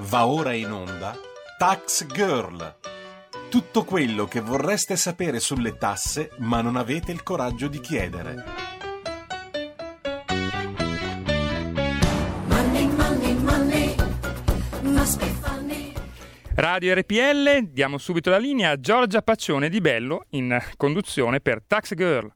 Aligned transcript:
Va 0.00 0.26
ora 0.26 0.52
in 0.52 0.70
onda 0.72 1.16
Tax 1.56 2.06
Girl. 2.06 2.76
Tutto 3.48 3.84
quello 3.84 4.26
che 4.26 4.40
vorreste 4.40 4.96
sapere 4.96 5.38
sulle 5.38 5.76
tasse 5.76 6.30
ma 6.38 6.60
non 6.60 6.76
avete 6.76 7.12
il 7.12 7.22
coraggio 7.22 7.68
di 7.68 7.80
chiedere. 7.80 8.44
Money, 12.46 12.86
money, 12.86 13.34
money. 13.34 13.94
Radio 16.56 16.94
RPL, 16.94 17.68
diamo 17.70 17.98
subito 17.98 18.30
la 18.30 18.38
linea 18.38 18.70
a 18.70 18.80
Giorgia 18.80 19.22
Paccione 19.22 19.68
di 19.68 19.80
Bello 19.80 20.26
in 20.30 20.60
conduzione 20.76 21.40
per 21.40 21.62
Tax 21.64 21.94
Girl. 21.94 22.32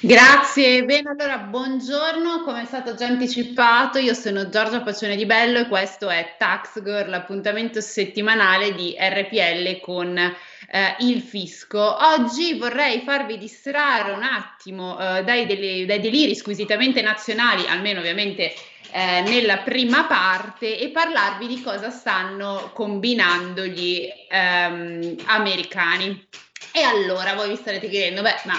Grazie, 0.00 0.84
bene 0.84 1.10
allora 1.10 1.36
buongiorno, 1.36 2.42
come 2.44 2.62
è 2.62 2.64
stato 2.64 2.94
già 2.94 3.06
anticipato 3.06 3.98
io 3.98 4.14
sono 4.14 4.48
Giorgia 4.48 4.80
Pacione 4.80 5.16
di 5.16 5.26
Bello 5.26 5.58
e 5.58 5.68
questo 5.68 6.08
è 6.08 6.36
Tax 6.38 6.82
Girl, 6.82 7.10
l'appuntamento 7.10 7.78
settimanale 7.82 8.74
di 8.74 8.96
RPL 8.98 9.80
con 9.80 10.16
eh, 10.16 10.96
il 11.00 11.20
fisco. 11.20 11.98
Oggi 12.06 12.54
vorrei 12.54 13.02
farvi 13.04 13.36
distrarre 13.36 14.12
un 14.12 14.22
attimo 14.22 14.98
eh, 14.98 15.24
dai, 15.24 15.44
delle- 15.44 15.84
dai 15.84 16.00
deliri 16.00 16.34
squisitamente 16.34 17.02
nazionali, 17.02 17.66
almeno 17.66 18.00
ovviamente 18.00 18.54
eh, 18.92 19.20
nella 19.20 19.58
prima 19.58 20.04
parte, 20.04 20.78
e 20.78 20.88
parlarvi 20.88 21.46
di 21.46 21.60
cosa 21.60 21.90
stanno 21.90 22.70
combinando 22.72 23.66
gli 23.66 24.08
ehm, 24.30 25.16
americani. 25.26 26.26
E 26.72 26.80
allora 26.80 27.34
voi 27.34 27.50
vi 27.50 27.56
starete 27.56 27.90
chiedendo, 27.90 28.22
beh, 28.22 28.40
ma 28.44 28.58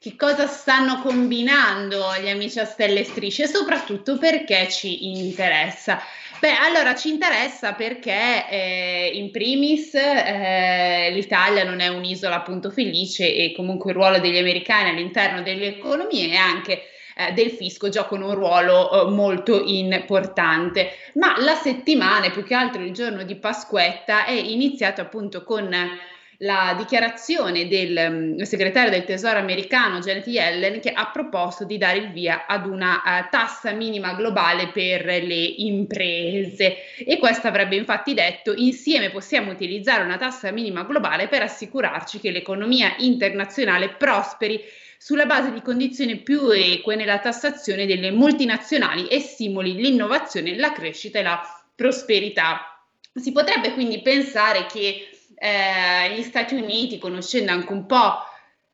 che 0.00 0.16
cosa 0.16 0.46
stanno 0.46 1.02
combinando 1.02 2.14
gli 2.22 2.30
amici 2.30 2.58
a 2.58 2.64
stelle 2.64 3.00
e 3.00 3.04
strisce, 3.04 3.46
soprattutto 3.46 4.16
perché 4.16 4.66
ci 4.70 5.18
interessa. 5.18 6.00
Beh, 6.38 6.54
allora 6.54 6.94
ci 6.94 7.10
interessa 7.10 7.74
perché 7.74 8.48
eh, 8.48 9.10
in 9.12 9.30
primis 9.30 9.92
eh, 9.92 11.10
l'Italia 11.12 11.64
non 11.64 11.80
è 11.80 11.88
un'isola 11.88 12.36
appunto 12.36 12.70
felice 12.70 13.34
e 13.34 13.52
comunque 13.54 13.90
il 13.90 13.96
ruolo 13.98 14.20
degli 14.20 14.38
americani 14.38 14.88
all'interno 14.88 15.42
delle 15.42 15.66
economie 15.66 16.30
e 16.30 16.36
anche 16.36 16.84
eh, 17.14 17.32
del 17.32 17.50
fisco 17.50 17.90
giocano 17.90 18.28
un 18.28 18.34
ruolo 18.36 19.06
eh, 19.06 19.10
molto 19.10 19.62
importante. 19.62 20.92
Ma 21.16 21.34
la 21.40 21.56
settimana, 21.56 22.24
e 22.24 22.30
più 22.30 22.42
che 22.42 22.54
altro 22.54 22.82
il 22.82 22.94
giorno 22.94 23.22
di 23.22 23.36
Pasquetta, 23.36 24.24
è 24.24 24.32
iniziato 24.32 25.02
appunto 25.02 25.44
con 25.44 25.70
la 26.42 26.74
dichiarazione 26.76 27.68
del 27.68 28.36
mm, 28.38 28.40
segretario 28.42 28.90
del 28.90 29.04
tesoro 29.04 29.38
americano 29.38 29.98
Janet 29.98 30.26
Yellen 30.26 30.80
che 30.80 30.90
ha 30.90 31.10
proposto 31.10 31.64
di 31.64 31.76
dare 31.76 31.98
il 31.98 32.12
via 32.12 32.46
ad 32.46 32.66
una 32.66 33.02
eh, 33.02 33.28
tassa 33.30 33.72
minima 33.72 34.14
globale 34.14 34.68
per 34.68 35.04
le 35.04 35.34
imprese 35.34 36.76
e 37.04 37.18
questo 37.18 37.46
avrebbe 37.46 37.76
infatti 37.76 38.14
detto 38.14 38.54
insieme 38.54 39.10
possiamo 39.10 39.50
utilizzare 39.50 40.02
una 40.02 40.16
tassa 40.16 40.50
minima 40.50 40.84
globale 40.84 41.28
per 41.28 41.42
assicurarci 41.42 42.20
che 42.20 42.30
l'economia 42.30 42.94
internazionale 42.98 43.90
prosperi 43.90 44.62
sulla 44.96 45.26
base 45.26 45.52
di 45.52 45.60
condizioni 45.60 46.16
più 46.16 46.50
eque 46.50 46.96
nella 46.96 47.18
tassazione 47.18 47.84
delle 47.84 48.10
multinazionali 48.10 49.08
e 49.08 49.20
stimoli 49.20 49.74
l'innovazione, 49.74 50.56
la 50.56 50.72
crescita 50.72 51.18
e 51.18 51.22
la 51.22 51.40
prosperità. 51.74 52.86
Si 53.14 53.32
potrebbe 53.32 53.72
quindi 53.72 54.00
pensare 54.02 54.66
che 54.66 55.08
eh, 55.42 56.14
gli 56.14 56.22
Stati 56.22 56.54
Uniti, 56.54 56.98
conoscendo 56.98 57.50
anche 57.50 57.72
un 57.72 57.86
po' 57.86 58.18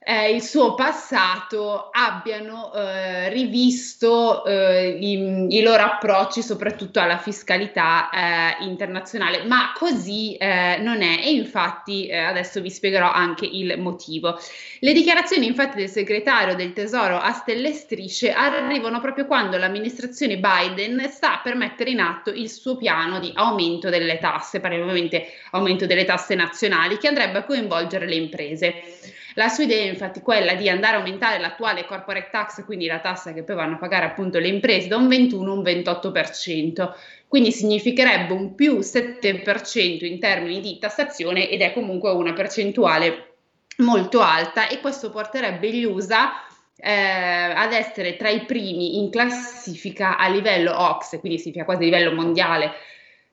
eh, 0.09 0.31
il 0.31 0.41
suo 0.41 0.77
passato, 0.77 1.89
abbiano 1.91 2.73
eh, 2.73 3.29
rivisto 3.31 4.45
eh, 4.45 4.91
i, 5.01 5.47
i 5.59 5.63
loro 5.63 5.83
approcci 5.83 6.43
soprattutto 6.43 7.01
alla 7.01 7.19
fiscalità 7.19 8.09
eh, 8.11 8.65
internazionale, 8.65 9.43
ma 9.43 9.73
così 9.75 10.37
eh, 10.37 10.79
non 10.81 11.03
è 11.03 11.19
e 11.25 11.33
infatti 11.33 12.07
eh, 12.07 12.19
adesso 12.19 12.61
vi 12.61 12.71
spiegherò 12.71 13.11
anche 13.11 13.47
il 13.47 13.81
motivo. 13.81 14.39
Le 14.79 14.93
dichiarazioni 14.93 15.45
infatti 15.47 15.79
del 15.79 15.89
segretario 15.89 16.55
del 16.55 16.73
tesoro 16.73 17.19
a 17.19 17.33
stelle 17.33 17.73
strisce 17.73 18.31
arrivano 18.31 19.01
proprio 19.01 19.27
quando 19.27 19.57
l'amministrazione 19.57 20.39
Biden 20.39 21.05
sta 21.11 21.41
per 21.43 21.57
mettere 21.57 21.91
in 21.91 21.99
atto 21.99 22.31
il 22.31 22.49
suo 22.49 22.77
piano 22.77 23.19
di 23.19 23.33
aumento 23.35 23.91
delle 23.91 24.19
tasse, 24.19 24.61
parliamo 24.61 24.85
ovviamente 24.85 25.27
aumento 25.51 25.85
delle 25.85 26.05
tasse 26.05 26.37
nazionali, 26.37 26.97
che 26.97 27.09
andrebbe 27.09 27.39
a 27.39 27.45
coinvolgere 27.45 28.07
le 28.07 28.15
imprese. 28.15 28.83
La 29.39 29.49
sua 29.49 29.65
idea 29.65 29.83
è 29.83 29.89
infatti 29.89 30.21
quella 30.21 30.55
di 30.55 30.67
andare 30.71 30.97
a 30.97 30.99
aumentare 30.99 31.39
l'attuale 31.39 31.85
corporate 31.85 32.31
tax, 32.31 32.65
quindi 32.65 32.87
la 32.87 33.01
tassa 33.01 33.35
che 33.35 33.43
poi 33.43 33.55
vanno 33.55 33.75
a 33.75 33.79
pagare 33.79 34.07
appunto 34.07 34.39
le 34.39 34.49
imprese, 34.49 34.89
da 34.89 34.97
un 34.97 35.09
21 35.09 35.51
a 35.51 35.55
un 35.55 35.63
28%. 35.63 36.93
Quindi 37.29 37.53
significherebbe 37.53 38.33
un 38.33 38.55
più 38.55 38.79
7% 38.79 40.07
in 40.07 40.19
termini 40.19 40.61
di 40.61 40.79
tassazione 40.79 41.51
ed 41.51 41.61
è 41.61 41.75
comunque 41.75 42.13
una 42.13 42.33
percentuale 42.33 43.35
molto 43.79 44.23
alta 44.23 44.69
e 44.69 44.81
questo 44.81 45.11
porterebbe 45.11 45.71
gli 45.71 45.85
USA 45.85 46.43
eh, 46.75 46.91
ad 46.91 47.75
essere 47.75 48.17
tra 48.17 48.31
i 48.31 48.47
primi 48.47 48.97
in 48.97 49.11
classifica 49.11 50.17
a 50.17 50.29
livello 50.29 50.73
OXE, 50.75 51.21
quindi 51.21 51.39
significa 51.39 51.67
quasi 51.67 51.83
a 51.83 51.85
livello 51.85 52.15
mondiale. 52.15 52.73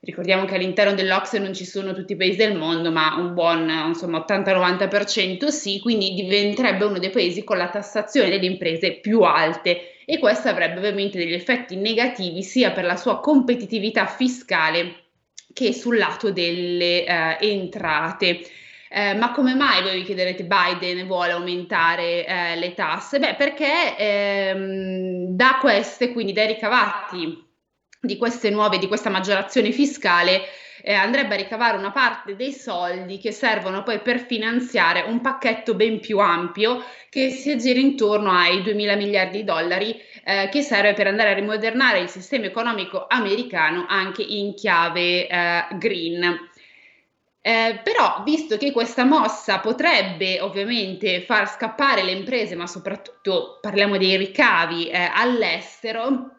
Ricordiamo 0.04 0.44
che 0.44 0.56
all'interno 0.56 0.92
dell'OXE 0.92 1.38
non 1.38 1.54
ci 1.54 1.64
sono 1.64 1.94
tutti 1.94 2.12
i 2.12 2.16
paesi 2.16 2.36
del 2.36 2.56
mondo, 2.56 2.92
ma 2.92 3.14
un 3.16 3.32
buon 3.32 3.70
insomma, 3.86 4.22
80-90% 4.28 5.46
sì, 5.46 5.80
quindi 5.80 6.12
diventerebbe 6.12 6.84
uno 6.84 6.98
dei 6.98 7.08
paesi 7.08 7.42
con 7.42 7.56
la 7.56 7.70
tassazione 7.70 8.28
delle 8.28 8.44
imprese 8.44 9.00
più 9.00 9.22
alte 9.22 10.02
e 10.04 10.18
questo 10.18 10.48
avrebbe 10.48 10.78
ovviamente 10.78 11.16
degli 11.16 11.32
effetti 11.32 11.76
negativi 11.76 12.42
sia 12.42 12.72
per 12.72 12.84
la 12.84 12.96
sua 12.96 13.20
competitività 13.20 14.06
fiscale 14.06 15.04
che 15.54 15.72
sul 15.72 15.96
lato 15.96 16.30
delle 16.30 17.06
eh, 17.06 17.38
entrate. 17.40 18.40
Eh, 18.90 19.14
ma 19.14 19.32
come 19.32 19.54
mai 19.54 19.82
voi 19.82 19.96
vi 19.96 20.04
chiederete 20.04 20.44
Biden 20.44 21.06
vuole 21.06 21.32
aumentare 21.32 22.26
eh, 22.26 22.56
le 22.56 22.74
tasse? 22.74 23.18
Beh, 23.18 23.34
perché 23.36 23.96
ehm, 23.96 25.34
da 25.34 25.56
queste, 25.60 26.12
quindi 26.12 26.32
dai 26.32 26.48
ricavati 26.48 27.43
di 28.04 28.16
queste 28.16 28.50
nuove, 28.50 28.78
di 28.78 28.86
questa 28.86 29.10
maggiorazione 29.10 29.72
fiscale, 29.72 30.42
eh, 30.82 30.92
andrebbe 30.92 31.34
a 31.34 31.38
ricavare 31.38 31.78
una 31.78 31.90
parte 31.90 32.36
dei 32.36 32.52
soldi 32.52 33.18
che 33.18 33.32
servono 33.32 33.82
poi 33.82 34.00
per 34.00 34.20
finanziare 34.20 35.00
un 35.00 35.22
pacchetto 35.22 35.74
ben 35.74 35.98
più 35.98 36.18
ampio 36.18 36.84
che 37.08 37.30
si 37.30 37.50
aggira 37.52 37.78
intorno 37.78 38.30
ai 38.30 38.62
2 38.62 38.74
mila 38.74 38.94
miliardi 38.94 39.38
di 39.38 39.44
dollari 39.44 39.98
eh, 40.24 40.48
che 40.50 40.60
serve 40.60 40.92
per 40.92 41.06
andare 41.06 41.30
a 41.30 41.34
rimodernare 41.34 42.00
il 42.00 42.08
sistema 42.08 42.44
economico 42.44 43.06
americano 43.08 43.86
anche 43.88 44.22
in 44.22 44.54
chiave 44.54 45.26
eh, 45.26 45.66
green. 45.78 46.50
Eh, 47.46 47.80
però, 47.82 48.22
visto 48.24 48.56
che 48.56 48.72
questa 48.72 49.04
mossa 49.04 49.60
potrebbe 49.60 50.40
ovviamente 50.40 51.20
far 51.22 51.46
scappare 51.46 52.02
le 52.02 52.12
imprese, 52.12 52.54
ma 52.54 52.66
soprattutto 52.66 53.58
parliamo 53.60 53.98
dei 53.98 54.16
ricavi 54.16 54.88
eh, 54.88 55.10
all'estero, 55.12 56.33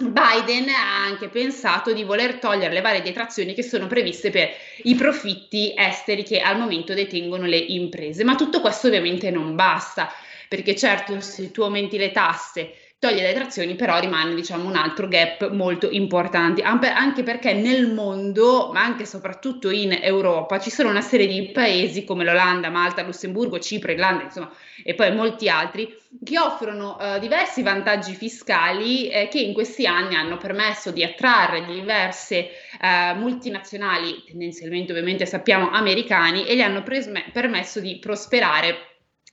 Biden 0.00 0.68
ha 0.68 1.04
anche 1.06 1.28
pensato 1.28 1.92
di 1.92 2.04
voler 2.04 2.38
togliere 2.38 2.72
le 2.72 2.80
varie 2.80 3.02
detrazioni 3.02 3.52
che 3.52 3.64
sono 3.64 3.88
previste 3.88 4.30
per 4.30 4.48
i 4.84 4.94
profitti 4.94 5.74
esteri 5.76 6.22
che 6.22 6.38
al 6.38 6.56
momento 6.56 6.94
detengono 6.94 7.46
le 7.46 7.56
imprese. 7.56 8.22
Ma 8.22 8.36
tutto 8.36 8.60
questo 8.60 8.86
ovviamente 8.86 9.32
non 9.32 9.56
basta, 9.56 10.08
perché 10.48 10.76
certo 10.76 11.20
se 11.20 11.50
tu 11.50 11.62
aumenti 11.62 11.98
le 11.98 12.12
tasse, 12.12 12.74
togli 13.00 13.20
le 13.20 13.28
detrazioni, 13.28 13.76
però 13.76 14.00
rimane 14.00 14.34
diciamo 14.34 14.66
un 14.68 14.74
altro 14.74 15.06
gap 15.06 15.50
molto 15.50 15.88
importante, 15.88 16.62
anche 16.62 17.22
perché 17.22 17.52
nel 17.52 17.92
mondo, 17.92 18.70
ma 18.72 18.82
anche 18.82 19.04
e 19.04 19.06
soprattutto 19.06 19.70
in 19.70 19.96
Europa, 20.02 20.58
ci 20.58 20.70
sono 20.70 20.90
una 20.90 21.00
serie 21.00 21.28
di 21.28 21.50
paesi 21.50 22.04
come 22.04 22.24
l'Olanda, 22.24 22.70
Malta, 22.70 23.02
Lussemburgo, 23.02 23.60
Cipro, 23.60 23.92
Irlanda, 23.92 24.24
insomma, 24.24 24.50
e 24.82 24.94
poi 24.94 25.14
molti 25.14 25.48
altri, 25.48 25.96
che 26.24 26.40
offrono 26.40 26.98
eh, 26.98 27.20
diversi 27.20 27.62
vantaggi 27.62 28.14
fiscali 28.14 29.08
eh, 29.08 29.28
che 29.28 29.38
in 29.38 29.52
questi 29.52 29.86
anni 29.86 30.16
hanno 30.16 30.36
permesso 30.36 30.90
di 30.90 31.04
attrarre 31.04 31.64
diverse 31.66 32.50
eh, 32.80 33.14
multinazionali, 33.14 34.24
tendenzialmente 34.26 34.90
ovviamente 34.90 35.24
sappiamo 35.24 35.70
americani, 35.70 36.46
e 36.46 36.56
gli 36.56 36.62
hanno 36.62 36.82
presme- 36.82 37.26
permesso 37.32 37.78
di 37.78 37.98
prosperare 38.00 38.86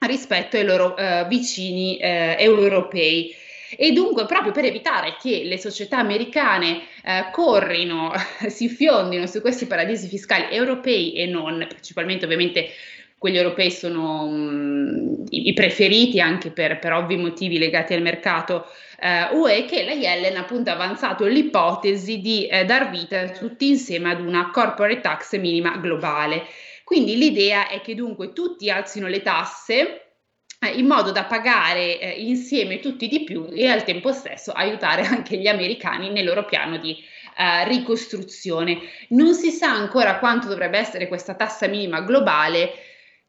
rispetto 0.06 0.56
ai 0.56 0.66
loro 0.66 0.95
eh, 0.95 1.25
vicini 1.28 1.98
eh, 1.98 2.36
europei. 2.38 3.44
E 3.77 3.92
dunque, 3.92 4.25
proprio 4.25 4.51
per 4.51 4.66
evitare 4.66 5.16
che 5.19 5.44
le 5.44 5.57
società 5.57 5.98
americane 5.98 6.81
eh, 7.04 7.30
corrino, 7.31 8.12
si 8.48 8.69
fiondino 8.69 9.25
su 9.25 9.42
questi 9.42 9.66
paradisi 9.66 10.07
fiscali 10.07 10.54
europei 10.54 11.13
e 11.13 11.25
non, 11.25 11.66
principalmente 11.68 12.25
ovviamente 12.25 12.69
quelli 13.18 13.38
europei 13.38 13.72
sono 13.72 14.27
mm, 14.30 15.24
i, 15.30 15.54
preferiti 15.54 16.19
anche 16.19 16.51
per, 16.51 16.80
per 16.80 16.94
ovvi 16.94 17.16
motivi 17.18 17.57
legati 17.57 17.94
al 17.94 18.01
mercato 18.01 18.68
eh, 19.00 19.36
UE, 19.36 19.66
che 19.66 19.83
la 19.83 19.94
Yellen 19.94 20.38
ha 20.38 20.42
appunto 20.42 20.69
avanzato 20.69 21.25
l'ipotesi 21.25 22.19
di 22.19 22.45
eh, 22.45 22.66
dar 22.66 22.89
vita 22.89 23.30
tutti 23.30 23.68
insieme 23.68 24.12
ad 24.12 24.21
una 24.21 24.51
corporate 24.51 25.01
tax 25.01 25.38
minima 25.39 25.78
globale. 25.78 26.44
Quindi 26.83 27.18
l'idea 27.18 27.68
è 27.68 27.81
che 27.81 27.95
dunque 27.95 28.31
tutti 28.31 28.69
alzino 28.69 29.07
le 29.07 29.24
tasse 29.24 30.05
in 30.74 30.86
modo 30.88 31.12
da 31.12 31.25
pagare 31.25 32.00
eh, 32.00 32.10
insieme 32.22 32.80
tutti 32.80 33.07
di 33.07 33.24
più 33.24 33.48
e 33.52 33.68
al 33.68 33.84
tempo 33.84 34.12
stesso 34.12 34.52
aiutare 34.52 35.04
anche 35.06 35.38
gli 35.38 35.48
americani 35.48 36.10
nel 36.10 36.25
loro 36.25 36.46
piano 36.46 36.78
di 36.78 36.98
uh, 37.38 37.68
ricostruzione. 37.68 38.80
Non 39.10 39.34
si 39.34 39.52
sa 39.52 39.72
ancora 39.72 40.19
quanto 40.19 40.48
dovrebbe 40.48 40.78
essere 40.78 41.07
questa 41.07 41.36
tassa 41.36 41.68
minima 41.68 42.02
globale, 42.02 42.72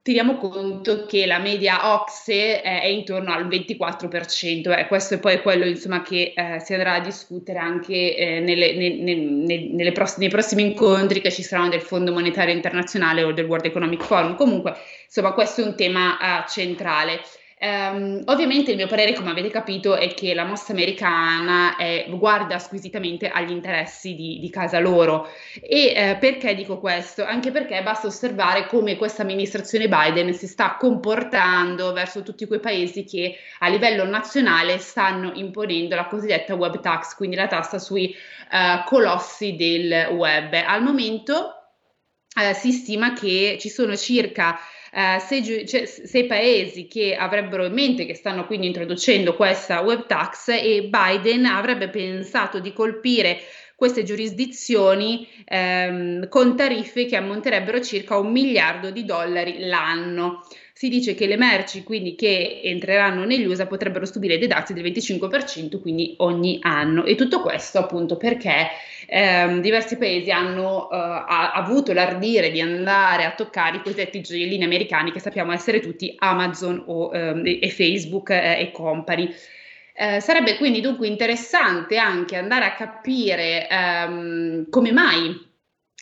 teniamo 0.06 0.36
conto 0.36 1.04
che 1.04 1.26
la 1.26 1.40
media 1.40 1.92
OXE 1.94 2.62
è, 2.62 2.82
è 2.82 2.86
intorno 2.86 3.32
al 3.32 3.48
24%, 3.48 4.78
eh, 4.78 4.86
questo 4.86 5.14
è 5.14 5.18
poi 5.18 5.42
quello 5.42 5.64
insomma, 5.64 6.02
che 6.02 6.32
eh, 6.32 6.60
si 6.60 6.74
andrà 6.74 6.94
a 6.94 7.00
discutere 7.00 7.58
anche 7.58 8.16
eh, 8.16 8.38
nelle, 8.38 8.72
ne, 8.76 9.14
ne, 9.16 9.68
ne, 9.72 9.90
pross- 9.90 10.18
nei 10.18 10.28
prossimi 10.28 10.62
incontri 10.62 11.20
che 11.20 11.32
ci 11.32 11.42
saranno 11.42 11.70
del 11.70 11.80
Fondo 11.80 12.12
Monetario 12.12 12.54
Internazionale 12.54 13.24
o 13.24 13.32
del 13.32 13.46
World 13.46 13.64
Economic 13.64 14.04
Forum. 14.04 14.36
Comunque, 14.36 14.76
insomma, 15.06 15.32
questo 15.32 15.62
è 15.62 15.64
un 15.64 15.74
tema 15.74 16.16
uh, 16.20 16.48
centrale. 16.48 17.20
Um, 17.58 18.20
ovviamente 18.26 18.72
il 18.72 18.76
mio 18.76 18.86
parere, 18.86 19.14
come 19.14 19.30
avete 19.30 19.48
capito, 19.48 19.96
è 19.96 20.12
che 20.12 20.34
la 20.34 20.44
mossa 20.44 20.72
americana 20.72 21.76
è, 21.76 22.04
guarda 22.10 22.58
squisitamente 22.58 23.30
agli 23.30 23.50
interessi 23.50 24.14
di, 24.14 24.38
di 24.38 24.50
casa 24.50 24.78
loro. 24.78 25.30
E 25.62 25.94
eh, 25.96 26.16
perché 26.20 26.54
dico 26.54 26.78
questo? 26.78 27.24
Anche 27.24 27.50
perché 27.50 27.82
basta 27.82 28.08
osservare 28.08 28.66
come 28.66 28.96
questa 28.96 29.22
amministrazione 29.22 29.88
Biden 29.88 30.34
si 30.34 30.46
sta 30.46 30.76
comportando 30.78 31.94
verso 31.94 32.22
tutti 32.22 32.46
quei 32.46 32.60
paesi 32.60 33.04
che 33.04 33.36
a 33.60 33.68
livello 33.68 34.04
nazionale 34.04 34.76
stanno 34.76 35.32
imponendo 35.32 35.94
la 35.94 36.08
cosiddetta 36.08 36.54
web 36.54 36.78
tax, 36.80 37.14
quindi 37.16 37.36
la 37.36 37.46
tassa 37.46 37.78
sui 37.78 38.14
uh, 38.50 38.84
colossi 38.84 39.56
del 39.56 40.08
web. 40.10 40.52
Al 40.52 40.82
momento 40.82 41.54
uh, 42.34 42.52
si 42.52 42.72
stima 42.72 43.14
che 43.14 43.56
ci 43.58 43.70
sono 43.70 43.96
circa 43.96 44.58
eh, 44.92 45.18
sei, 45.20 45.66
cioè, 45.66 45.84
sei, 45.86 46.26
paesi 46.26 46.86
che 46.86 47.14
avrebbero 47.14 47.64
in 47.64 47.72
mente 47.72 48.06
che 48.06 48.14
stanno 48.14 48.46
quindi 48.46 48.66
introducendo 48.66 49.34
questa 49.34 49.80
web 49.80 50.06
tax 50.06 50.48
e 50.48 50.88
Biden 50.90 51.44
avrebbe 51.46 51.88
pensato 51.88 52.58
di 52.60 52.72
colpire 52.72 53.40
queste 53.76 54.04
giurisdizioni 54.04 55.28
ehm, 55.44 56.28
con 56.28 56.56
tariffe 56.56 57.04
che 57.04 57.16
ammonterebbero 57.16 57.80
circa 57.80 58.16
un 58.16 58.32
miliardo 58.32 58.90
di 58.90 59.04
dollari 59.04 59.58
l'anno 59.66 60.42
si 60.76 60.90
dice 60.90 61.14
che 61.14 61.26
le 61.26 61.38
merci 61.38 61.82
quindi 61.82 62.14
che 62.16 62.60
entreranno 62.62 63.24
negli 63.24 63.46
USA 63.46 63.66
potrebbero 63.66 64.04
subire 64.04 64.36
dei 64.36 64.46
dazi 64.46 64.74
del 64.74 64.84
25% 64.84 65.80
quindi 65.80 66.16
ogni 66.18 66.58
anno 66.60 67.06
e 67.06 67.14
tutto 67.14 67.40
questo 67.40 67.78
appunto 67.78 68.18
perché 68.18 68.68
ehm, 69.06 69.62
diversi 69.62 69.96
paesi 69.96 70.30
hanno 70.30 70.90
eh, 70.90 70.96
avuto 71.54 71.94
l'ardire 71.94 72.50
di 72.50 72.60
andare 72.60 73.24
a 73.24 73.32
toccare 73.32 73.78
i 73.78 73.80
cosiddetti 73.80 74.20
gioiellini 74.20 74.64
americani 74.64 75.12
che 75.12 75.18
sappiamo 75.18 75.52
essere 75.52 75.80
tutti 75.80 76.14
Amazon 76.18 76.82
o, 76.84 77.10
ehm, 77.10 77.42
e 77.46 77.70
Facebook 77.70 78.28
eh, 78.28 78.60
e 78.60 78.70
company. 78.70 79.34
Eh, 79.94 80.20
sarebbe 80.20 80.58
quindi 80.58 80.82
dunque 80.82 81.06
interessante 81.06 81.96
anche 81.96 82.36
andare 82.36 82.66
a 82.66 82.74
capire 82.74 83.66
ehm, 83.66 84.68
come 84.68 84.92
mai 84.92 85.54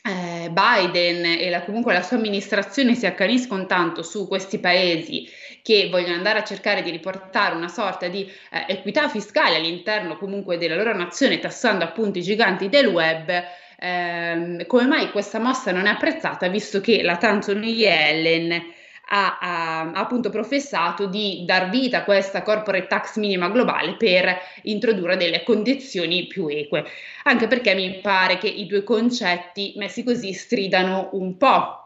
eh, 0.06 0.51
Biden 0.51 1.25
e 1.25 1.49
la, 1.49 1.62
comunque 1.62 1.95
la 1.95 2.03
sua 2.03 2.19
amministrazione 2.19 2.95
si 2.95 3.06
accaniscono 3.06 3.65
tanto 3.65 4.03
su 4.03 4.29
questi 4.29 4.59
paesi 4.59 5.27
che 5.62 5.89
vogliono 5.91 6.17
andare 6.17 6.41
a 6.41 6.45
cercare 6.45 6.83
di 6.83 6.91
riportare 6.91 7.55
una 7.55 7.69
sorta 7.69 8.09
di 8.09 8.31
eh, 8.51 8.67
equità 8.69 9.09
fiscale 9.09 9.56
all'interno 9.56 10.19
comunque 10.19 10.59
della 10.59 10.77
loro 10.77 10.95
nazione, 10.95 11.39
tassando 11.39 11.85
appunto 11.85 12.19
i 12.19 12.23
giganti 12.23 12.69
del 12.69 12.87
web. 12.87 13.31
Eh, 13.77 14.65
come 14.67 14.87
mai 14.87 15.11
questa 15.11 15.39
mossa 15.39 15.73
non 15.73 15.87
è 15.87 15.91
apprezzata, 15.91 16.49
visto 16.49 16.83
che 16.83 17.03
la 17.03 17.17
Tanzon 17.17 17.65
Yellen 17.65 18.62
ha, 19.06 19.39
ha, 19.39 19.91
appunto 19.93 20.31
professato 20.31 21.06
di 21.06 21.45
dar 21.45 21.69
vita 21.71 21.99
a 21.99 22.05
questa 22.05 22.43
corporate 22.43 22.87
tax 22.87 23.17
minima 23.17 23.49
globale 23.49 23.95
per 23.97 24.37
introdurre 24.62 25.17
delle 25.17 25.43
condizioni 25.43 26.27
più 26.27 26.49
eque, 26.49 26.85
anche 27.25 27.47
perché 27.47 27.75
mi 27.75 27.99
pare 28.01 28.39
che 28.39 28.49
i 28.49 28.67
due 28.67 28.83
concetti 28.83 29.75
messi 29.77 30.03
così 30.03 30.33
stridano 30.33 31.11
un 31.12 31.37
po' 31.37 31.79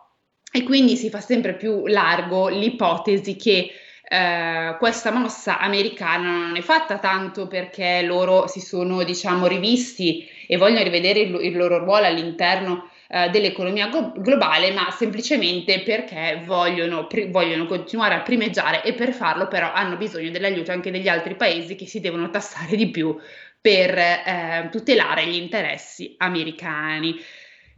e 0.50 0.62
quindi 0.62 0.96
si 0.96 1.10
fa 1.10 1.20
sempre 1.20 1.54
più 1.54 1.86
largo 1.86 2.48
l'ipotesi 2.48 3.36
che 3.36 3.70
eh, 4.10 4.76
questa 4.78 5.10
mossa 5.10 5.58
americana 5.58 6.46
non 6.46 6.56
è 6.56 6.62
fatta 6.62 6.98
tanto 6.98 7.46
perché 7.46 8.00
loro 8.02 8.46
si 8.46 8.60
sono 8.60 9.02
diciamo 9.04 9.46
rivisti 9.46 10.26
e 10.46 10.56
vogliono 10.56 10.82
rivedere 10.82 11.20
il, 11.20 11.34
il 11.44 11.56
loro 11.56 11.78
ruolo 11.78 12.06
all'interno 12.06 12.88
eh, 13.08 13.30
dell'economia 13.30 13.88
globale, 14.16 14.70
ma 14.72 14.90
semplicemente 14.90 15.80
perché 15.80 16.42
vogliono, 16.44 17.06
pri- 17.06 17.30
vogliono, 17.30 17.66
continuare 17.66 18.14
a 18.14 18.20
primeggiare 18.20 18.82
e 18.82 18.92
per 18.92 19.12
farlo 19.12 19.48
però 19.48 19.72
hanno 19.72 19.96
bisogno 19.96 20.30
dell'aiuto 20.30 20.72
anche 20.72 20.90
degli 20.90 21.08
altri 21.08 21.34
paesi 21.34 21.74
che 21.74 21.86
si 21.86 22.00
devono 22.00 22.28
tassare 22.30 22.76
di 22.76 22.90
più 22.90 23.16
per 23.60 23.96
eh, 23.98 24.68
tutelare 24.70 25.26
gli 25.26 25.36
interessi 25.36 26.14
americani. 26.18 27.16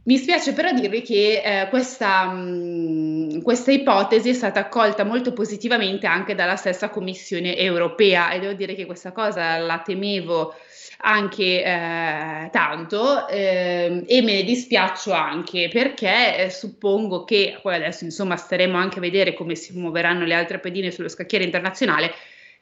Mi 0.03 0.17
spiace 0.17 0.55
però 0.55 0.73
dirvi 0.73 1.03
che 1.03 1.43
eh, 1.45 1.69
questa, 1.69 2.25
mh, 2.25 3.37
mm, 3.37 3.41
questa, 3.43 3.71
ipotesi 3.71 4.31
è 4.31 4.33
stata 4.33 4.61
accolta 4.61 5.05
molto 5.05 5.33
positivamente 5.33 6.07
anche 6.07 6.35
dalla 6.35 6.57
stessa 6.57 6.89
Commissione 6.89 7.57
europea 7.57 8.31
e 8.33 8.41
devo 8.41 8.55
dire 8.55 8.75
che 8.75 8.87
questa 8.87 9.13
cosa 9.13 9.59
la 9.59 9.79
temevo 9.79 10.55
anche 11.03 11.65
eh, 11.65 12.49
tanto 12.51 13.27
eh, 13.29 14.05
e 14.07 14.23
me 14.23 14.33
ne 14.35 14.43
dispiaccio 14.43 15.13
anche 15.13 15.69
perché 15.73 16.39
eh, 16.39 16.51
suppongo 16.51 17.25
che 17.25 17.59
poi 17.63 17.77
adesso 17.77 18.05
insomma 18.05 18.37
staremo 18.37 18.77
anche 18.77 18.99
a 18.99 19.01
vedere 19.01 19.35
come 19.35 19.55
si 19.55 19.79
muoveranno 19.79 20.25
le 20.25 20.35
altre 20.35 20.59
pedine 20.59 20.91
sullo 20.91 21.09
scacchiere 21.09 21.45
internazionale 21.45 22.13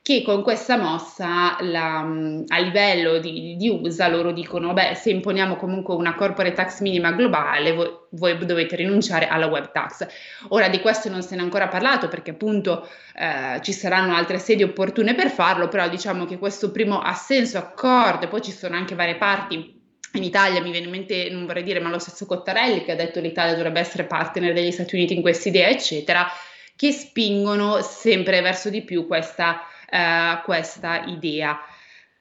che 0.08 0.22
con 0.22 0.42
questa 0.42 0.78
mossa 0.78 1.58
la, 1.60 1.98
a 1.98 2.58
livello 2.60 3.18
di, 3.18 3.56
di, 3.58 3.68
USA 3.68 4.08
loro 4.08 4.32
dicono 4.32 4.72
beh 4.72 4.94
se 4.94 5.10
imponiamo 5.10 5.56
comunque 5.56 5.94
una 5.94 6.14
corporate 6.14 6.54
tax 6.54 6.80
minima 6.80 7.12
globale 7.12 7.72
voi, 7.74 7.90
voi, 8.12 8.38
dovete 8.38 8.74
rinunciare 8.74 9.28
alla 9.28 9.48
web 9.48 9.70
tax. 9.70 10.06
Ora 10.48 10.70
di 10.70 10.80
questo 10.80 11.10
non 11.10 11.20
se 11.20 11.34
ne 11.34 11.42
è 11.42 11.44
ancora 11.44 11.68
parlato 11.68 12.08
perché 12.08 12.30
appunto 12.30 12.88
eh, 13.14 13.60
ci 13.60 13.72
saranno 13.74 14.14
altre 14.14 14.38
sedi 14.38 14.62
opportune 14.62 15.14
per 15.14 15.28
farlo 15.28 15.68
però 15.68 15.86
diciamo 15.90 16.24
che 16.24 16.38
questo 16.38 16.70
primo 16.70 17.00
assenso 17.00 17.58
accordo 17.58 18.28
poi 18.28 18.40
ci 18.40 18.52
sono 18.52 18.76
anche 18.76 18.94
varie 18.94 19.16
parti. 19.16 19.76
In 20.14 20.22
Italia 20.22 20.62
mi 20.62 20.70
viene 20.70 20.86
in 20.86 20.92
mente, 20.92 21.28
non 21.28 21.44
vorrei 21.44 21.62
dire, 21.62 21.80
ma 21.80 21.90
lo 21.90 21.98
stesso 21.98 22.24
Cottarelli 22.24 22.82
che 22.82 22.92
ha 22.92 22.96
detto 22.96 23.20
che 23.20 23.26
l'Italia 23.26 23.54
dovrebbe 23.54 23.80
essere 23.80 24.04
partner 24.04 24.54
degli 24.54 24.70
Stati 24.70 24.94
Uniti 24.94 25.14
in 25.14 25.20
questa 25.20 25.50
idea, 25.50 25.68
eccetera, 25.68 26.26
che 26.74 26.92
spingono 26.92 27.82
sempre 27.82 28.40
verso 28.40 28.70
di 28.70 28.80
più 28.80 29.06
questa 29.06 29.60
eh, 29.90 30.40
questa 30.44 31.04
idea. 31.06 31.58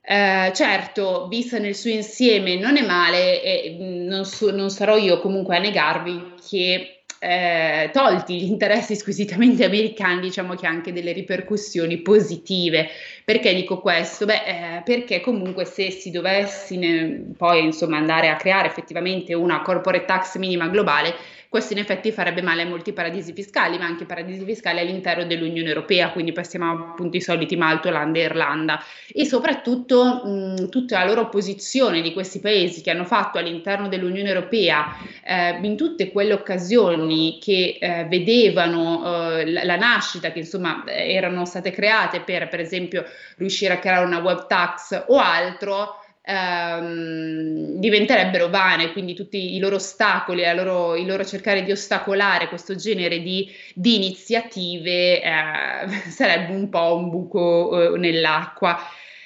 Eh, 0.02 0.52
certo, 0.54 1.28
vista 1.28 1.58
nel 1.60 1.76
suo 1.76 1.90
insieme 1.92 2.56
non 2.56 2.78
è 2.78 2.86
male 2.86 3.42
e 3.44 3.78
mm, 3.78 4.08
non, 4.08 4.24
so, 4.26 4.52
non 4.52 4.70
sarò 4.70 4.96
io 4.96 5.20
comunque 5.20 5.58
a 5.58 5.60
negarvi 5.60 6.36
che 6.50 6.98
eh, 7.20 7.90
tolti 7.92 8.40
gli 8.40 8.46
interessi 8.46 8.96
squisitamente 8.96 9.66
americani, 9.66 10.22
diciamo 10.22 10.54
che 10.54 10.68
ha 10.68 10.70
anche 10.70 10.94
delle 10.94 11.12
ripercussioni 11.12 11.98
positive. 11.98 12.88
Perché 13.26 13.54
dico 13.54 13.80
questo? 13.80 14.26
Beh, 14.26 14.44
eh, 14.46 14.82
perché 14.84 15.20
comunque 15.20 15.66
se 15.66 15.92
si 15.92 16.12
dovesse 16.12 17.34
poi 17.36 17.64
insomma 17.64 17.98
andare 17.98 18.30
a 18.30 18.36
creare 18.36 18.68
effettivamente 18.68 19.34
una 19.34 19.62
corporate 19.62 20.06
tax 20.06 20.38
minima 20.38 20.68
globale, 20.68 21.16
questo 21.50 21.74
in 21.74 21.80
effetti 21.80 22.12
farebbe 22.12 22.42
male 22.42 22.64
a 22.64 22.66
molti 22.66 22.94
paradisi 22.94 23.34
fiscali, 23.34 23.78
ma 23.78 23.86
anche 23.86 24.06
paradisi 24.06 24.44
fiscali 24.44 24.80
all'interno 24.80 25.26
dell'Unione 25.26 25.68
Europea, 25.68 26.12
quindi 26.12 26.32
passiamo 26.32 26.72
appunto 26.72 27.18
i 27.18 27.22
soliti 27.22 27.56
Malta, 27.56 27.90
Olanda 27.90 28.20
e 28.20 28.24
Irlanda. 28.24 28.84
E 29.12 29.26
soprattutto 29.26 30.26
mh, 30.26 30.70
tutta 30.70 31.00
la 31.00 31.06
loro 31.06 31.30
posizione 31.30 32.02
di 32.02 32.14
questi 32.14 32.40
paesi 32.40 32.82
che 32.82 32.92
hanno 32.92 33.06
fatto 33.06 33.38
all'interno 33.38 33.88
dell'Unione 33.88 34.30
Europea 34.30 34.96
eh, 35.24 35.60
in 35.62 35.78
tutte 35.78 36.12
quelle 36.12 36.34
occasioni 36.34 37.38
che 37.42 37.78
eh, 37.80 38.06
vedevano 38.10 39.38
eh, 39.38 39.52
la, 39.52 39.64
la, 39.64 39.76
nascita, 39.76 40.32
che 40.32 40.40
insomma 40.40 40.84
erano 40.86 41.46
state 41.46 41.72
create 41.72 42.22
per 42.22 42.48
per 42.50 42.60
esempio 42.60 43.06
riuscire 43.38 43.74
a 43.74 43.80
creare 43.80 44.06
una 44.06 44.20
web 44.20 44.48
tax 44.48 45.06
o 45.08 45.18
altro 45.18 46.02
ehm, 46.28 47.80
diventerebbero 47.80 48.50
vane, 48.50 48.92
quindi 48.92 49.14
tutti 49.14 49.56
i 49.56 49.60
loro 49.60 49.76
ostacoli, 49.76 50.44
loro, 50.54 50.96
il 50.96 51.06
loro 51.06 51.24
cercare 51.24 51.64
di 51.64 51.72
ostacolare 51.72 52.50
questo 52.50 52.76
genere 52.76 53.22
di, 53.22 53.50
di 53.74 53.96
iniziative 53.96 55.22
eh, 55.22 55.88
sarebbe 56.12 56.54
un 56.54 56.70
po' 56.70 56.96
un 56.96 57.10
buco 57.10 57.96
eh, 57.96 57.98
nell'acqua. 57.98 58.78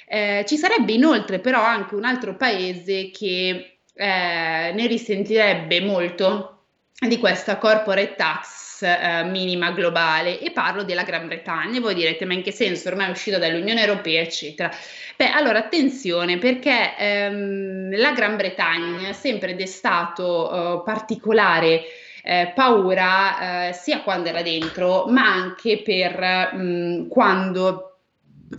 Eh, 0.07 0.43
ci 0.45 0.57
sarebbe 0.57 0.91
inoltre 0.91 1.39
però 1.39 1.63
anche 1.63 1.95
un 1.95 2.03
altro 2.03 2.35
paese 2.35 3.09
che 3.11 3.77
eh, 3.93 4.71
ne 4.73 4.87
risentirebbe 4.87 5.81
molto 5.81 6.65
di 6.99 7.17
questa 7.17 7.57
corporate 7.57 8.15
tax 8.15 8.70
eh, 8.81 9.23
minima 9.23 9.71
globale 9.71 10.39
e 10.39 10.51
parlo 10.51 10.83
della 10.83 11.03
Gran 11.03 11.27
Bretagna. 11.27 11.79
Voi 11.79 11.93
direte, 11.93 12.25
ma 12.25 12.33
in 12.33 12.41
che 12.41 12.51
senso 12.51 12.89
ormai 12.89 13.07
è 13.07 13.11
uscito 13.11 13.37
dall'Unione 13.37 13.81
Europea, 13.81 14.21
eccetera. 14.21 14.71
Beh, 15.15 15.29
allora 15.29 15.59
attenzione 15.59 16.37
perché 16.37 16.95
ehm, 16.97 17.95
la 17.97 18.11
Gran 18.11 18.37
Bretagna 18.37 19.09
ha 19.09 19.13
sempre 19.13 19.55
destato 19.55 20.79
eh, 20.79 20.83
particolare 20.83 21.83
eh, 22.23 22.51
paura 22.55 23.69
eh, 23.69 23.73
sia 23.73 24.01
quando 24.01 24.29
era 24.29 24.41
dentro, 24.41 25.05
ma 25.07 25.31
anche 25.31 25.81
per 25.81 26.53
mh, 26.53 27.07
quando 27.07 27.91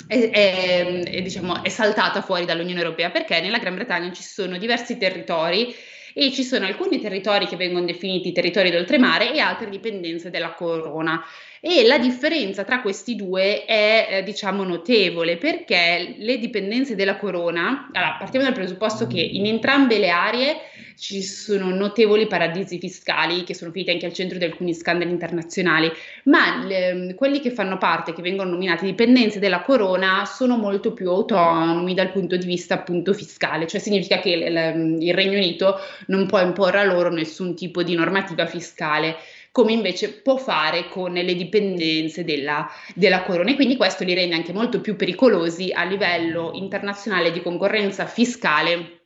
è, 0.07 0.31
è, 0.31 1.03
è, 1.05 1.23
diciamo, 1.23 1.63
è 1.63 1.69
saltata 1.69 2.23
fuori 2.23 2.45
dall'Unione 2.45 2.81
Europea 2.81 3.11
perché 3.11 3.41
nella 3.41 3.59
Gran 3.59 3.75
Bretagna 3.75 4.11
ci 4.13 4.23
sono 4.23 4.57
diversi 4.57 4.97
territori 4.97 5.75
e 6.15 6.33
ci 6.33 6.43
sono 6.43 6.67
alcuni 6.67 7.01
territori 7.01 7.47
che 7.47 7.57
vengono 7.57 7.85
definiti 7.85 8.33
territori 8.33 8.71
d'oltremare 8.71 9.33
e 9.33 9.41
altre 9.41 9.69
dipendenze 9.69 10.31
della 10.31 10.53
corona. 10.53 11.25
E 11.61 11.87
la 11.87 11.99
differenza 11.99 12.65
tra 12.65 12.81
questi 12.81 13.15
due 13.15 13.65
è, 13.65 14.09
eh, 14.11 14.23
diciamo, 14.25 14.65
notevole 14.65 15.37
perché 15.37 16.17
le 16.19 16.39
dipendenze 16.39 16.97
della 16.97 17.17
corona, 17.17 17.89
allora, 17.93 18.17
partiamo 18.19 18.45
dal 18.45 18.55
presupposto 18.55 19.07
che 19.07 19.21
in 19.21 19.47
entrambe 19.47 19.99
le 19.99 20.09
aree 20.09 20.57
ci 21.03 21.21
sono 21.21 21.75
notevoli 21.75 22.29
paradisi 22.29 22.79
fiscali 22.79 23.43
che 23.43 23.57
sono 23.57 23.73
finiti 23.73 23.91
anche 23.91 24.07
al 24.07 24.13
centro 24.13 24.39
di 24.39 24.45
alcuni 24.45 24.73
scandali 24.73 25.11
internazionali, 25.11 25.91
ma 26.27 26.65
le, 26.65 27.15
quelli 27.17 27.41
che 27.41 27.51
fanno 27.51 27.77
parte, 27.77 28.13
che 28.13 28.23
vengono 28.23 28.51
nominati 28.51 28.85
dipendenze 28.85 29.41
della 29.41 29.63
corona, 29.63 30.25
sono 30.27 30.57
molto 30.57 30.93
più 30.93 31.11
autonomi 31.11 31.93
dal 31.95 32.13
punto 32.13 32.37
di 32.37 32.47
vista 32.47 32.75
appunto 32.75 33.15
fiscale, 33.15 33.67
cioè 33.67 33.81
significa 33.81 34.21
che 34.21 34.31
il, 34.31 35.03
il 35.03 35.13
Regno 35.13 35.39
Unito 35.39 35.81
non 36.07 36.27
può 36.27 36.41
imporre 36.41 36.79
a 36.79 36.85
loro 36.85 37.11
nessun 37.11 37.57
tipo 37.57 37.83
di 37.83 37.97
normativa 37.97 38.47
fiscale 38.47 39.17
come 39.51 39.73
invece 39.73 40.13
può 40.13 40.37
fare 40.37 40.89
con 40.89 41.13
le 41.13 41.35
dipendenze 41.35 42.25
della, 42.25 42.71
della 42.95 43.23
corona. 43.23 43.51
E 43.51 43.55
quindi 43.55 43.77
questo 43.77 44.05
li 44.05 44.15
rende 44.15 44.37
anche 44.37 44.53
molto 44.53 44.81
più 44.81 44.95
pericolosi 44.97 45.73
a 45.73 45.83
livello 45.83 46.53
internazionale 46.55 47.33
di 47.33 47.43
concorrenza 47.43 48.07
fiscale 48.07 49.01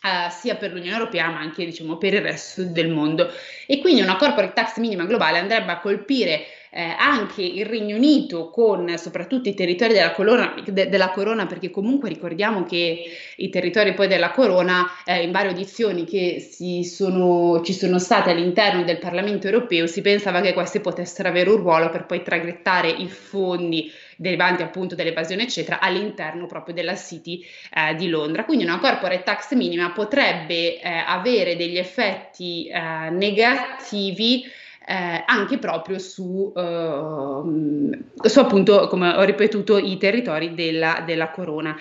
Uh, 0.00 0.30
sia 0.30 0.54
per 0.54 0.70
l'Unione 0.70 0.96
Europea 0.96 1.28
ma 1.28 1.40
anche 1.40 1.64
diciamo, 1.64 1.96
per 1.96 2.14
il 2.14 2.20
resto 2.20 2.62
del 2.62 2.88
mondo. 2.88 3.32
E 3.66 3.80
quindi 3.80 4.00
una 4.00 4.16
corporate 4.16 4.52
tax 4.52 4.78
minima 4.78 5.04
globale 5.04 5.38
andrebbe 5.38 5.72
a 5.72 5.80
colpire 5.80 6.46
eh, 6.70 6.94
anche 6.98 7.42
il 7.42 7.64
Regno 7.66 7.96
Unito 7.96 8.50
con 8.50 8.96
soprattutto 8.96 9.48
i 9.48 9.54
territori 9.54 9.92
della 9.92 10.12
corona, 10.12 10.54
de, 10.66 10.88
della 10.88 11.10
corona, 11.10 11.46
perché 11.46 11.70
comunque 11.70 12.08
ricordiamo 12.08 12.64
che 12.64 13.04
i 13.36 13.48
territori 13.48 13.94
poi 13.94 14.06
della 14.06 14.30
corona 14.30 14.86
eh, 15.04 15.22
in 15.22 15.32
varie 15.32 15.50
audizioni 15.50 16.04
che 16.04 16.46
sono, 16.84 17.62
ci 17.62 17.72
sono 17.72 17.98
state 17.98 18.30
all'interno 18.30 18.84
del 18.84 18.98
Parlamento 18.98 19.46
europeo 19.46 19.86
si 19.86 20.00
pensava 20.02 20.40
che 20.40 20.52
questi 20.52 20.80
potessero 20.80 21.28
avere 21.28 21.50
un 21.50 21.56
ruolo 21.56 21.88
per 21.90 22.06
poi 22.06 22.22
traghettare 22.22 22.88
i 22.88 23.08
fondi 23.08 23.90
derivanti 24.18 24.62
appunto 24.62 24.96
dall'evasione 24.96 25.44
eccetera 25.44 25.78
all'interno 25.78 26.46
proprio 26.46 26.74
della 26.74 26.96
City 26.96 27.44
eh, 27.72 27.94
di 27.94 28.08
Londra. 28.08 28.44
Quindi 28.44 28.64
una 28.64 28.80
corporate 28.80 29.22
tax 29.22 29.54
minima 29.54 29.92
potrebbe 29.92 30.80
eh, 30.80 30.88
avere 31.06 31.56
degli 31.56 31.78
effetti 31.78 32.66
eh, 32.66 33.10
negativi 33.10 34.44
eh, 34.88 35.22
anche 35.26 35.58
proprio 35.58 35.98
su, 35.98 36.50
uh, 36.54 38.04
su, 38.22 38.38
appunto, 38.38 38.88
come 38.88 39.10
ho 39.10 39.22
ripetuto, 39.22 39.76
i 39.76 39.98
territori 39.98 40.54
della, 40.54 41.02
della 41.04 41.30
corona. 41.30 41.78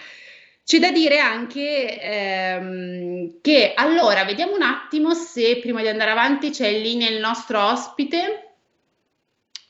C'è 0.65 0.79
da 0.79 0.91
dire 0.91 1.19
anche 1.19 2.01
ehm, 2.01 3.37
che 3.39 3.71
allora 3.73 4.25
vediamo 4.25 4.53
un 4.53 4.61
attimo 4.61 5.13
se 5.13 5.59
prima 5.59 5.81
di 5.81 5.87
andare 5.87 6.11
avanti 6.11 6.49
c'è 6.49 6.69
linea 6.77 7.07
il 7.07 7.21
nostro 7.21 7.63
ospite. 7.63 8.55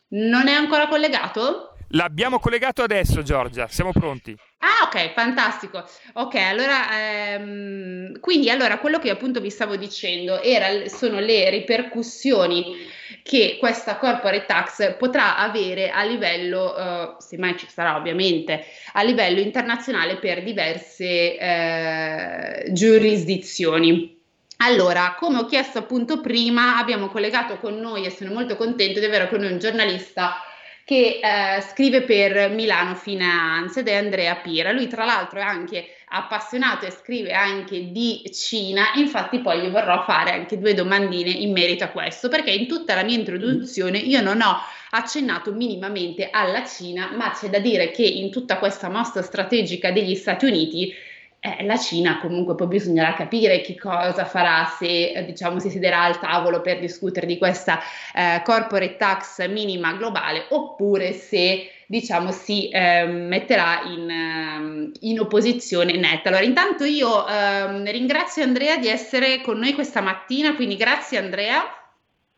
Non 0.09 0.47
è 0.47 0.53
ancora 0.53 0.87
collegato? 0.87 1.66
L'abbiamo 1.91 2.39
collegato 2.39 2.83
adesso, 2.83 3.21
Giorgia, 3.23 3.67
siamo 3.67 3.91
pronti. 3.91 4.35
Ah, 4.59 4.85
ok, 4.85 5.13
fantastico. 5.13 5.83
Ok, 6.13 6.35
allora, 6.35 6.89
ehm, 6.99 8.19
quindi 8.19 8.49
allora 8.49 8.79
quello 8.79 8.99
che 8.99 9.09
appunto 9.09 9.39
vi 9.39 9.49
stavo 9.49 9.77
dicendo 9.77 10.41
era, 10.41 10.87
sono 10.89 11.19
le 11.19 11.49
ripercussioni 11.49 12.75
che 13.23 13.55
questa 13.57 13.97
corporate 13.97 14.45
tax 14.45 14.97
potrà 14.97 15.37
avere 15.37 15.89
a 15.89 16.03
livello, 16.03 16.75
eh, 16.75 17.15
se 17.19 17.37
mai 17.37 17.57
ci 17.57 17.67
sarà 17.69 17.95
ovviamente, 17.95 18.65
a 18.93 19.03
livello 19.03 19.39
internazionale 19.39 20.17
per 20.17 20.43
diverse 20.43 21.37
eh, 21.37 22.65
giurisdizioni. 22.71 24.15
Allora, 24.57 25.15
come 25.17 25.37
ho 25.37 25.45
chiesto 25.45 25.77
appunto 25.77 26.19
prima, 26.19 26.77
abbiamo 26.77 27.07
collegato 27.07 27.57
con 27.59 27.79
noi 27.79 28.05
e 28.05 28.09
sono 28.09 28.33
molto 28.33 28.57
contento 28.57 28.99
di 28.99 29.05
avere 29.05 29.29
con 29.29 29.39
noi 29.39 29.51
un 29.51 29.59
giornalista 29.59 30.41
che 30.87 31.19
eh, 31.21 31.61
scrive 31.69 32.03
per 32.03 32.49
Milano 32.51 32.95
Finance 32.95 33.81
ed 33.81 33.89
è 33.89 33.95
Andrea 33.95 34.37
Pira. 34.37 34.71
Lui 34.71 34.87
tra 34.87 35.03
l'altro 35.03 35.39
è 35.39 35.41
anche 35.41 35.85
appassionato 36.05 36.85
e 36.85 36.91
scrive 36.91 37.33
anche 37.33 37.91
di 37.91 38.23
Cina, 38.33 38.93
infatti 38.95 39.39
poi 39.39 39.59
gli 39.59 39.69
vorrò 39.69 40.05
fare 40.05 40.31
anche 40.31 40.57
due 40.57 40.73
domandine 40.73 41.29
in 41.29 41.51
merito 41.51 41.83
a 41.83 41.89
questo, 41.89 42.29
perché 42.29 42.51
in 42.51 42.69
tutta 42.69 42.95
la 42.95 43.03
mia 43.03 43.17
introduzione 43.17 43.97
io 43.97 44.21
non 44.21 44.39
ho 44.39 44.61
accennato 44.91 45.51
minimamente 45.51 46.29
alla 46.31 46.63
Cina, 46.63 47.11
ma 47.13 47.31
c'è 47.31 47.49
da 47.49 47.59
dire 47.59 47.91
che 47.91 48.03
in 48.03 48.31
tutta 48.31 48.57
questa 48.57 48.87
mossa 48.87 49.21
strategica 49.21 49.91
degli 49.91 50.15
Stati 50.15 50.45
Uniti 50.45 50.93
eh, 51.39 51.63
la 51.65 51.77
Cina 51.77 52.19
comunque 52.19 52.55
poi 52.55 52.67
bisognerà 52.67 53.13
capire 53.13 53.61
che 53.61 53.77
cosa 53.77 54.25
farà 54.25 54.65
se 54.77 55.11
eh, 55.11 55.25
diciamo 55.25 55.59
si 55.59 55.69
siederà 55.69 56.03
al 56.03 56.19
tavolo 56.19 56.61
per 56.61 56.79
discutere 56.79 57.27
di 57.27 57.37
questa 57.37 57.79
eh, 58.15 58.41
corporate 58.43 58.97
tax 58.97 59.47
minima 59.47 59.93
globale 59.93 60.45
oppure 60.49 61.13
se 61.13 61.69
diciamo 61.85 62.31
si 62.31 62.69
eh, 62.69 63.05
metterà 63.05 63.83
in, 63.83 64.09
ehm, 64.09 64.91
in, 65.01 65.19
opposizione 65.19 65.95
netta. 65.95 66.29
Allora 66.29 66.43
intanto 66.43 66.83
io 66.83 67.25
ehm, 67.27 67.89
ringrazio 67.89 68.43
Andrea 68.43 68.77
di 68.77 68.87
essere 68.87 69.41
con 69.41 69.57
noi 69.57 69.73
questa 69.73 70.01
mattina, 70.01 70.55
quindi 70.55 70.75
grazie 70.75 71.17
Andrea. 71.17 71.61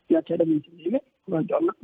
Piacere 0.06 0.46
di 0.46 0.62
buongiorno. 1.24 1.75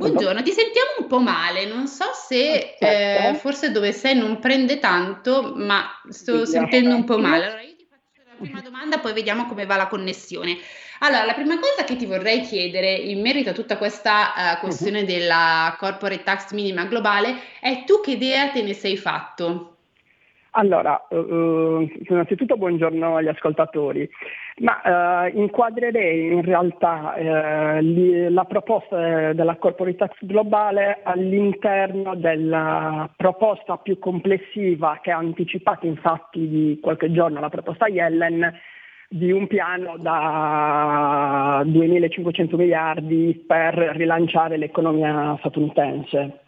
Buongiorno, 0.00 0.42
ti 0.42 0.52
sentiamo 0.52 0.92
un 1.00 1.06
po' 1.06 1.18
male, 1.18 1.66
non 1.66 1.86
so 1.86 2.06
se 2.14 2.74
eh, 2.78 3.34
forse 3.34 3.70
dove 3.70 3.92
sei 3.92 4.16
non 4.16 4.38
prende 4.38 4.78
tanto, 4.78 5.52
ma 5.54 5.90
sto 6.08 6.46
sentendo 6.46 6.94
un 6.94 7.04
po' 7.04 7.18
male. 7.18 7.44
Allora 7.44 7.60
io 7.60 7.76
ti 7.76 7.86
faccio 7.86 8.22
la 8.24 8.34
prima 8.34 8.62
domanda, 8.62 8.98
poi 8.98 9.12
vediamo 9.12 9.44
come 9.44 9.66
va 9.66 9.76
la 9.76 9.88
connessione. 9.88 10.56
Allora, 11.00 11.26
la 11.26 11.34
prima 11.34 11.58
cosa 11.58 11.84
che 11.84 11.96
ti 11.96 12.06
vorrei 12.06 12.40
chiedere 12.40 12.94
in 12.94 13.20
merito 13.20 13.50
a 13.50 13.52
tutta 13.52 13.76
questa 13.76 14.32
uh, 14.56 14.60
questione 14.60 15.04
della 15.04 15.76
corporate 15.78 16.22
tax 16.22 16.52
minima 16.52 16.84
globale 16.84 17.36
è 17.60 17.84
tu 17.84 18.00
che 18.00 18.12
idea 18.12 18.48
te 18.48 18.62
ne 18.62 18.72
sei 18.72 18.96
fatto? 18.96 19.79
Allora, 20.52 21.06
uh, 21.10 21.88
innanzitutto 22.08 22.56
buongiorno 22.56 23.16
agli 23.16 23.28
ascoltatori, 23.28 24.08
ma 24.58 25.26
uh, 25.28 25.38
inquadrerei 25.38 26.32
in 26.32 26.42
realtà 26.42 27.14
uh, 27.16 27.80
li, 27.80 28.28
la 28.28 28.44
proposta 28.44 29.32
della 29.32 29.56
corporate 29.56 29.96
tax 29.96 30.16
globale 30.20 31.02
all'interno 31.04 32.16
della 32.16 33.08
proposta 33.16 33.76
più 33.76 34.00
complessiva 34.00 34.98
che 35.00 35.12
ha 35.12 35.18
anticipato 35.18 35.86
infatti 35.86 36.48
di 36.48 36.78
qualche 36.82 37.12
giorno 37.12 37.38
la 37.38 37.48
proposta 37.48 37.86
Yellen 37.86 38.52
di 39.08 39.30
un 39.30 39.46
piano 39.46 39.98
da 39.98 41.62
2.500 41.64 42.56
miliardi 42.56 43.44
per 43.46 43.74
rilanciare 43.74 44.56
l'economia 44.56 45.36
statunitense. 45.38 46.40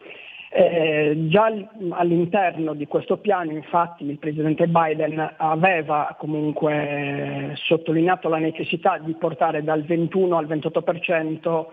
Eh, 0.54 1.28
già 1.28 1.50
all'interno 1.92 2.74
di 2.74 2.86
questo 2.86 3.16
piano 3.16 3.52
infatti 3.52 4.04
il 4.04 4.18
Presidente 4.18 4.66
Biden 4.66 5.34
aveva 5.38 6.14
comunque 6.18 7.52
sottolineato 7.54 8.28
la 8.28 8.36
necessità 8.36 8.98
di 8.98 9.14
portare 9.14 9.64
dal 9.64 9.82
21 9.82 10.36
al 10.36 10.46
28% 10.46 11.66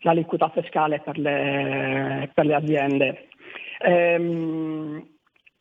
l'aliquota 0.00 0.48
fiscale 0.48 0.98
per 0.98 1.16
le, 1.16 2.28
per 2.34 2.46
le 2.46 2.54
aziende. 2.54 3.28
Ehm, 3.78 5.06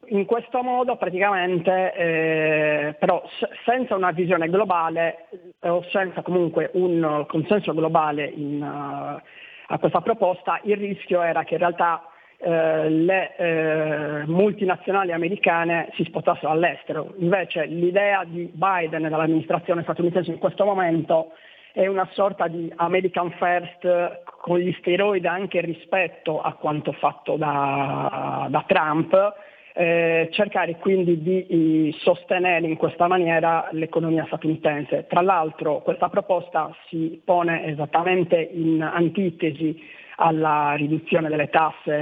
in 0.07 0.25
questo 0.25 0.63
modo 0.63 0.97
praticamente, 0.97 1.93
eh, 1.93 2.95
però 2.97 3.21
senza 3.65 3.95
una 3.95 4.11
visione 4.11 4.49
globale 4.49 5.27
eh, 5.59 5.69
o 5.69 5.83
senza 5.91 6.23
comunque 6.23 6.71
un 6.73 7.23
consenso 7.27 7.73
globale 7.73 8.25
in, 8.25 8.63
uh, 8.63 9.21
a 9.67 9.77
questa 9.77 10.01
proposta, 10.01 10.59
il 10.63 10.77
rischio 10.77 11.21
era 11.21 11.43
che 11.43 11.53
in 11.53 11.59
realtà 11.59 12.07
eh, 12.45 12.89
le 12.89 13.35
eh, 13.37 14.25
multinazionali 14.25 15.13
americane 15.13 15.89
si 15.93 16.03
spostassero 16.03 16.51
all'estero. 16.51 17.13
Invece 17.19 17.65
l'idea 17.65 18.25
di 18.25 18.51
Biden 18.53 19.05
e 19.05 19.09
dell'amministrazione 19.09 19.83
statunitense 19.83 20.31
in 20.31 20.39
questo 20.39 20.65
momento 20.65 21.31
è 21.71 21.87
una 21.87 22.07
sorta 22.11 22.47
di 22.47 22.69
American 22.75 23.31
First 23.31 24.23
con 24.41 24.59
gli 24.59 24.75
steroidi 24.79 25.25
anche 25.25 25.61
rispetto 25.61 26.41
a 26.41 26.53
quanto 26.53 26.91
fatto 26.91 27.37
da, 27.37 28.47
da 28.49 28.63
Trump, 28.67 29.33
eh, 29.73 30.27
cercare 30.31 30.75
quindi 30.75 31.23
di 31.23 31.95
sostenere 31.99 32.67
in 32.67 32.75
questa 32.75 33.07
maniera 33.07 33.69
l'economia 33.71 34.25
statunitense. 34.25 35.07
Tra 35.07 35.21
l'altro 35.21 35.81
questa 35.81 36.09
proposta 36.09 36.75
si 36.89 37.21
pone 37.23 37.67
esattamente 37.67 38.37
in 38.37 38.81
antitesi 38.81 40.01
alla 40.17 40.73
riduzione 40.75 41.29
delle 41.29 41.49
tasse 41.49 41.93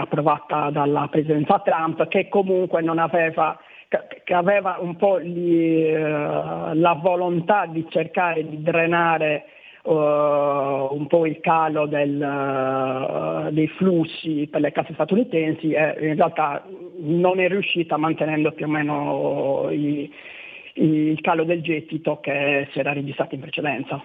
approvata 0.00 0.70
dalla 0.70 1.08
presidenza 1.10 1.60
Trump 1.60 2.08
che 2.08 2.28
comunque 2.28 2.82
non 2.82 2.98
aveva 2.98 3.58
che 4.24 4.34
aveva 4.34 4.76
un 4.80 4.96
po' 4.96 5.18
gli, 5.20 5.90
uh, 5.90 6.74
la 6.74 6.98
volontà 7.00 7.64
di 7.64 7.86
cercare 7.88 8.46
di 8.46 8.62
drenare 8.62 9.44
uh, 9.84 9.92
un 9.92 11.06
po' 11.08 11.24
il 11.24 11.40
calo 11.40 11.86
del, 11.86 12.20
uh, 12.20 13.50
dei 13.50 13.68
flussi 13.68 14.46
per 14.50 14.60
le 14.60 14.72
casse 14.72 14.92
statunitensi 14.92 15.72
e 15.72 15.96
in 16.00 16.16
realtà 16.16 16.66
non 16.98 17.40
è 17.40 17.48
riuscita 17.48 17.96
mantenendo 17.96 18.52
più 18.52 18.66
o 18.66 18.68
meno 18.68 19.68
i, 19.70 20.12
il 20.74 21.20
calo 21.22 21.44
del 21.44 21.62
gettito 21.62 22.20
che 22.20 22.68
si 22.72 22.78
era 22.78 22.92
registrato 22.92 23.34
in 23.34 23.40
precedenza. 23.40 24.02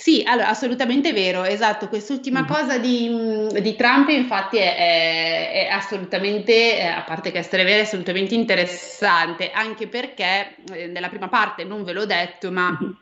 Sì, 0.00 0.22
allora, 0.24 0.50
assolutamente 0.50 1.12
vero, 1.12 1.42
esatto. 1.42 1.88
Quest'ultima 1.88 2.42
mm-hmm. 2.42 2.48
cosa 2.48 2.78
di, 2.78 3.60
di, 3.60 3.74
Trump, 3.74 4.08
infatti, 4.10 4.58
è, 4.58 5.66
è, 5.66 5.68
assolutamente, 5.72 6.80
a 6.84 7.02
parte 7.02 7.32
che 7.32 7.38
essere 7.38 7.64
vera, 7.64 7.78
è 7.78 7.82
assolutamente 7.82 8.32
interessante, 8.32 9.50
anche 9.50 9.88
perché 9.88 10.54
eh, 10.72 10.86
nella 10.86 11.08
prima 11.08 11.26
parte 11.26 11.64
non 11.64 11.82
ve 11.82 11.92
l'ho 11.92 12.06
detto, 12.06 12.52
ma. 12.52 12.70
Mm-hmm. 12.70 12.92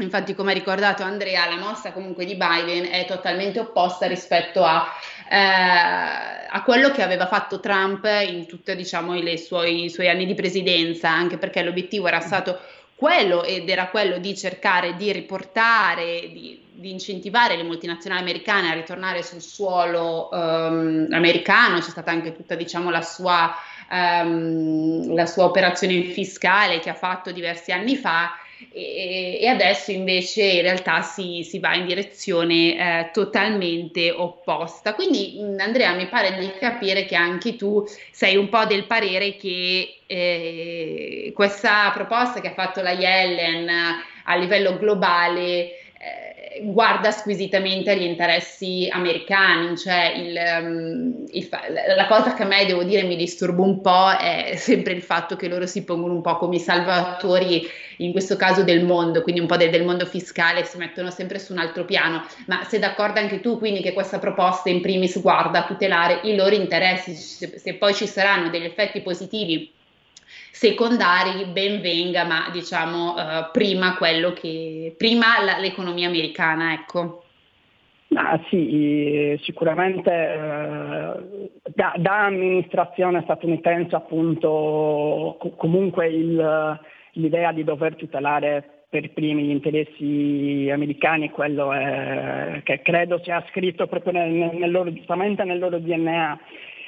Infatti, 0.00 0.34
come 0.34 0.50
ha 0.50 0.54
ricordato 0.54 1.04
Andrea, 1.04 1.48
la 1.48 1.56
mossa 1.56 1.92
comunque 1.92 2.24
di 2.24 2.34
Biden 2.34 2.90
è 2.90 3.04
totalmente 3.06 3.60
opposta 3.60 4.06
rispetto 4.06 4.64
a, 4.64 4.88
eh, 5.28 6.46
a 6.48 6.62
quello 6.64 6.90
che 6.90 7.02
aveva 7.02 7.26
fatto 7.26 7.60
Trump 7.60 8.04
in 8.26 8.46
tutti 8.46 8.74
diciamo, 8.74 9.14
i 9.14 9.38
suoi, 9.38 9.88
suoi 9.90 10.08
anni 10.08 10.26
di 10.26 10.34
presidenza, 10.34 11.10
anche 11.10 11.38
perché 11.38 11.62
l'obiettivo 11.62 12.08
era 12.08 12.20
stato 12.20 12.58
quello 13.00 13.44
ed 13.44 13.66
era 13.70 13.88
quello 13.88 14.18
di 14.18 14.36
cercare 14.36 14.94
di 14.94 15.10
riportare, 15.10 16.28
di, 16.30 16.62
di 16.70 16.90
incentivare 16.90 17.56
le 17.56 17.62
multinazionali 17.62 18.20
americane 18.20 18.68
a 18.68 18.74
ritornare 18.74 19.22
sul 19.22 19.40
suolo 19.40 20.28
um, 20.30 21.06
americano, 21.10 21.78
c'è 21.78 21.88
stata 21.88 22.10
anche 22.10 22.36
tutta 22.36 22.56
diciamo, 22.56 22.90
la, 22.90 23.00
sua, 23.00 23.56
um, 23.90 25.14
la 25.14 25.24
sua 25.24 25.44
operazione 25.44 26.02
fiscale 26.02 26.78
che 26.78 26.90
ha 26.90 26.94
fatto 26.94 27.32
diversi 27.32 27.72
anni 27.72 27.96
fa 27.96 28.38
e, 28.72 29.38
e 29.40 29.46
adesso 29.46 29.90
invece 29.90 30.42
in 30.42 30.62
realtà 30.62 31.02
si, 31.02 31.42
si 31.42 31.58
va 31.58 31.74
in 31.74 31.86
direzione 31.86 32.54
eh, 32.54 33.10
totalmente 33.12 34.10
opposta. 34.10 34.94
Quindi 34.94 35.38
Andrea 35.58 35.92
mi 35.94 36.06
pare 36.06 36.38
di 36.38 36.52
capire 36.58 37.04
che 37.04 37.16
anche 37.16 37.56
tu 37.56 37.84
sei 38.10 38.36
un 38.36 38.48
po' 38.48 38.64
del 38.66 38.84
parere 38.84 39.36
che 39.36 40.00
eh, 40.06 41.32
questa 41.34 41.90
proposta 41.94 42.40
che 42.40 42.48
ha 42.48 42.54
fatto 42.54 42.82
la 42.82 42.92
Yellen 42.92 43.68
a 44.24 44.36
livello 44.36 44.76
globale 44.76 45.74
guarda 46.62 47.12
squisitamente 47.12 47.90
agli 47.90 48.02
interessi 48.02 48.88
americani, 48.90 49.76
cioè 49.78 50.12
il, 50.16 50.38
um, 50.60 51.24
il 51.30 51.44
fa- 51.44 51.62
la 51.68 52.06
cosa 52.06 52.34
che 52.34 52.42
a 52.42 52.46
me 52.46 52.66
devo 52.66 52.82
dire 52.82 53.04
mi 53.04 53.14
disturba 53.14 53.62
un 53.62 53.80
po' 53.80 54.10
è 54.10 54.54
sempre 54.56 54.92
il 54.92 55.02
fatto 55.02 55.36
che 55.36 55.46
loro 55.48 55.66
si 55.66 55.84
pongono 55.84 56.14
un 56.14 56.22
po' 56.22 56.36
come 56.36 56.56
i 56.56 56.60
salvatori, 56.60 57.68
in 57.98 58.10
questo 58.10 58.36
caso 58.36 58.64
del 58.64 58.84
mondo, 58.84 59.22
quindi 59.22 59.40
un 59.40 59.46
po' 59.46 59.56
del, 59.56 59.70
del 59.70 59.84
mondo 59.84 60.06
fiscale, 60.06 60.64
si 60.64 60.76
mettono 60.76 61.10
sempre 61.10 61.38
su 61.38 61.52
un 61.52 61.58
altro 61.58 61.84
piano, 61.84 62.26
ma 62.46 62.64
sei 62.64 62.80
d'accordo 62.80 63.20
anche 63.20 63.40
tu 63.40 63.58
quindi 63.58 63.80
che 63.80 63.92
questa 63.92 64.18
proposta 64.18 64.70
in 64.70 64.80
primis 64.80 65.20
guarda 65.20 65.60
a 65.60 65.66
tutelare 65.66 66.20
i 66.24 66.34
loro 66.34 66.54
interessi, 66.54 67.14
se, 67.14 67.58
se 67.58 67.74
poi 67.74 67.94
ci 67.94 68.06
saranno 68.06 68.50
degli 68.50 68.64
effetti 68.64 69.00
positivi 69.02 69.70
secondari 70.50 71.44
ben 71.46 71.80
venga, 71.80 72.24
ma 72.24 72.48
diciamo 72.52 73.14
uh, 73.14 73.50
prima 73.52 73.96
quello 73.96 74.32
che 74.32 74.94
prima 74.96 75.42
la, 75.42 75.58
l'economia 75.58 76.08
americana, 76.08 76.72
ecco. 76.72 77.24
Ah, 78.12 78.40
sì, 78.48 79.38
sicuramente 79.42 80.10
eh, 80.10 81.50
da, 81.72 81.92
da, 81.96 82.24
amministrazione 82.24 83.22
statunitense 83.22 83.94
appunto 83.94 85.36
co- 85.38 85.50
comunque 85.56 86.08
il, 86.08 86.80
l'idea 87.12 87.52
di 87.52 87.62
dover 87.62 87.94
tutelare 87.94 88.86
per 88.90 89.12
primi 89.12 89.44
gli 89.44 89.50
interessi 89.50 90.68
americani 90.72 91.30
quello 91.30 91.72
è, 91.72 92.60
che 92.64 92.82
credo 92.82 93.20
sia 93.22 93.44
scritto 93.50 93.86
proprio 93.86 94.12
nel, 94.14 94.56
nel 94.58 94.70
loro, 94.72 94.92
giustamente 94.92 95.44
nel 95.44 95.60
loro 95.60 95.78
DNA 95.78 96.38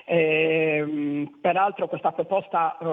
eh, 0.04 1.28
peraltro 1.40 1.88
questa 1.88 2.12
proposta 2.12 2.76
eh, 2.78 2.86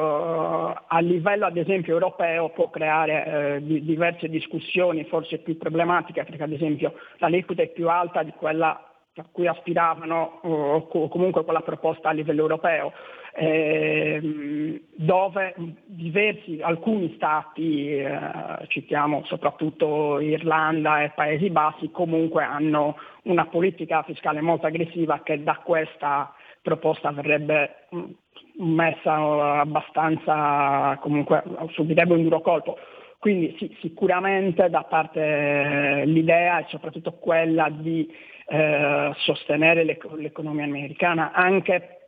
a 0.87 0.99
livello 0.99 1.45
ad 1.45 1.57
esempio 1.57 1.93
europeo 1.93 2.49
può 2.49 2.69
creare 2.69 3.25
eh, 3.55 3.63
di, 3.63 3.83
diverse 3.83 4.29
discussioni, 4.29 5.03
forse 5.05 5.39
più 5.39 5.57
problematiche, 5.57 6.23
perché 6.23 6.43
ad 6.43 6.51
esempio 6.51 6.93
l'aliquota 7.17 7.63
è 7.63 7.67
più 7.69 7.89
alta 7.89 8.23
di 8.23 8.31
quella 8.31 8.83
a 9.15 9.25
cui 9.31 9.47
aspiravano 9.47 10.39
o 10.43 10.87
comunque 11.09 11.43
quella 11.43 11.61
proposta 11.61 12.09
a 12.09 12.13
livello 12.13 12.41
europeo, 12.41 12.93
eh, 13.33 14.81
dove 14.95 15.53
diversi, 15.85 16.59
alcuni 16.61 17.13
stati, 17.15 17.97
eh, 17.97 18.19
citiamo 18.67 19.23
soprattutto 19.25 20.19
Irlanda 20.19 21.03
e 21.03 21.11
Paesi 21.11 21.49
Bassi, 21.49 21.91
comunque 21.91 22.43
hanno 22.43 22.97
una 23.23 23.45
politica 23.45 24.03
fiscale 24.03 24.41
molto 24.41 24.67
aggressiva 24.67 25.21
che 25.23 25.43
da 25.43 25.57
questa 25.63 26.33
proposta 26.61 27.11
verrebbe 27.11 27.87
mm, 27.95 28.11
messa 28.57 29.59
abbastanza, 29.59 30.97
comunque 31.01 31.43
subirebbe 31.71 32.13
un 32.13 32.23
duro 32.23 32.41
colpo. 32.41 32.77
Quindi 33.19 33.55
sì, 33.57 33.75
sicuramente 33.81 34.69
da 34.69 34.83
parte 34.83 36.03
l'idea 36.05 36.59
è 36.59 36.65
soprattutto 36.69 37.13
quella 37.13 37.69
di 37.69 38.09
eh, 38.47 39.11
sostenere 39.17 39.83
l'ec- 39.83 40.11
l'economia 40.13 40.63
americana, 40.63 41.31
anche 41.33 41.99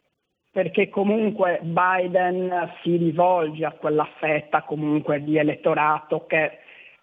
perché 0.51 0.89
comunque 0.89 1.59
Biden 1.63 2.73
si 2.81 2.97
rivolge 2.97 3.65
a 3.65 3.71
quella 3.71 4.07
fetta 4.19 4.63
comunque 4.63 5.23
di 5.23 5.37
elettorato 5.37 6.25
che 6.25 6.59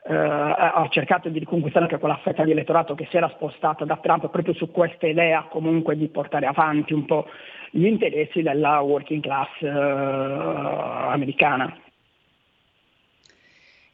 eh, 0.08 0.14
ha 0.14 0.86
cercato 0.90 1.28
di 1.28 1.38
riconquistare 1.38 1.84
anche 1.84 1.98
quella 1.98 2.18
fetta 2.22 2.44
di 2.44 2.52
elettorato 2.52 2.94
che 2.94 3.06
si 3.10 3.16
era 3.16 3.28
spostata 3.28 3.84
da 3.84 3.98
Trump 3.98 4.30
proprio 4.30 4.54
su 4.54 4.70
questa 4.70 5.06
idea 5.06 5.46
comunque 5.50 5.96
di 5.96 6.08
portare 6.08 6.46
avanti 6.46 6.94
un 6.94 7.04
po' 7.04 7.26
gli 7.70 7.84
interessi 7.84 8.40
della 8.40 8.80
working 8.80 9.22
class 9.22 9.48
eh, 9.60 9.68
americana. 9.68 11.76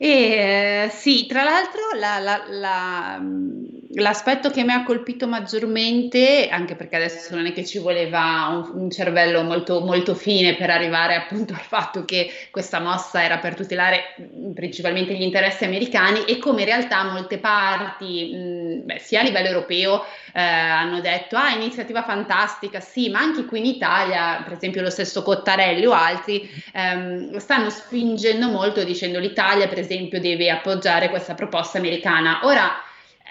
E, 0.04 0.84
eh, 0.84 0.90
sì, 0.90 1.24
tra 1.24 1.44
l'altro 1.44 1.80
la, 1.98 2.18
la, 2.18 2.44
la, 2.50 3.22
l'aspetto 3.94 4.50
che 4.50 4.62
mi 4.62 4.72
ha 4.72 4.82
colpito 4.82 5.26
maggiormente, 5.26 6.46
anche 6.50 6.74
perché 6.74 6.96
adesso 6.96 7.34
non 7.34 7.46
è 7.46 7.52
che 7.52 7.64
ci 7.64 7.78
voleva 7.78 8.48
un, 8.50 8.82
un, 8.82 8.90
cervello 8.90 9.42
molto, 9.44 9.80
molto 9.80 10.14
fine 10.14 10.56
per 10.56 10.68
arrivare 10.68 11.14
appunto 11.14 11.54
al 11.54 11.62
fatto 11.62 12.04
che 12.04 12.30
questa 12.50 12.80
mossa 12.80 13.24
era 13.24 13.38
per 13.38 13.54
tutelare 13.54 14.14
principalmente 14.54 15.14
gli 15.14 15.22
interessi 15.22 15.64
americani 15.64 16.24
e 16.24 16.36
come 16.36 16.60
in 16.60 16.66
realtà 16.66 17.04
molte 17.04 17.38
parti, 17.38 18.34
mh, 18.34 18.84
beh, 18.84 18.98
sia 18.98 19.20
a 19.20 19.22
livello 19.22 19.48
europeo, 19.48 20.04
eh, 20.34 20.40
hanno 20.42 21.00
detto 21.00 21.36
ah 21.36 21.54
iniziativa 21.54 22.02
fantastica, 22.02 22.80
sì, 22.80 23.08
ma 23.08 23.20
anche 23.20 23.46
qui 23.46 23.60
in 23.60 23.66
Italia, 23.66 24.42
per 24.44 24.52
esempio 24.52 24.82
lo 24.82 24.90
stesso 24.90 25.22
Cottarelli 25.22 25.86
o 25.86 25.92
altri, 25.92 26.46
ehm, 26.74 27.38
stanno 27.38 27.70
spingendo 27.70 28.48
molto 28.48 28.84
dicendo 28.84 29.18
l'Italia 29.18 29.66
per 29.66 29.78
esempio 29.78 29.92
deve 30.08 30.50
appoggiare 30.50 31.08
questa 31.08 31.34
proposta 31.34 31.78
americana. 31.78 32.40
Ora, 32.44 32.70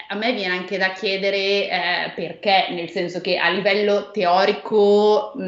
a 0.08 0.16
me 0.16 0.32
viene 0.32 0.54
anche 0.54 0.76
da 0.76 0.92
chiedere 0.92 1.68
eh, 1.68 2.12
perché, 2.14 2.66
nel 2.70 2.90
senso 2.90 3.20
che 3.20 3.38
a 3.38 3.48
livello 3.48 4.10
teorico 4.10 5.32
mh, 5.34 5.42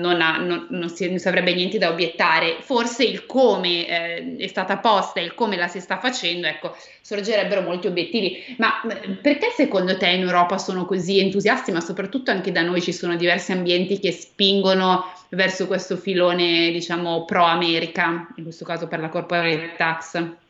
non, 0.00 0.20
ha, 0.20 0.38
non, 0.38 0.66
non, 0.70 0.88
si, 0.88 1.08
non, 1.08 1.18
si, 1.18 1.28
avrebbe 1.28 1.54
niente 1.54 1.78
da 1.78 1.90
obiettare, 1.90 2.56
forse 2.60 3.04
il 3.04 3.26
come 3.26 3.86
eh, 3.86 4.36
è 4.38 4.46
stata 4.48 4.78
posta 4.78 5.20
e 5.20 5.24
il 5.24 5.34
come 5.34 5.56
la 5.56 5.68
si 5.68 5.78
sta 5.80 5.98
facendo, 5.98 6.46
ecco, 6.46 6.74
sorgerebbero 7.00 7.60
molti 7.60 7.86
obiettivi. 7.86 8.42
Ma 8.58 8.80
perché 9.20 9.52
secondo 9.54 9.96
te 9.96 10.08
in 10.08 10.22
Europa 10.22 10.58
sono 10.58 10.84
così 10.84 11.20
entusiasti, 11.20 11.70
ma 11.70 11.80
soprattutto 11.80 12.30
anche 12.30 12.50
da 12.50 12.62
noi 12.62 12.80
ci 12.80 12.92
sono 12.92 13.14
diversi 13.14 13.52
ambienti 13.52 14.00
che 14.00 14.10
spingono 14.10 15.12
verso 15.30 15.66
questo 15.66 15.96
filone, 15.96 16.70
diciamo, 16.72 17.24
pro-America, 17.24 18.26
in 18.36 18.42
questo 18.42 18.64
caso 18.64 18.88
per 18.88 19.00
la 19.00 19.08
corporate 19.08 19.74
tax? 19.76 20.40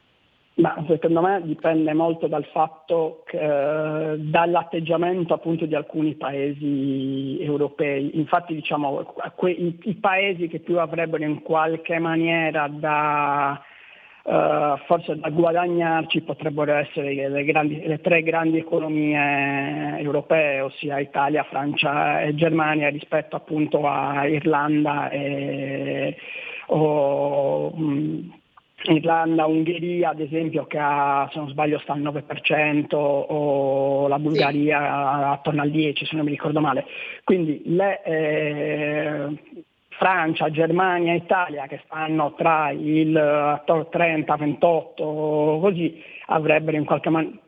Ma 0.54 0.84
secondo 0.86 1.22
me 1.22 1.40
dipende 1.44 1.94
molto 1.94 2.26
dal 2.26 2.44
fatto 2.52 3.22
che, 3.24 3.38
eh, 3.38 4.18
dall'atteggiamento 4.18 5.32
appunto 5.32 5.64
di 5.64 5.74
alcuni 5.74 6.14
paesi 6.14 7.38
europei. 7.40 8.18
Infatti 8.18 8.54
diciamo 8.54 9.14
que- 9.34 9.50
i-, 9.50 9.78
i, 9.84 9.94
paesi 9.94 10.48
che 10.48 10.58
più 10.58 10.78
avrebbero 10.78 11.24
in 11.24 11.40
qualche 11.42 11.98
maniera 11.98 12.68
da 12.68 13.62
Uh, 14.24 14.76
forse 14.86 15.18
da 15.18 15.30
guadagnarci 15.30 16.20
potrebbero 16.20 16.74
essere 16.74 17.28
le, 17.28 17.42
grandi, 17.44 17.84
le, 17.84 18.00
tre 18.00 18.22
grandi 18.22 18.56
economie 18.56 19.98
europee, 19.98 20.60
ossia 20.60 21.00
Italia, 21.00 21.42
Francia 21.42 22.20
e 22.22 22.32
Germania 22.36 22.88
rispetto 22.88 23.34
appunto 23.34 23.84
a 23.84 24.24
Irlanda 24.28 25.10
e, 25.10 26.14
o, 26.66 27.72
mh, 27.74 28.41
Irlanda, 28.84 29.46
Ungheria 29.46 30.10
ad 30.10 30.20
esempio 30.20 30.66
che 30.66 30.78
ha, 30.78 31.28
se 31.32 31.38
non 31.38 31.48
sbaglio 31.48 31.78
sta 31.78 31.92
al 31.92 32.02
9% 32.02 32.94
o 32.94 34.08
la 34.08 34.18
Bulgaria 34.18 35.30
attorno 35.30 35.62
al 35.62 35.70
10% 35.70 36.04
se 36.04 36.16
non 36.16 36.24
mi 36.24 36.30
ricordo 36.30 36.60
male. 36.60 36.84
Quindi 37.24 37.62
le, 37.66 38.02
eh, 38.02 39.38
Francia, 39.90 40.50
Germania, 40.50 41.14
Italia 41.14 41.66
che 41.66 41.80
stanno 41.84 42.34
tra 42.34 42.70
il 42.70 43.62
30, 43.90 44.36
28 44.36 45.58
così 45.60 46.02
avrebbero 46.26 46.76
in 46.76 46.84
qualche 46.84 47.10
maniera 47.10 47.40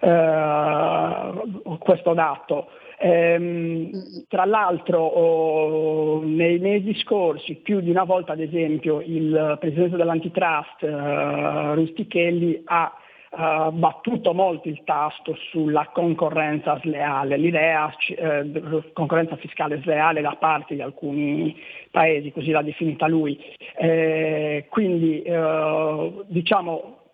uh, 0.00 1.78
questo 1.78 2.14
dato. 2.14 2.68
Ehm, 2.98 4.24
tra 4.26 4.46
l'altro 4.46 5.00
oh, 5.00 6.22
nei 6.24 6.58
mesi 6.58 6.94
scorsi 6.94 7.56
più 7.56 7.80
di 7.80 7.90
una 7.90 8.04
volta 8.04 8.32
ad 8.32 8.40
esempio 8.40 9.02
il 9.02 9.58
presidente 9.60 9.96
dell'antitrust 9.96 10.80
uh, 10.80 11.74
Rustichelli 11.74 12.62
ha 12.64 12.90
uh, 13.32 13.70
battuto 13.70 14.32
molto 14.32 14.68
il 14.68 14.80
tasto 14.84 15.36
sulla 15.50 15.90
concorrenza 15.92 16.78
sleale, 16.80 17.36
l'idea 17.36 17.94
eh, 18.08 18.92
concorrenza 18.94 19.36
fiscale 19.36 19.80
sleale 19.82 20.22
da 20.22 20.34
parte 20.38 20.74
di 20.74 20.80
alcuni 20.80 21.54
paesi, 21.90 22.32
così 22.32 22.50
l'ha 22.50 22.62
definita 22.62 23.06
lui. 23.06 23.38
Eh, 23.76 24.66
quindi 24.70 25.20
eh, 25.20 26.24
diciamo 26.28 27.05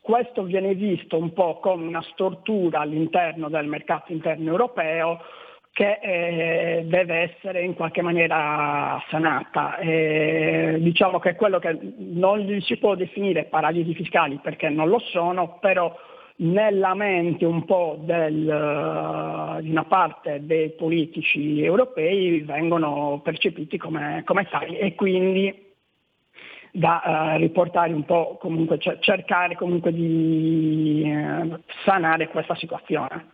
questo 0.00 0.42
viene 0.42 0.74
visto 0.74 1.16
un 1.16 1.32
po' 1.32 1.60
come 1.60 1.86
una 1.86 2.02
stortura 2.12 2.80
all'interno 2.80 3.48
del 3.48 3.66
mercato 3.66 4.12
interno 4.12 4.50
europeo 4.50 5.20
che 5.70 5.98
eh, 6.00 6.84
deve 6.86 7.34
essere 7.34 7.62
in 7.62 7.74
qualche 7.74 8.00
maniera 8.00 9.00
sanata. 9.10 9.76
Eh, 9.76 10.76
diciamo 10.80 11.18
che 11.18 11.34
quello 11.34 11.58
che 11.58 11.78
non 11.98 12.60
si 12.62 12.78
può 12.78 12.94
definire 12.94 13.44
paradisi 13.44 13.94
fiscali 13.94 14.40
perché 14.42 14.70
non 14.70 14.88
lo 14.88 14.98
sono, 14.98 15.58
però 15.60 15.94
nella 16.36 16.94
mente 16.94 17.44
un 17.44 17.64
po' 17.64 17.98
del, 18.00 18.46
uh, 18.46 19.60
di 19.62 19.70
una 19.70 19.84
parte 19.84 20.40
dei 20.44 20.70
politici 20.70 21.62
europei 21.62 22.40
vengono 22.40 23.20
percepiti 23.22 23.78
come, 23.78 24.22
come 24.24 24.46
tali 24.48 24.78
e 24.78 24.94
quindi 24.94 25.65
da 26.76 27.34
uh, 27.34 27.38
riportare 27.38 27.92
un 27.92 28.04
po' 28.04 28.36
comunque, 28.38 28.78
cioè 28.78 28.98
cercare 29.00 29.56
comunque 29.56 29.92
di 29.92 31.02
uh, 31.06 31.58
sanare 31.84 32.28
questa 32.28 32.54
situazione. 32.54 33.30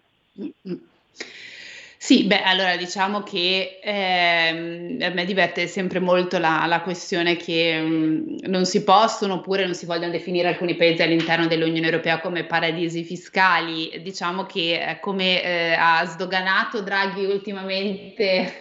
Sì, 1.98 2.24
beh, 2.24 2.42
allora 2.42 2.76
diciamo 2.76 3.22
che 3.22 3.78
ehm, 3.82 4.98
a 5.02 5.10
me 5.10 5.24
diverte 5.24 5.68
sempre 5.68 6.00
molto 6.00 6.38
la, 6.38 6.64
la 6.66 6.80
questione 6.80 7.36
che 7.36 7.80
mh, 7.80 7.86
mm, 7.86 8.36
non 8.46 8.64
si 8.64 8.82
possono 8.82 9.34
oppure 9.34 9.64
non 9.64 9.74
si 9.74 9.86
vogliono 9.86 10.10
definire 10.10 10.48
alcuni 10.48 10.74
paesi 10.74 11.02
all'interno 11.02 11.46
dell'Unione 11.46 11.86
Europea 11.86 12.20
come 12.20 12.44
paradisi 12.44 13.04
fiscali. 13.04 14.00
Diciamo 14.02 14.46
che 14.46 14.84
eh, 14.84 15.00
come 15.00 15.42
eh, 15.42 15.74
ha 15.78 16.04
sdoganato 16.04 16.80
Draghi 16.82 17.24
ultimamente 17.24 18.52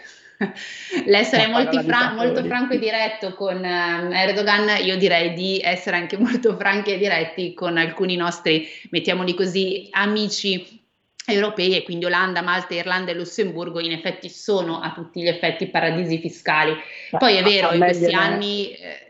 L'essere 1.06 1.44
fra- 1.84 2.14
molto 2.14 2.44
franco 2.44 2.74
e 2.74 2.80
diretto 2.80 3.34
con 3.34 3.58
uh, 3.58 4.12
Erdogan, 4.12 4.84
io 4.84 4.98
direi 4.98 5.34
di 5.34 5.60
essere 5.64 5.98
anche 5.98 6.18
molto 6.20 6.56
franchi 6.58 6.94
e 6.94 6.98
diretti 6.98 7.54
con 7.54 7.78
alcuni 7.78 8.16
nostri, 8.16 8.68
mettiamoli 8.90 9.34
così, 9.34 9.88
amici 9.92 10.80
europei 11.26 11.76
e 11.76 11.84
quindi 11.84 12.06
Olanda, 12.06 12.42
Malta, 12.42 12.74
Irlanda 12.74 13.12
e 13.12 13.16
Lussemburgo 13.16 13.80
in 13.80 13.92
effetti 13.92 14.28
sono 14.28 14.80
a 14.80 14.92
tutti 14.92 15.22
gli 15.22 15.28
effetti 15.28 15.68
paradisi 15.68 16.20
fiscali. 16.20 16.74
Poi 17.12 17.36
è 17.36 17.44
vero, 17.44 17.72
in 17.74 17.80
questi 17.80 18.06
viene, 18.06 18.22
anni... 18.22 18.72
Eh, 18.72 19.10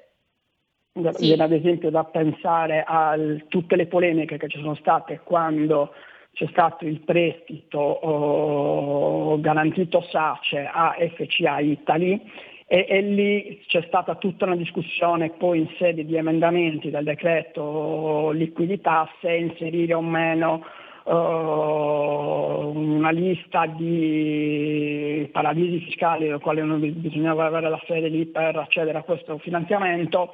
sì. 1.13 1.27
Viene 1.27 1.43
ad 1.43 1.53
esempio 1.53 1.89
da 1.89 2.03
pensare 2.03 2.83
a 2.85 3.15
tutte 3.47 3.77
le 3.77 3.87
polemiche 3.87 4.37
che 4.37 4.49
ci 4.49 4.59
sono 4.59 4.75
state 4.75 5.21
quando 5.23 5.93
c'è 6.33 6.47
stato 6.51 6.85
il 6.85 7.01
prestito 7.01 7.79
oh, 7.79 9.39
garantito 9.39 10.01
SACE 10.01 10.69
a 10.71 10.95
FCA 11.15 11.59
Italy 11.59 12.21
e, 12.65 12.85
e, 12.87 13.01
lì 13.01 13.61
c'è 13.67 13.83
stata 13.87 14.15
tutta 14.15 14.45
una 14.45 14.55
discussione 14.55 15.31
poi 15.31 15.59
in 15.59 15.67
sede 15.77 16.05
di 16.05 16.15
emendamenti 16.15 16.89
del 16.89 17.03
decreto 17.03 18.31
liquidità 18.31 19.09
se 19.19 19.33
inserire 19.33 19.93
o 19.93 20.01
meno 20.01 20.63
uh, 21.03 21.11
una 22.73 23.11
lista 23.11 23.65
di 23.65 25.27
paradisi 25.33 25.83
fiscali 25.85 26.29
nel 26.29 26.39
quale 26.39 26.63
bisognava 26.63 27.45
avere 27.45 27.69
la 27.69 27.81
sede 27.85 28.07
lì 28.07 28.25
per 28.27 28.55
accedere 28.55 28.97
a 28.97 29.03
questo 29.03 29.37
finanziamento. 29.39 30.33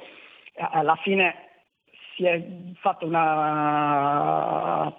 Alla 0.54 0.96
fine 1.02 1.47
si 2.18 2.24
è 2.24 2.44
fatta 2.80 3.04
una, 3.06 4.92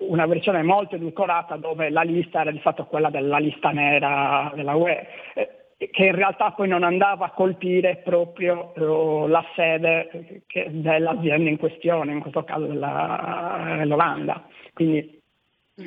una 0.00 0.26
versione 0.26 0.62
molto 0.62 0.96
edulcorata 0.96 1.56
dove 1.56 1.88
la 1.88 2.02
lista 2.02 2.42
era 2.42 2.50
di 2.50 2.58
fatto 2.58 2.84
quella 2.84 3.08
della 3.08 3.38
lista 3.38 3.70
nera 3.70 4.52
della 4.54 4.74
UE, 4.74 5.06
eh, 5.34 5.48
che 5.90 6.04
in 6.04 6.14
realtà 6.14 6.50
poi 6.50 6.68
non 6.68 6.82
andava 6.82 7.24
a 7.26 7.30
colpire 7.30 8.02
proprio 8.04 8.74
eh, 8.74 9.28
la 9.28 9.44
sede 9.56 10.42
dell'azienda 10.70 11.48
in 11.48 11.56
questione, 11.56 12.12
in 12.12 12.20
questo 12.20 12.44
caso 12.44 12.66
della, 12.66 13.76
dell'Olanda. 13.78 14.44
Quindi 14.74 15.17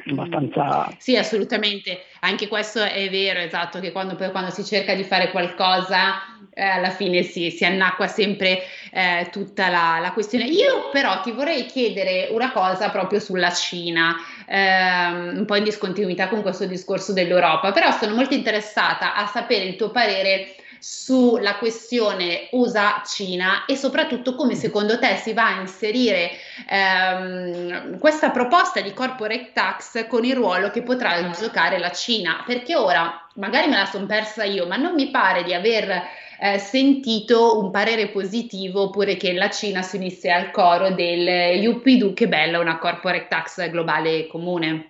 abbastanza... 0.07 0.93
Sì, 0.97 1.17
assolutamente, 1.17 2.05
anche 2.21 2.47
questo 2.47 2.81
è 2.81 3.09
vero, 3.09 3.39
esatto, 3.39 3.79
che 3.79 3.91
quando, 3.91 4.15
quando 4.15 4.49
si 4.51 4.63
cerca 4.63 4.95
di 4.95 5.03
fare 5.03 5.31
qualcosa 5.31 6.21
eh, 6.53 6.63
alla 6.63 6.89
fine 6.89 7.23
si, 7.23 7.49
si 7.49 7.65
annacqua 7.65 8.07
sempre 8.07 8.61
eh, 8.91 9.27
tutta 9.31 9.69
la, 9.69 9.99
la, 10.01 10.11
questione. 10.11 10.45
Io 10.45 10.89
però 10.91 11.21
ti 11.21 11.31
vorrei 11.31 11.65
chiedere 11.65 12.29
una 12.31 12.51
cosa 12.51 12.89
proprio 12.89 13.19
sulla 13.19 13.51
Cina, 13.51 14.15
ehm, 14.47 15.37
un 15.37 15.45
po' 15.45 15.55
in 15.55 15.63
discontinuità 15.63 16.27
con 16.27 16.41
questo 16.41 16.65
discorso 16.65 17.13
dell'Europa, 17.13 17.71
però 17.71 17.91
sono 17.91 18.15
molto 18.15 18.33
interessata 18.33 19.15
a 19.15 19.25
sapere 19.27 19.65
il 19.65 19.75
tuo 19.75 19.91
parere 19.91 20.55
sulla 20.81 21.57
questione 21.57 22.47
USA-Cina 22.49 23.65
e 23.65 23.75
soprattutto 23.75 24.33
come 24.33 24.55
secondo 24.55 24.97
te 24.97 25.15
si 25.17 25.31
va 25.31 25.55
a 25.55 25.59
inserire 25.61 26.31
ehm, 26.67 27.99
questa 27.99 28.31
proposta 28.31 28.81
di 28.81 28.91
corporate 28.91 29.51
tax 29.53 30.07
con 30.07 30.25
il 30.25 30.33
ruolo 30.33 30.71
che 30.71 30.81
potrà 30.81 31.29
giocare 31.29 31.77
la 31.77 31.91
Cina, 31.91 32.43
perché 32.47 32.75
ora 32.75 33.27
magari 33.35 33.69
me 33.69 33.77
la 33.77 33.85
sono 33.85 34.07
persa 34.07 34.43
io, 34.43 34.65
ma 34.65 34.75
non 34.75 34.95
mi 34.95 35.11
pare 35.11 35.43
di 35.43 35.53
aver 35.53 36.01
eh, 36.39 36.57
sentito 36.57 37.59
un 37.59 37.69
parere 37.69 38.07
positivo 38.07 38.85
oppure 38.85 39.17
che 39.17 39.33
la 39.33 39.51
Cina 39.51 39.83
si 39.83 39.97
unisse 39.97 40.31
al 40.31 40.49
coro 40.49 40.89
del 40.89 41.63
UPDU, 41.67 42.13
che 42.13 42.27
bella 42.27 42.57
una 42.57 42.79
corporate 42.79 43.27
tax 43.27 43.69
globale 43.69 44.25
comune. 44.25 44.89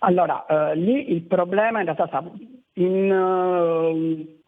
Allora, 0.00 0.44
eh, 0.44 0.76
lì 0.76 1.12
il 1.12 1.22
problema 1.22 1.78
in 1.78 1.84
realtà 1.86 2.06
sta 2.06 2.22
in, 2.74 3.10
uh, 3.10 4.39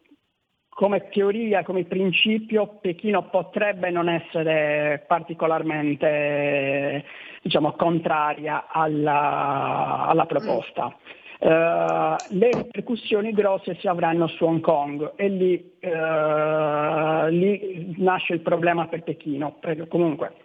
come 0.73 1.09
teoria, 1.09 1.63
come 1.63 1.83
principio, 1.85 2.79
Pechino 2.81 3.29
potrebbe 3.29 3.89
non 3.91 4.09
essere 4.09 5.03
particolarmente 5.07 7.03
diciamo, 7.41 7.73
contraria 7.73 8.65
alla, 8.69 10.05
alla 10.07 10.25
proposta. 10.25 10.95
Uh, 11.39 12.15
le 12.29 12.49
ripercussioni 12.53 13.33
grosse 13.33 13.75
si 13.75 13.87
avranno 13.87 14.27
su 14.27 14.45
Hong 14.45 14.61
Kong 14.61 15.11
e 15.17 15.27
lì, 15.27 15.73
uh, 15.81 17.27
lì 17.27 17.93
nasce 17.97 18.33
il 18.33 18.39
problema 18.39 18.87
per 18.87 19.03
Pechino. 19.03 19.57
Perché 19.59 19.89
comunque, 19.89 20.35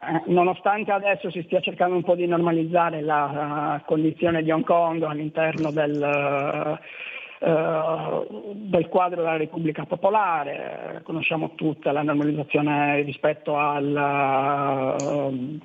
eh, 0.00 0.22
nonostante 0.26 0.90
adesso 0.90 1.30
si 1.30 1.42
stia 1.44 1.60
cercando 1.60 1.94
un 1.94 2.02
po' 2.02 2.16
di 2.16 2.26
normalizzare 2.26 3.00
la 3.00 3.80
uh, 3.80 3.86
condizione 3.86 4.42
di 4.42 4.50
Hong 4.50 4.64
Kong 4.64 5.04
all'interno 5.04 5.70
del 5.70 6.80
del 7.40 8.88
quadro 8.88 9.22
della 9.22 9.36
Repubblica 9.36 9.84
Popolare, 9.84 11.00
conosciamo 11.04 11.54
tutta 11.54 11.92
la 11.92 12.02
normalizzazione 12.02 13.02
rispetto 13.02 13.56
al, 13.56 14.96
uh, 14.98 15.58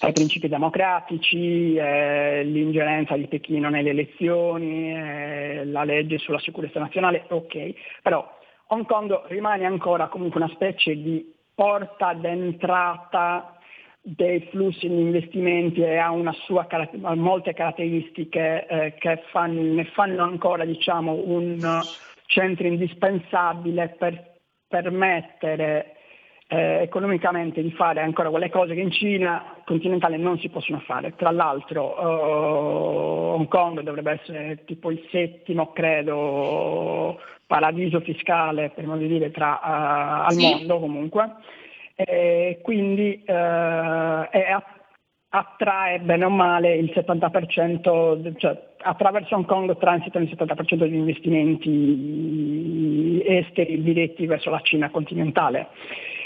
ai 0.00 0.12
principi 0.12 0.48
democratici, 0.48 1.74
eh, 1.74 2.42
l'ingerenza 2.44 3.16
di 3.16 3.26
Pechino 3.26 3.68
nelle 3.68 3.90
elezioni, 3.90 4.94
eh, 4.94 5.64
la 5.66 5.84
legge 5.84 6.18
sulla 6.18 6.38
sicurezza 6.38 6.78
nazionale, 6.80 7.24
ok, 7.28 7.72
però 8.02 8.34
Hong 8.68 8.86
Kong 8.86 9.26
rimane 9.26 9.64
ancora 9.64 10.08
comunque 10.08 10.40
una 10.40 10.52
specie 10.52 10.94
di 11.00 11.32
porta 11.54 12.12
d'entrata 12.12 13.55
dei 14.08 14.40
flussi 14.50 14.86
di 14.86 15.00
investimenti 15.00 15.80
e 15.80 15.96
ha, 15.96 16.12
sua, 16.44 16.68
ha 16.68 17.14
molte 17.16 17.54
caratteristiche 17.54 18.64
eh, 18.68 18.94
che 18.98 19.22
fanno, 19.32 19.60
ne 19.60 19.84
fanno 19.86 20.22
ancora 20.22 20.64
diciamo, 20.64 21.22
un 21.24 21.82
centro 22.26 22.68
indispensabile 22.68 23.96
per 23.98 24.34
permettere 24.68 25.96
eh, 26.46 26.82
economicamente 26.82 27.60
di 27.62 27.72
fare 27.72 28.00
ancora 28.00 28.30
quelle 28.30 28.48
cose 28.48 28.74
che 28.74 28.80
in 28.80 28.92
Cina 28.92 29.56
continentale 29.64 30.16
non 30.16 30.38
si 30.38 30.50
possono 30.50 30.78
fare. 30.78 31.16
Tra 31.16 31.32
l'altro 31.32 31.98
eh, 31.98 33.34
Hong 33.34 33.48
Kong 33.48 33.80
dovrebbe 33.80 34.12
essere 34.12 34.62
tipo 34.66 34.92
il 34.92 35.04
settimo, 35.10 35.72
credo, 35.72 37.18
paradiso 37.44 37.98
fiscale, 37.98 38.70
per 38.70 38.86
modo 38.86 39.00
di 39.00 39.08
dire, 39.08 39.32
tra, 39.32 39.58
uh, 39.60 40.26
al 40.26 40.32
sì. 40.32 40.48
mondo 40.48 40.78
comunque. 40.78 41.34
E 41.98 42.60
quindi 42.62 43.22
eh, 43.24 44.28
è, 44.28 44.54
attrae 45.30 45.98
bene 46.00 46.26
o 46.26 46.30
male 46.30 46.76
il 46.76 46.92
70%, 46.94 48.36
cioè 48.36 48.74
attraverso 48.82 49.34
Hong 49.34 49.46
Kong 49.46 49.78
transitano 49.78 50.24
il 50.24 50.36
70% 50.36 50.74
degli 50.74 50.94
investimenti 50.94 53.22
esteri 53.26 53.82
diretti 53.82 54.26
verso 54.26 54.50
la 54.50 54.60
Cina 54.60 54.90
continentale. 54.90 55.68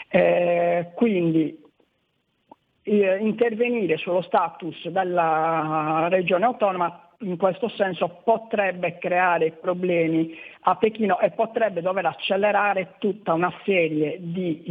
Eh, 0.08 0.90
quindi 0.94 1.56
eh, 2.82 3.18
intervenire 3.18 3.96
sullo 3.96 4.22
status 4.22 4.88
della 4.88 6.08
regione 6.10 6.46
autonoma 6.46 7.09
in 7.20 7.36
questo 7.36 7.68
senso 7.68 8.20
potrebbe 8.24 8.98
creare 8.98 9.52
problemi 9.52 10.34
a 10.62 10.76
Pechino 10.76 11.18
e 11.20 11.30
potrebbe 11.30 11.82
dover 11.82 12.06
accelerare 12.06 12.94
tutta 12.98 13.34
una 13.34 13.52
serie 13.64 14.16
di 14.20 14.62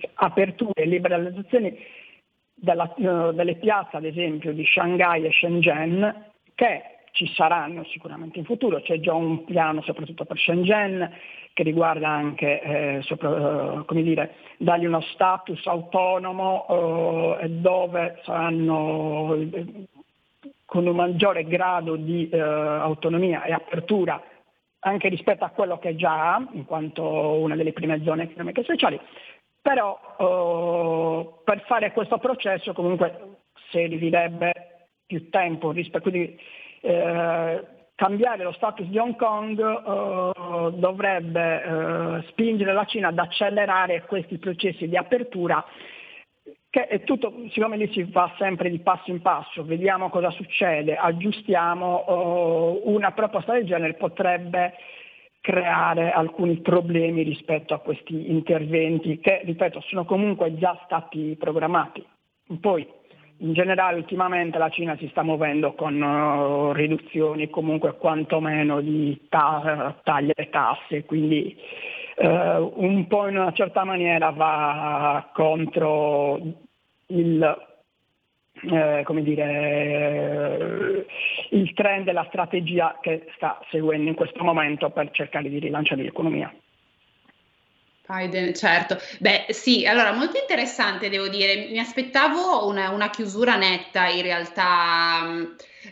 eh, 0.00 0.10
aperture 0.14 0.82
e 0.82 0.86
liberalizzazioni 0.86 1.76
della, 2.54 2.92
uh, 2.96 3.32
delle 3.32 3.56
piazze, 3.56 3.96
ad 3.96 4.04
esempio, 4.04 4.52
di 4.52 4.64
Shanghai 4.64 5.24
e 5.24 5.30
Shenzhen, 5.30 6.32
che 6.54 6.82
ci 7.12 7.32
saranno 7.34 7.84
sicuramente 7.84 8.38
in 8.38 8.44
futuro. 8.44 8.80
C'è 8.80 8.98
già 8.98 9.14
un 9.14 9.44
piano 9.44 9.82
soprattutto 9.82 10.24
per 10.24 10.38
Shenzhen 10.38 11.08
che 11.52 11.62
riguarda 11.62 12.08
anche, 12.08 12.60
eh, 12.62 13.02
sopra, 13.02 13.28
uh, 13.28 13.84
come 13.84 14.02
dire, 14.02 14.34
dargli 14.58 14.86
uno 14.86 15.00
status 15.00 15.64
autonomo 15.66 16.66
uh, 16.68 17.46
dove 17.46 18.18
saranno 18.24 19.36
con 20.64 20.86
un 20.86 20.96
maggiore 20.96 21.44
grado 21.44 21.96
di 21.96 22.28
eh, 22.28 22.38
autonomia 22.38 23.44
e 23.44 23.52
apertura 23.52 24.22
anche 24.80 25.08
rispetto 25.08 25.44
a 25.44 25.50
quello 25.50 25.78
che 25.78 25.96
già 25.96 26.34
ha, 26.34 26.48
in 26.52 26.64
quanto 26.64 27.02
una 27.02 27.56
delle 27.56 27.72
prime 27.72 28.02
zone 28.04 28.24
economiche 28.24 28.64
sociali, 28.64 29.00
però 29.60 29.98
eh, 30.18 31.42
per 31.42 31.64
fare 31.66 31.92
questo 31.92 32.18
processo 32.18 32.72
comunque 32.74 33.38
servirebbe 33.70 34.52
più 35.06 35.30
tempo, 35.30 35.70
rispetto, 35.72 36.10
quindi 36.10 36.38
eh, 36.82 37.64
cambiare 37.94 38.42
lo 38.42 38.52
status 38.52 38.86
di 38.86 38.98
Hong 38.98 39.16
Kong 39.16 39.58
eh, 39.58 40.72
dovrebbe 40.76 41.62
eh, 41.62 42.22
spingere 42.28 42.72
la 42.72 42.84
Cina 42.84 43.08
ad 43.08 43.18
accelerare 43.18 44.02
questi 44.02 44.38
processi 44.38 44.88
di 44.88 44.96
apertura 44.96 45.64
che 46.74 46.88
è 46.88 47.04
tutto, 47.04 47.32
siccome 47.52 47.76
lì 47.76 47.88
si 47.92 48.02
va 48.02 48.34
sempre 48.36 48.68
di 48.68 48.80
passo 48.80 49.08
in 49.12 49.22
passo, 49.22 49.62
vediamo 49.62 50.08
cosa 50.08 50.30
succede, 50.30 50.96
aggiustiamo, 50.96 52.04
uh, 52.04 52.92
una 52.92 53.12
proposta 53.12 53.52
del 53.52 53.64
genere 53.64 53.94
potrebbe 53.94 54.74
creare 55.40 56.10
alcuni 56.10 56.56
problemi 56.56 57.22
rispetto 57.22 57.74
a 57.74 57.78
questi 57.78 58.28
interventi 58.28 59.20
che, 59.20 59.42
ripeto, 59.44 59.82
sono 59.82 60.04
comunque 60.04 60.56
già 60.56 60.76
stati 60.84 61.36
programmati. 61.38 62.04
Poi, 62.60 62.84
in 63.38 63.52
generale, 63.52 63.98
ultimamente 63.98 64.58
la 64.58 64.70
Cina 64.70 64.96
si 64.96 65.06
sta 65.10 65.22
muovendo 65.22 65.74
con 65.74 66.02
uh, 66.02 66.72
riduzioni 66.72 67.50
comunque 67.50 67.98
quantomeno 67.98 68.80
di 68.80 69.26
ta- 69.28 69.94
taglie 70.02 70.34
e 70.34 70.50
tasse, 70.50 71.04
quindi 71.04 71.56
uh, 72.16 72.72
un 72.74 73.06
po' 73.06 73.28
in 73.28 73.36
una 73.36 73.52
certa 73.52 73.84
maniera 73.84 74.30
va 74.30 75.30
contro 75.32 76.62
il, 77.06 77.66
eh, 78.62 79.04
dire, 79.22 81.06
il 81.50 81.72
trend 81.74 82.08
e 82.08 82.12
la 82.12 82.26
strategia 82.28 82.98
che 83.00 83.26
sta 83.36 83.60
seguendo 83.70 84.08
in 84.08 84.14
questo 84.14 84.42
momento 84.42 84.90
per 84.90 85.10
cercare 85.10 85.48
di 85.48 85.58
rilanciare 85.58 86.02
l'economia. 86.02 86.52
Biden, 88.06 88.54
certo. 88.54 88.98
Beh, 89.18 89.46
sì, 89.48 89.86
allora 89.86 90.12
molto 90.12 90.38
interessante, 90.38 91.08
devo 91.08 91.28
dire. 91.28 91.68
Mi 91.70 91.78
aspettavo 91.78 92.68
una, 92.68 92.90
una 92.90 93.08
chiusura 93.08 93.56
netta 93.56 94.08
in 94.08 94.20
realtà 94.20 95.22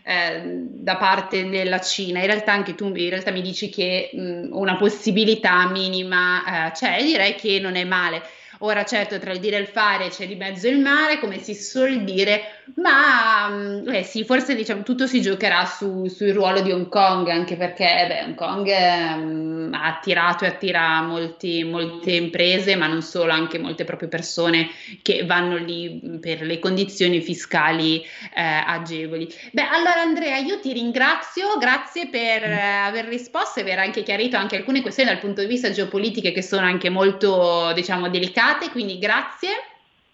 eh, 0.04 0.42
da 0.44 0.96
parte 0.96 1.48
della 1.48 1.80
Cina. 1.80 2.20
In 2.20 2.26
realtà 2.26 2.52
anche 2.52 2.74
tu 2.74 2.92
realtà 2.92 3.30
mi 3.30 3.40
dici 3.40 3.70
che 3.70 4.10
mh, 4.12 4.48
una 4.50 4.76
possibilità 4.76 5.66
minima 5.70 6.66
eh, 6.66 6.70
c'è, 6.72 7.02
direi 7.02 7.34
che 7.34 7.58
non 7.60 7.76
è 7.76 7.84
male. 7.84 8.20
Ora 8.64 8.84
certo 8.84 9.18
tra 9.18 9.32
il 9.32 9.40
dire 9.40 9.56
e 9.56 9.60
il 9.60 9.66
fare 9.66 10.08
c'è 10.08 10.24
di 10.24 10.36
mezzo 10.36 10.68
il 10.68 10.78
mare, 10.78 11.18
come 11.18 11.38
si 11.40 11.52
suol 11.52 12.04
dire, 12.04 12.61
ma 12.76 13.48
mm, 13.50 13.88
eh 13.88 14.02
sì, 14.04 14.24
forse 14.24 14.54
diciamo 14.54 14.82
tutto 14.82 15.06
si 15.06 15.20
giocherà 15.20 15.64
su, 15.64 16.06
sul 16.06 16.32
ruolo 16.32 16.60
di 16.60 16.70
Hong 16.70 16.88
Kong, 16.88 17.28
anche 17.28 17.56
perché 17.56 18.06
beh, 18.08 18.22
Hong 18.22 18.34
Kong 18.34 18.66
um, 18.66 19.70
ha 19.72 19.86
attirato 19.86 20.44
e 20.44 20.48
attira 20.48 21.02
molti, 21.02 21.64
molte 21.64 22.12
imprese, 22.12 22.76
ma 22.76 22.86
non 22.86 23.02
solo, 23.02 23.32
anche 23.32 23.58
molte 23.58 23.84
proprie 23.84 24.08
persone 24.08 24.70
che 25.02 25.24
vanno 25.24 25.56
lì 25.56 26.18
per 26.20 26.42
le 26.42 26.58
condizioni 26.58 27.20
fiscali 27.20 28.00
eh, 28.00 28.42
agevoli. 28.66 29.28
Beh, 29.52 29.66
allora 29.68 30.00
Andrea, 30.00 30.38
io 30.38 30.60
ti 30.60 30.72
ringrazio, 30.72 31.58
grazie 31.58 32.08
per 32.08 32.44
eh, 32.44 32.60
aver 32.60 33.06
risposto 33.06 33.58
e 33.58 33.62
aver 33.62 33.80
anche 33.80 34.02
chiarito 34.02 34.36
anche 34.36 34.56
alcune 34.56 34.82
questioni 34.82 35.10
dal 35.10 35.18
punto 35.18 35.40
di 35.40 35.48
vista 35.48 35.70
geopolitiche 35.70 36.32
che 36.32 36.42
sono 36.42 36.64
anche 36.64 36.90
molto, 36.90 37.72
diciamo, 37.74 38.08
delicate 38.08 38.70
quindi 38.70 38.98
grazie. 38.98 39.50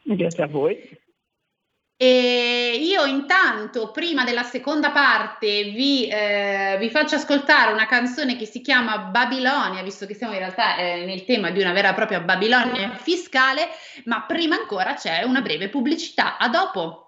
Grazie 0.02 0.42
a 0.42 0.46
voi. 0.46 1.06
E 2.00 2.78
io 2.80 3.06
intanto, 3.06 3.90
prima 3.90 4.22
della 4.22 4.44
seconda 4.44 4.92
parte, 4.92 5.64
vi, 5.64 6.06
eh, 6.06 6.76
vi, 6.78 6.90
faccio 6.90 7.16
ascoltare 7.16 7.72
una 7.72 7.86
canzone 7.86 8.36
che 8.36 8.46
si 8.46 8.60
chiama 8.60 8.98
Babilonia, 8.98 9.82
visto 9.82 10.06
che 10.06 10.14
siamo 10.14 10.34
in 10.34 10.38
realtà 10.38 10.76
eh, 10.76 11.04
nel 11.04 11.24
tema 11.24 11.50
di 11.50 11.60
una 11.60 11.72
vera 11.72 11.90
e 11.90 11.94
propria 11.94 12.20
Babilonia 12.20 12.94
fiscale, 12.94 13.68
ma 14.04 14.22
prima 14.22 14.54
ancora 14.54 14.94
c'è 14.94 15.24
una 15.24 15.40
breve 15.40 15.70
pubblicità. 15.70 16.36
A 16.38 16.48
dopo! 16.48 17.07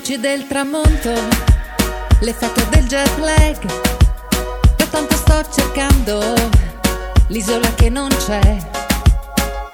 Luci 0.00 0.18
del 0.18 0.46
tramonto, 0.46 1.12
l'effetto 2.20 2.64
del 2.70 2.86
jet 2.86 3.18
lag. 3.18 3.58
Pertanto 4.74 5.14
sto 5.14 5.44
cercando 5.54 6.34
l'isola 7.26 7.68
che 7.74 7.90
non 7.90 8.08
c'è. 8.08 8.56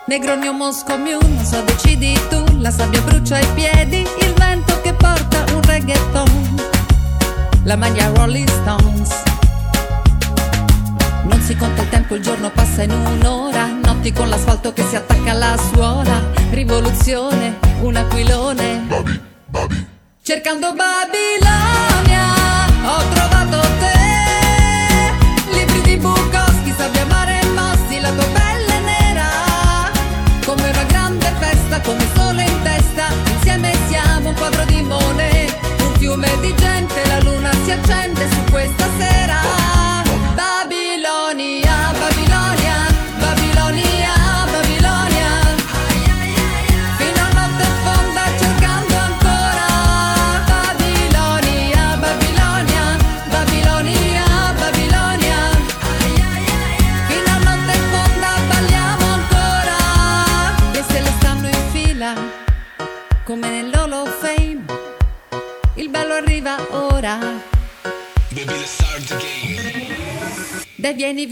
Negroni 0.07 0.49
o 0.49 0.53
Mosco 0.53 0.99
Mew, 0.99 1.21
non 1.21 1.45
so 1.45 1.62
decidi 1.62 2.19
tu, 2.29 2.45
la 2.59 2.73
sabbia 2.73 3.01
brucia 3.03 3.39
i 3.39 3.47
piedi, 3.55 4.05
il 4.21 4.33
vento 4.35 4.81
che 4.81 4.93
porta 4.95 5.45
un 5.53 5.62
reggaeton, 5.62 6.57
la 7.62 7.77
maglia 7.77 8.09
Rolling 8.09 8.49
Stones. 8.49 9.23
Non 11.23 11.41
si 11.41 11.55
conta 11.55 11.83
il 11.83 11.89
tempo, 11.89 12.17
il 12.17 12.23
giorno 12.23 12.51
passa 12.51 12.83
in 12.83 12.91
un'ora, 12.91 13.67
notti 13.67 14.12
con 14.12 14.29
l'asfalto 14.29 14.73
che 14.73 14.85
si 14.89 14.97
attacca 14.97 15.31
alla 15.31 15.57
suola, 15.73 16.21
rivoluzione, 16.51 17.59
un 17.81 17.95
aquilone. 17.95 18.85
Bobby, 18.89 19.21
Bobby. 19.47 19.95
Cercando 20.27 20.75
Babilonia 20.75 22.27
ho 22.85 23.09
trovato 23.15 23.66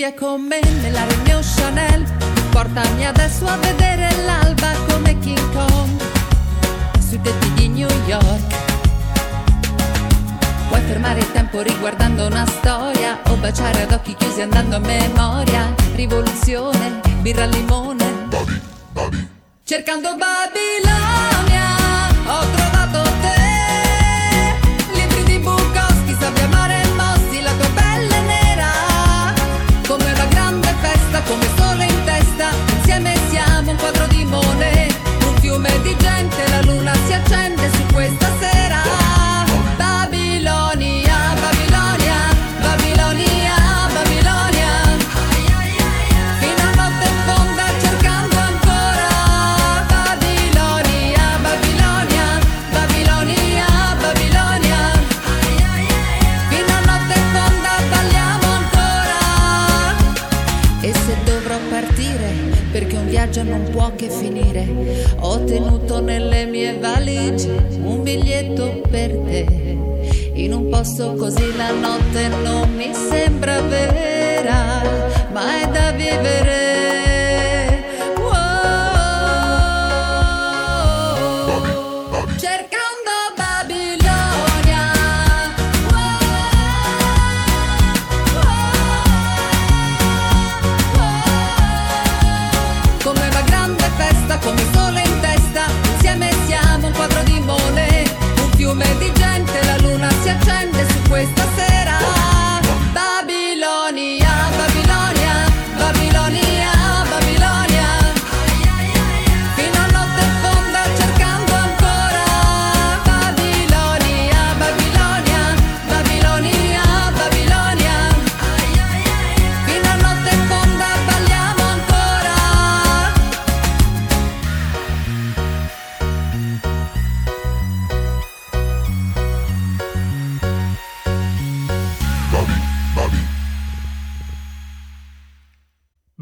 Dai 0.05 0.13
vieni 0.13 0.13
via 0.13 0.15
con 0.15 0.43
me 0.43 0.61
nella 0.83 1.05
Reunion 1.07 1.43
Chanel. 1.43 2.05
Portami 2.51 3.07
adesso 3.07 3.47
a 3.47 3.57
vedere 3.57 4.15
l'alba 4.25 4.73
come 4.87 5.19
King 5.19 5.53
Kong. 5.53 6.03
Sui 7.01 7.19
tetti 7.23 7.53
di 7.55 7.69
New 7.69 7.89
York. 8.07 8.55
Puoi 10.69 10.81
fermare 10.83 11.21
il 11.21 11.33
tempo 11.33 11.61
riguardando 11.61 12.27
una 12.27 12.45
storia 12.47 13.21
O 13.29 13.37
baciare 13.37 13.83
ad 13.83 13.93
occhi 13.93 14.15
chiusi 14.15 14.41
andando 14.43 14.77
a 14.77 14.81
memoria? 14.81 15.73
Rivoluzione, 15.95 17.01
birra 17.21 17.45
al 17.45 17.51
limone. 17.51 18.29
Cercando 19.63 20.17
Babilonia 20.17 21.63
Ho 22.27 22.41
trovato 22.41 22.64
luna 37.31 37.69
si 37.71 38.24
viaggio 63.35 63.43
non 63.43 63.69
può 63.71 63.93
che 63.97 64.09
finire 64.09 65.13
Ho 65.21 65.43
tenuto 65.45 66.01
nelle 66.01 66.45
mie 66.47 66.79
valigie 66.79 67.67
un 67.83 68.03
biglietto 68.03 68.81
per 68.89 69.11
te 69.27 69.63
in 70.35 70.53
un 70.53 70.69
posto 70.69 71.15
così 71.15 71.57
la 71.57 71.71
notte 71.71 72.27
non 72.43 72.75
mi 72.75 72.93
sembra 72.93 73.61
vera, 73.61 74.83
ma 75.31 75.63
è 75.63 75.69
da 75.69 75.93
vivere. 75.93 76.64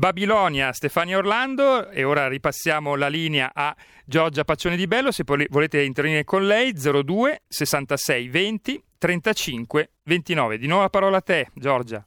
Babilonia, 0.02 0.72
Stefania 0.72 1.16
Orlando 1.16 1.88
e 1.88 2.02
ora 2.02 2.26
ripassiamo 2.26 2.96
la 2.96 3.06
linea 3.06 3.52
a 3.54 3.72
Giorgia 4.04 4.42
Paccione 4.42 4.74
di 4.74 4.88
Bello 4.88 5.12
se 5.12 5.22
volete 5.24 5.80
intervenire 5.82 6.24
con 6.24 6.44
lei 6.44 6.72
02 6.72 7.42
66 7.46 8.28
20 8.28 8.84
35 8.98 9.90
29. 10.02 10.58
Di 10.58 10.66
nuovo 10.66 10.82
la 10.82 10.90
parola 10.90 11.18
a 11.18 11.20
te 11.20 11.50
Giorgia. 11.54 12.04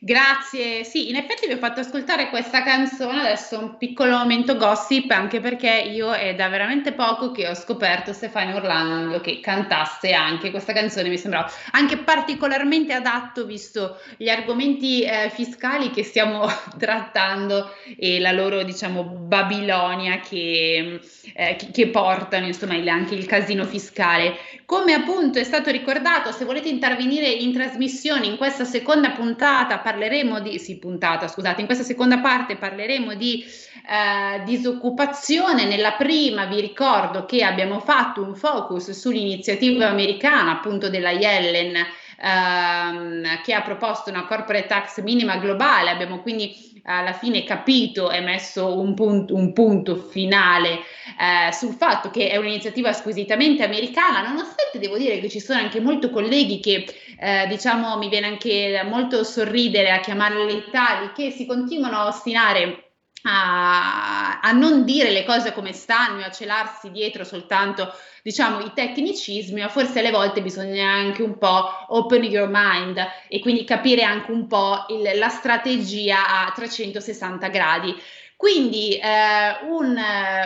Grazie, 0.00 0.84
sì, 0.84 1.08
in 1.08 1.16
effetti 1.16 1.48
vi 1.48 1.54
ho 1.54 1.58
fatto 1.58 1.80
ascoltare 1.80 2.28
questa 2.28 2.62
canzone, 2.62 3.18
adesso 3.18 3.58
un 3.58 3.76
piccolo 3.78 4.16
momento 4.16 4.56
gossip, 4.56 5.10
anche 5.10 5.40
perché 5.40 5.90
io 5.92 6.12
è 6.12 6.36
da 6.36 6.48
veramente 6.48 6.92
poco 6.92 7.32
che 7.32 7.48
ho 7.48 7.54
scoperto 7.54 8.12
Stefano 8.12 8.54
Orlando 8.54 9.20
che 9.20 9.40
cantasse 9.40 10.12
anche 10.12 10.52
questa 10.52 10.72
canzone, 10.72 11.08
mi 11.08 11.18
sembrava 11.18 11.50
anche 11.72 11.96
particolarmente 11.96 12.92
adatto 12.92 13.44
visto 13.44 13.98
gli 14.16 14.28
argomenti 14.28 15.02
eh, 15.02 15.30
fiscali 15.30 15.90
che 15.90 16.04
stiamo 16.04 16.46
trattando 16.78 17.72
e 17.98 18.20
la 18.20 18.30
loro, 18.30 18.62
diciamo, 18.62 19.02
Babilonia 19.02 20.20
che, 20.20 21.00
eh, 21.34 21.56
che, 21.72 21.88
portano, 21.88 22.46
insomma, 22.46 22.74
anche 22.92 23.16
il 23.16 23.26
casino 23.26 23.64
fiscale. 23.64 24.36
Come 24.64 24.92
appunto 24.92 25.40
è 25.40 25.44
stato 25.44 25.72
ricordato, 25.72 26.30
se 26.30 26.44
volete 26.44 26.68
intervenire 26.68 27.26
in 27.26 27.52
trasmissione 27.52 28.26
in 28.26 28.36
questa 28.36 28.64
seconda 28.64 29.10
puntata, 29.10 29.78
parleremo 29.88 30.40
di, 30.40 30.58
sì, 30.58 30.76
puntata, 30.78 31.28
scusate, 31.28 31.60
in 31.62 31.66
questa 31.66 31.84
seconda 31.84 32.18
parte 32.18 32.56
parleremo 32.56 33.14
di 33.14 33.42
eh, 33.42 34.42
disoccupazione. 34.44 35.64
Nella 35.64 35.92
prima 35.92 36.44
vi 36.44 36.60
ricordo 36.60 37.24
che 37.24 37.42
abbiamo 37.42 37.80
fatto 37.80 38.22
un 38.22 38.34
focus 38.34 38.90
sull'iniziativa 38.90 39.88
americana 39.88 40.52
appunto 40.52 40.90
della 40.90 41.10
Yellen 41.12 41.74
ehm, 42.20 43.42
che 43.42 43.54
ha 43.54 43.62
proposto 43.62 44.10
una 44.10 44.26
corporate 44.26 44.66
tax 44.66 45.02
minima 45.02 45.36
globale. 45.36 45.90
Abbiamo 45.90 46.20
quindi 46.20 46.66
alla 46.84 47.12
fine 47.12 47.44
capito 47.44 48.10
e 48.10 48.20
messo 48.20 48.78
un 48.78 48.94
punto, 48.94 49.34
un 49.34 49.52
punto 49.52 49.96
finale 49.96 50.80
eh, 51.18 51.52
sul 51.52 51.74
fatto 51.74 52.10
che 52.10 52.30
è 52.30 52.36
un'iniziativa 52.36 52.92
squisitamente 52.92 53.62
americana, 53.62 54.22
nonostante 54.22 54.78
devo 54.78 54.96
dire 54.96 55.20
che 55.20 55.28
ci 55.28 55.40
sono 55.40 55.60
anche 55.60 55.80
molti 55.80 56.10
colleghi 56.10 56.60
che 56.60 56.86
eh, 57.20 57.46
diciamo 57.48 57.98
mi 57.98 58.08
viene 58.08 58.26
anche 58.26 58.82
molto 58.84 59.22
sorridere 59.22 59.90
a 59.90 60.00
chiamarle 60.00 60.70
tali, 60.70 61.12
che 61.14 61.30
si 61.30 61.44
continuano 61.46 61.98
a 61.98 62.06
ostinare 62.06 62.87
a, 63.30 64.40
a, 64.40 64.52
non 64.52 64.84
dire 64.84 65.10
le 65.10 65.24
cose 65.24 65.52
come 65.52 65.72
stanno 65.72 66.20
e 66.20 66.24
a 66.24 66.30
celarsi 66.30 66.90
dietro 66.90 67.24
soltanto 67.24 67.92
diciamo 68.22 68.60
i 68.60 68.72
tecnicismi, 68.74 69.60
ma 69.60 69.68
forse 69.68 69.98
alle 69.98 70.10
volte 70.10 70.40
bisogna 70.40 70.90
anche 70.90 71.22
un 71.22 71.36
po' 71.36 71.68
open 71.88 72.24
your 72.24 72.48
mind 72.50 72.98
e 73.28 73.40
quindi 73.40 73.64
capire 73.64 74.02
anche 74.02 74.30
un 74.30 74.46
po' 74.46 74.86
il, 74.88 75.18
la 75.18 75.28
strategia 75.28 76.46
a 76.46 76.52
360 76.54 77.48
gradi. 77.48 77.94
Quindi 78.34 78.96
eh, 78.96 79.66
un, 79.68 80.00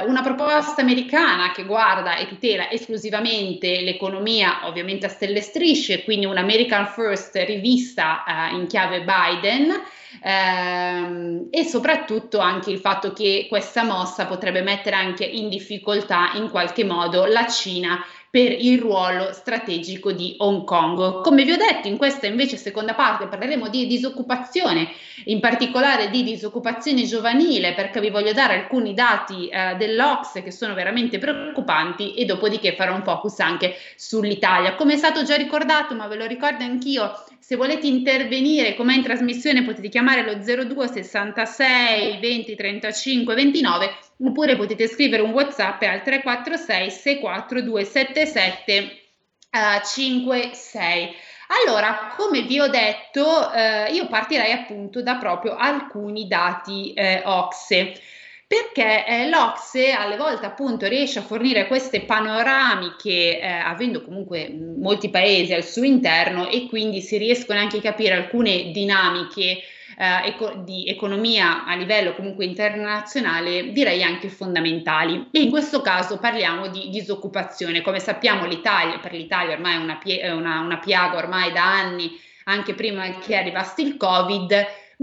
una 0.07 0.23
proposta 0.23 0.81
americana 0.81 1.53
che 1.53 1.65
guarda 1.65 2.17
e 2.17 2.27
tutela 2.27 2.71
esclusivamente 2.71 3.83
l'economia, 3.83 4.67
ovviamente 4.67 5.07
a 5.07 5.11
stelle 5.11 5.43
strisce, 5.43 6.03
quindi 6.03 6.25
un 6.25 6.39
American 6.39 6.87
First 6.87 7.37
rivista 7.37 8.25
eh, 8.25 8.55
in 8.55 8.67
chiave 8.67 9.05
Biden. 9.05 9.83
Ehm, 10.23 11.49
e 11.51 11.65
soprattutto 11.65 12.39
anche 12.39 12.71
il 12.71 12.79
fatto 12.79 13.13
che 13.13 13.47
questa 13.49 13.83
mossa 13.85 14.27
potrebbe 14.27 14.63
mettere 14.63 14.97
anche 14.97 15.25
in 15.25 15.49
difficoltà 15.49 16.33
in 16.35 16.51
qualche 16.51 16.85
modo 16.85 17.25
la 17.25 17.47
Cina 17.47 18.05
per 18.33 18.51
il 18.51 18.81
ruolo 18.81 19.35
strategico 19.35 20.11
di 20.11 20.37
Hong 20.39 20.65
Kong. 20.65 21.21
Come 21.21 21.45
vi 21.45 21.53
ho 21.53 21.59
detto, 21.59 21.87
in 21.87 21.99
questa 21.99 22.27
invece 22.27 22.57
seconda 22.57 22.95
parte 22.95 23.27
parleremo 23.27 23.69
di 23.69 23.87
disoccupazione, 23.87 24.89
in 25.27 25.39
particolare 25.39 26.09
di 26.09 26.23
disoccupazione 26.23 27.03
giovanile, 27.03 27.75
perché 27.75 28.01
vi 28.01 28.09
voglio 28.09 28.33
dare 28.33 28.55
alcuni 28.55 28.95
dati 28.95 29.49
eh, 29.49 29.75
dell'Ox 29.77 30.43
che 30.43 30.51
sono 30.51 30.73
veramente 30.73 31.19
preoccupanti 31.19 32.15
e 32.15 32.25
dopodiché 32.25 32.73
farò 32.75 32.95
un 32.95 33.03
focus 33.03 33.39
anche 33.41 33.75
sull'Italia. 33.97 34.77
Come 34.77 34.95
è 34.95 34.97
stato 34.97 35.25
già 35.25 35.37
ricordato, 35.37 35.95
ma 35.95 36.07
ve 36.07 36.17
lo 36.17 36.25
ricordo 36.25 36.65
anch'io, 36.65 37.13
se 37.39 37.55
volete 37.57 37.87
intervenire 37.87 38.75
come 38.75 38.95
in 38.95 39.03
trasmissione 39.03 39.63
potete 39.63 39.91
chiamare 39.91 40.25
lo 40.25 40.37
02 40.43 40.89
66 40.89 42.19
20 42.19 42.55
35 42.55 43.35
29 43.35 43.91
oppure 44.23 44.57
potete 44.57 44.87
scrivere 44.87 45.23
un 45.23 45.33
WhatsApp 45.33 45.83
al 45.83 46.03
346 46.03 46.91
642 46.91 47.85
77 47.85 49.03
uh, 49.51 49.85
56. 49.85 51.15
Allora, 51.65 52.15
come 52.17 52.43
vi 52.43 52.59
ho 52.61 52.69
detto, 52.69 53.53
eh, 53.53 53.93
io 53.93 54.07
partirei 54.07 54.53
appunto 54.53 55.03
da 55.03 55.17
proprio 55.17 55.55
alcuni 55.55 56.27
dati 56.27 56.95
eh, 56.95 57.21
OXE. 57.25 57.93
perché 58.47 59.07
eh, 59.07 59.29
l'Ocse 59.29 59.93
alle 59.93 60.17
volte 60.17 60.47
appunto 60.47 60.87
riesce 60.87 61.19
a 61.19 61.23
fornire 61.23 61.67
queste 61.67 62.03
panoramiche 62.03 63.41
eh, 63.41 63.47
avendo 63.47 64.03
comunque 64.03 64.51
molti 64.51 65.09
paesi 65.09 65.55
al 65.55 65.65
suo 65.65 65.85
interno 65.85 66.49
e 66.49 66.67
quindi 66.69 67.01
si 67.01 67.17
riescono 67.17 67.59
anche 67.59 67.79
a 67.79 67.81
capire 67.83 68.15
alcune 68.15 68.71
dinamiche 68.71 69.63
eh, 70.03 70.27
eco- 70.31 70.55
di 70.65 70.89
economia 70.89 71.65
a 71.65 71.77
livello 71.77 72.13
comunque 72.15 72.45
internazionale, 72.45 73.71
direi 73.71 74.03
anche 74.03 74.29
fondamentali. 74.29 75.29
E 75.31 75.41
in 75.43 75.51
questo 75.51 75.81
caso 75.81 76.19
parliamo 76.19 76.67
di 76.67 76.89
disoccupazione. 76.91 77.83
Come 77.83 78.01
sappiamo 78.01 78.45
l'Italia, 78.45 78.99
per 78.99 79.13
l'Italia 79.13 79.55
ormai 79.55 79.75
è 79.75 79.79
una, 79.79 79.97
pie- 79.99 80.29
una, 80.31 80.59
una 80.59 80.79
piaga 80.79 81.19
ormai 81.19 81.53
da 81.53 81.63
anni, 81.65 82.11
anche 82.45 82.75
prima 82.75 83.09
che 83.19 83.37
arrivasse 83.37 83.83
il 83.83 83.97
Covid, 83.97 84.53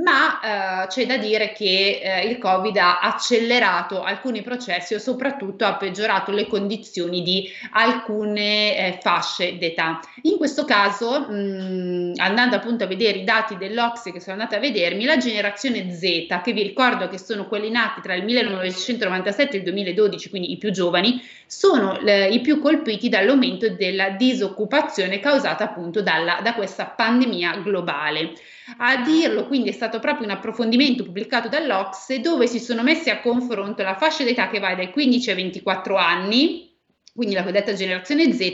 ma 0.02 0.84
eh, 0.84 0.88
c'è 0.88 1.06
da 1.06 1.18
dire 1.18 1.52
che 1.52 2.00
eh, 2.02 2.28
il 2.28 2.38
Covid 2.38 2.76
ha 2.78 3.00
accelerato 3.00 4.02
alcuni 4.02 4.41
processi 4.41 4.93
o 4.93 5.00
soprattutto 5.00 5.66
ha 5.66 5.76
peggiorato 5.76 6.32
le 6.32 6.47
condizioni 6.47 7.22
di 7.22 7.50
alcune 7.72 8.78
eh, 8.78 9.00
fasce 9.02 9.58
d'età. 9.58 10.00
In 10.24 10.38
questo 10.38 10.64
caso, 10.66 11.22
mh, 11.22 12.14
andando 12.18 12.56
appunto 12.56 12.84
a 12.84 12.88
vedere 12.88 13.20
i 13.20 13.24
dati 13.24 13.58
dell'Ocse 13.58 14.12
che 14.12 14.20
sono 14.20 14.34
andata 14.34 14.58
a 14.58 14.60
vedermi, 14.60 15.06
la 15.06 15.18
generazione 15.18 15.91
Z, 15.91 16.41
che 16.43 16.54
vi 16.54 16.64
ricordo 16.64 17.08
che 17.08 17.18
sono 17.18 17.47
quelli 17.47 17.70
nati 17.70 18.02
tra 18.02 18.14
il 18.14 18.24
1997 18.24 19.56
e 19.56 19.58
il 19.60 19.64
2012, 19.64 20.30
quindi 20.30 20.52
i 20.52 20.58
più 20.58 20.72
giovani, 20.72 21.22
sono 21.45 22.00
i 22.00 22.39
più 22.41 22.60
colpiti 22.60 23.10
dall'aumento 23.10 23.70
della 23.70 24.12
disoccupazione 24.12 25.20
causata 25.20 25.64
appunto 25.64 26.02
dalla, 26.02 26.39
da 26.41 26.54
questa 26.54 26.86
pandemia 26.86 27.58
globale. 27.58 28.34
A 28.78 29.03
dirlo 29.03 29.47
quindi 29.47 29.70
è 29.70 29.74
stato 29.74 29.99
proprio 29.99 30.26
un 30.26 30.32
approfondimento 30.32 31.03
pubblicato 31.03 31.49
dall'Ocse 31.49 32.20
dove 32.20 32.47
si 32.47 32.59
sono 32.59 32.84
messi 32.84 33.09
a 33.09 33.20
confronto 33.20 33.84
la 33.84 33.95
fascia 33.95 34.24
d'età 34.24 34.49
che 34.49 34.59
va 34.59 34.76
dai 34.76 34.91
15 34.91 35.30
ai 35.30 35.36
24 35.36 35.95
anni, 35.95 36.74
quindi 37.13 37.36
la 37.36 37.41
cosiddetta 37.41 37.74
generazione 37.74 38.32
Z, 38.32 38.51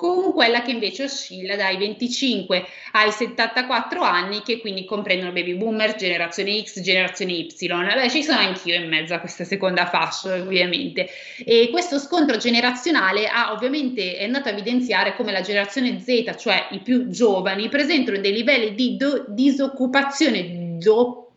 con 0.00 0.32
quella 0.32 0.62
che 0.62 0.70
invece 0.70 1.02
oscilla 1.02 1.56
dai 1.56 1.76
25 1.76 2.64
ai 2.92 3.12
74 3.12 4.00
anni, 4.00 4.40
che 4.40 4.58
quindi 4.58 4.86
comprendono 4.86 5.30
baby 5.30 5.54
boomer, 5.54 5.94
generazione 5.94 6.62
X, 6.62 6.80
generazione 6.80 7.32
Y. 7.32 7.54
Beh, 7.58 8.08
ci 8.08 8.22
sono 8.22 8.38
anch'io 8.38 8.76
in 8.76 8.88
mezzo 8.88 9.12
a 9.12 9.18
questa 9.18 9.44
seconda 9.44 9.84
fascia, 9.84 10.36
ovviamente. 10.36 11.06
E 11.44 11.68
questo 11.70 11.98
scontro 11.98 12.38
generazionale 12.38 13.26
ha 13.26 13.52
ovviamente 13.52 14.16
è 14.16 14.24
andato 14.24 14.48
a 14.48 14.52
evidenziare 14.52 15.14
come 15.14 15.32
la 15.32 15.42
generazione 15.42 16.00
Z, 16.00 16.34
cioè 16.38 16.68
i 16.70 16.78
più 16.78 17.10
giovani, 17.10 17.68
presentano 17.68 18.18
dei 18.18 18.32
livelli 18.32 18.74
di 18.74 18.96
do- 18.96 19.26
disoccupazione 19.28 20.78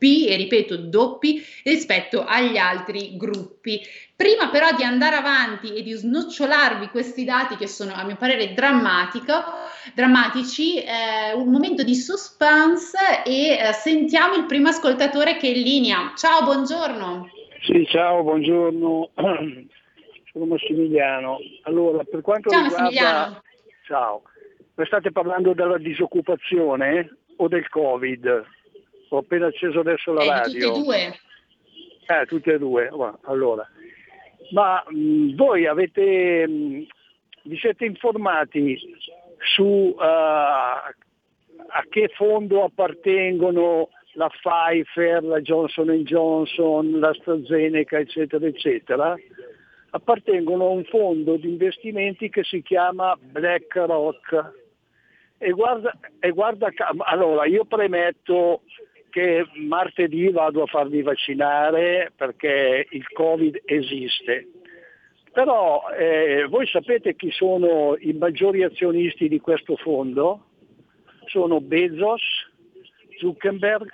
doppi, 0.03 0.27
e 0.27 0.35
ripeto 0.35 0.75
doppi, 0.75 1.41
rispetto 1.63 2.25
agli 2.25 2.57
altri 2.57 3.15
gruppi. 3.15 3.79
Prima 4.15 4.49
però 4.49 4.75
di 4.75 4.83
andare 4.83 5.15
avanti 5.15 5.75
e 5.75 5.81
di 5.81 5.93
snocciolarvi 5.93 6.87
questi 6.87 7.23
dati 7.23 7.55
che 7.55 7.67
sono 7.67 7.93
a 7.93 8.03
mio 8.03 8.17
parere 8.17 8.53
drammatici, 8.53 10.83
eh, 10.83 11.33
un 11.33 11.49
momento 11.49 11.83
di 11.83 11.95
suspense 11.95 13.23
e 13.25 13.57
eh, 13.57 13.71
sentiamo 13.73 14.35
il 14.35 14.45
primo 14.45 14.67
ascoltatore 14.69 15.37
che 15.37 15.47
è 15.47 15.55
in 15.55 15.63
linea. 15.63 16.13
Ciao, 16.15 16.43
buongiorno. 16.43 17.29
Sì, 17.63 17.85
ciao, 17.87 18.21
buongiorno. 18.23 19.09
Sono 20.31 20.45
Massimiliano. 20.45 21.39
Allora, 21.63 22.03
per 22.03 22.21
quanto 22.21 22.49
ciao, 22.49 22.63
riguarda... 22.63 22.83
Massimiliano. 22.83 23.41
Ciao. 23.85 24.21
Ma 24.75 24.85
state 24.85 25.11
parlando 25.11 25.53
della 25.53 25.77
disoccupazione 25.77 27.17
o 27.37 27.47
del 27.47 27.69
Covid? 27.69 28.43
Ho 29.13 29.19
appena 29.19 29.45
acceso 29.45 29.81
adesso 29.81 30.11
la 30.11 30.23
eh, 30.23 30.27
radio. 30.27 30.73
Tutte 30.73 30.79
e 30.79 30.83
due. 30.83 31.19
Eh, 32.07 32.25
tutte 32.25 32.53
e 32.53 32.57
due. 32.57 32.91
Allora, 33.25 33.67
ma 34.51 34.83
mh, 34.87 35.35
voi 35.35 35.67
avete, 35.67 36.47
mh, 36.47 36.87
vi 37.43 37.57
siete 37.57 37.85
informati 37.85 38.79
su 39.55 39.63
uh, 39.63 39.99
a 39.99 40.93
che 41.89 42.07
fondo 42.15 42.63
appartengono 42.63 43.89
la 44.13 44.29
Pfizer, 44.29 45.23
la 45.23 45.41
Johnson 45.41 45.89
Johnson, 46.03 46.99
l'AstraZeneca, 46.99 47.99
eccetera, 47.99 48.47
eccetera? 48.47 49.15
Appartengono 49.91 50.65
a 50.65 50.69
un 50.69 50.85
fondo 50.85 51.35
di 51.35 51.49
investimenti 51.49 52.29
che 52.29 52.43
si 52.43 52.63
chiama 52.63 53.15
BlackRock. 53.19 54.61
E 55.37 55.51
guarda, 55.51 55.95
e 56.19 56.31
guarda 56.31 56.71
allora 56.99 57.45
io 57.45 57.65
premetto 57.65 58.61
che 59.13 59.45
martedì 59.67 60.31
vado 60.31 60.63
a 60.63 60.65
farmi 60.65 61.03
vaccinare 61.03 62.11
perché 62.15 62.87
il 62.89 63.07
Covid 63.11 63.61
esiste. 63.63 64.47
Però 65.31 65.83
eh, 65.95 66.47
voi 66.49 66.65
sapete 66.65 67.15
chi 67.15 67.29
sono 67.29 67.95
i 67.99 68.13
maggiori 68.13 68.63
azionisti 68.63 69.27
di 69.27 69.39
questo 69.39 69.75
fondo? 69.75 70.45
Sono 71.25 71.61
Bezos, 71.61 72.23
Zuckerberg 73.19 73.87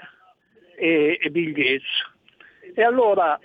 e, 0.78 1.20
e 1.22 1.30
Bill 1.30 1.52
Gates. 1.52 2.74
E 2.74 2.82
allora, 2.82 3.38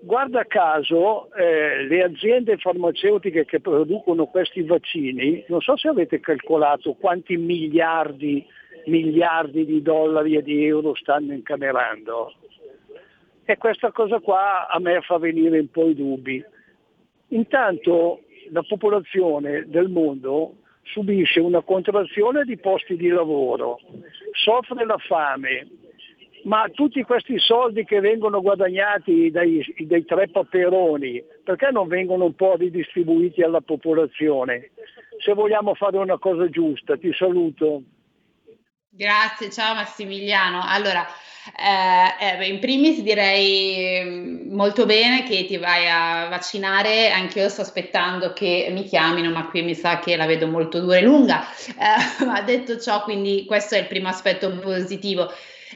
guarda 0.00 0.46
caso, 0.46 1.30
eh, 1.34 1.84
le 1.84 2.02
aziende 2.02 2.56
farmaceutiche 2.56 3.44
che 3.44 3.60
producono 3.60 4.24
questi 4.24 4.62
vaccini, 4.62 5.44
non 5.48 5.60
so 5.60 5.76
se 5.76 5.88
avete 5.88 6.18
calcolato 6.18 6.94
quanti 6.94 7.36
miliardi 7.36 8.46
miliardi 8.86 9.64
di 9.64 9.82
dollari 9.82 10.36
e 10.36 10.42
di 10.42 10.64
euro 10.64 10.94
stanno 10.94 11.32
incamerando. 11.32 12.32
E 13.44 13.56
questa 13.56 13.90
cosa 13.90 14.20
qua 14.20 14.68
a 14.68 14.78
me 14.78 15.00
fa 15.02 15.18
venire 15.18 15.58
un 15.58 15.68
po' 15.68 15.88
i 15.88 15.94
dubbi. 15.94 16.42
Intanto 17.28 18.20
la 18.50 18.62
popolazione 18.62 19.64
del 19.66 19.88
mondo 19.88 20.56
subisce 20.82 21.40
una 21.40 21.62
contrazione 21.62 22.44
di 22.44 22.56
posti 22.58 22.96
di 22.96 23.08
lavoro, 23.08 23.78
soffre 24.32 24.84
la 24.84 24.98
fame, 24.98 25.66
ma 26.44 26.68
tutti 26.72 27.02
questi 27.02 27.38
soldi 27.38 27.84
che 27.84 28.00
vengono 28.00 28.40
guadagnati 28.40 29.30
dai, 29.30 29.64
dai 29.78 30.04
tre 30.04 30.28
paperoni, 30.28 31.22
perché 31.44 31.70
non 31.70 31.86
vengono 31.88 32.24
un 32.24 32.34
po' 32.34 32.56
ridistribuiti 32.56 33.42
alla 33.42 33.60
popolazione? 33.60 34.70
Se 35.18 35.34
vogliamo 35.34 35.74
fare 35.74 35.98
una 35.98 36.18
cosa 36.18 36.48
giusta, 36.48 36.96
ti 36.96 37.12
saluto. 37.12 37.82
Grazie, 39.02 39.50
ciao 39.50 39.74
Massimiliano. 39.74 40.62
Allora, 40.64 41.04
eh, 41.58 42.38
eh, 42.40 42.46
in 42.46 42.60
primis 42.60 43.00
direi 43.00 44.00
mm, 44.00 44.54
molto 44.54 44.86
bene 44.86 45.24
che 45.24 45.44
ti 45.44 45.56
vai 45.56 45.88
a 45.88 46.28
vaccinare, 46.28 47.10
anche 47.10 47.40
io 47.40 47.48
sto 47.48 47.62
aspettando 47.62 48.32
che 48.32 48.68
mi 48.70 48.84
chiamino, 48.84 49.32
ma 49.32 49.48
qui 49.48 49.62
mi 49.62 49.74
sa 49.74 49.98
che 49.98 50.14
la 50.14 50.26
vedo 50.26 50.46
molto 50.46 50.78
dura 50.78 50.98
e 50.98 51.02
lunga. 51.02 51.44
Eh, 51.66 52.22
ma 52.26 52.42
detto 52.42 52.78
ciò, 52.78 53.02
quindi 53.02 53.44
questo 53.44 53.74
è 53.74 53.78
il 53.78 53.88
primo 53.88 54.06
aspetto 54.06 54.56
positivo. 54.60 55.28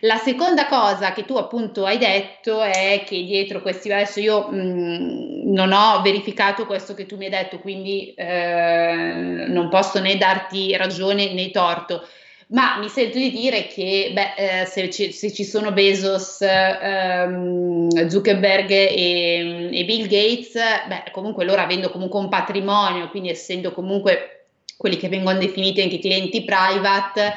La 0.02 0.18
seconda 0.18 0.66
cosa 0.66 1.12
che 1.12 1.24
tu 1.24 1.34
appunto 1.34 1.84
hai 1.84 1.98
detto 1.98 2.62
è 2.62 3.02
che 3.04 3.24
dietro 3.24 3.60
questi 3.60 3.90
adesso 3.90 4.20
io 4.20 4.46
mh, 4.48 4.56
mm, 4.56 5.52
non 5.52 5.72
ho 5.72 6.00
verificato 6.00 6.64
questo 6.64 6.94
che 6.94 7.06
tu 7.06 7.16
mi 7.16 7.24
hai 7.24 7.32
detto, 7.32 7.58
quindi 7.58 8.14
eh, 8.14 9.46
non 9.48 9.68
posso 9.68 9.98
né 9.98 10.16
darti 10.16 10.76
ragione 10.76 11.32
né 11.32 11.50
torto 11.50 12.06
ma 12.49 12.78
mi 12.78 12.88
sento 12.88 13.18
di 13.18 13.30
dire 13.30 13.66
che 13.66 14.11
beh, 14.12 14.61
eh, 14.61 14.64
se, 14.66 14.88
ci, 14.90 15.11
se, 15.12 15.32
ci, 15.32 15.42
sono 15.42 15.72
Bezos, 15.72 16.40
ehm, 16.42 18.07
Zuckerberg 18.09 18.70
e, 18.70 19.70
e, 19.72 19.84
Bill 19.84 20.07
Gates, 20.07 20.55
beh, 20.86 21.11
comunque 21.11 21.44
loro 21.44 21.61
avendo 21.61 21.90
comunque 21.90 22.20
un 22.20 22.28
patrimonio, 22.28 23.09
quindi 23.11 23.30
essendo 23.30 23.72
comunque 23.72 24.47
quelli 24.76 24.97
che 24.97 25.09
vengono 25.09 25.38
definiti 25.38 25.80
anche 25.80 25.99
clienti 25.99 26.44
private, 26.44 27.34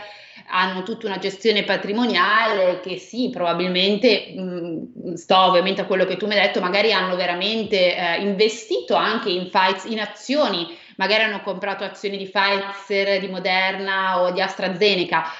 hanno 0.49 0.83
tutta 0.83 1.07
una 1.07 1.17
gestione 1.17 1.63
patrimoniale 1.63 2.79
che 2.81 2.97
sì, 2.97 3.29
probabilmente, 3.31 4.33
mh, 4.35 5.13
sto 5.13 5.37
ovviamente 5.37 5.81
a 5.81 5.85
quello 5.85 6.05
che 6.05 6.17
tu 6.17 6.27
mi 6.27 6.35
hai 6.35 6.41
detto, 6.41 6.59
magari 6.59 6.91
hanno 6.91 7.15
veramente 7.15 7.95
eh, 7.95 8.21
investito 8.21 8.95
anche 8.95 9.29
in, 9.29 9.49
fights, 9.51 9.85
in 9.85 9.99
azioni 9.99 10.77
magari 10.99 11.23
hanno 11.23 11.41
comprato 11.41 11.83
azioni 11.83 12.17
di 12.17 12.29
Pfizer, 12.29 13.19
di 13.19 13.27
Moderna 13.27 14.21
o 14.21 14.31
di 14.31 14.41
AstraZeneca. 14.41 15.31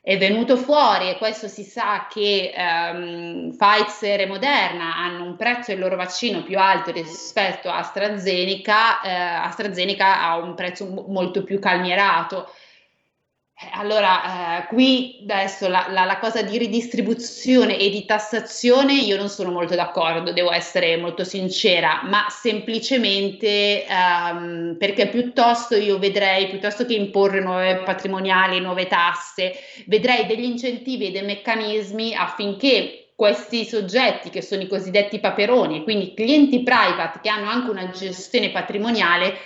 È 0.00 0.16
venuto 0.16 0.56
fuori, 0.56 1.10
e 1.10 1.18
questo 1.18 1.48
si 1.48 1.64
sa, 1.64 2.06
che 2.08 2.54
um, 2.56 3.54
Pfizer 3.54 4.20
e 4.20 4.26
Moderna 4.26 4.96
hanno 4.96 5.24
un 5.24 5.36
prezzo 5.36 5.72
del 5.72 5.80
loro 5.80 5.96
vaccino 5.96 6.42
più 6.42 6.58
alto 6.58 6.92
rispetto 6.92 7.68
a 7.68 7.78
AstraZeneca, 7.78 9.02
eh, 9.02 9.10
AstraZeneca 9.12 10.22
ha 10.22 10.36
un 10.36 10.54
prezzo 10.54 10.86
molto 11.08 11.42
più 11.42 11.58
calmierato. 11.58 12.50
Eh, 13.60 13.68
allora, 13.72 14.60
eh, 14.62 14.66
qui 14.68 15.18
adesso 15.28 15.66
la, 15.66 15.86
la, 15.90 16.04
la, 16.04 16.18
cosa 16.18 16.42
di 16.42 16.56
ridistribuzione 16.58 17.76
e 17.76 17.90
di 17.90 18.04
tassazione 18.04 18.94
io 18.94 19.16
non 19.16 19.28
sono 19.28 19.50
molto 19.50 19.74
d'accordo, 19.74 20.32
devo 20.32 20.52
essere 20.52 20.96
molto 20.96 21.24
sincera, 21.24 22.02
ma 22.04 22.26
semplicemente 22.28 23.84
ehm, 23.84 24.76
perché 24.78 25.08
piuttosto 25.08 25.74
io 25.74 25.98
vedrei, 25.98 26.46
piuttosto 26.46 26.86
che 26.86 26.94
imporre 26.94 27.40
nuove 27.40 27.82
patrimoniali, 27.84 28.60
nuove 28.60 28.86
tasse, 28.86 29.54
vedrei 29.86 30.26
degli 30.26 30.44
incentivi 30.44 31.08
e 31.08 31.10
dei 31.10 31.22
meccanismi 31.22 32.14
affinché 32.14 33.08
questi 33.16 33.64
soggetti 33.64 34.30
che 34.30 34.40
sono 34.40 34.62
i 34.62 34.68
cosiddetti 34.68 35.18
paperoni, 35.18 35.82
quindi 35.82 36.14
clienti 36.14 36.62
private 36.62 37.18
che 37.20 37.28
hanno 37.28 37.50
anche 37.50 37.70
una 37.70 37.90
gestione 37.90 38.50
patrimoniale, 38.50 39.36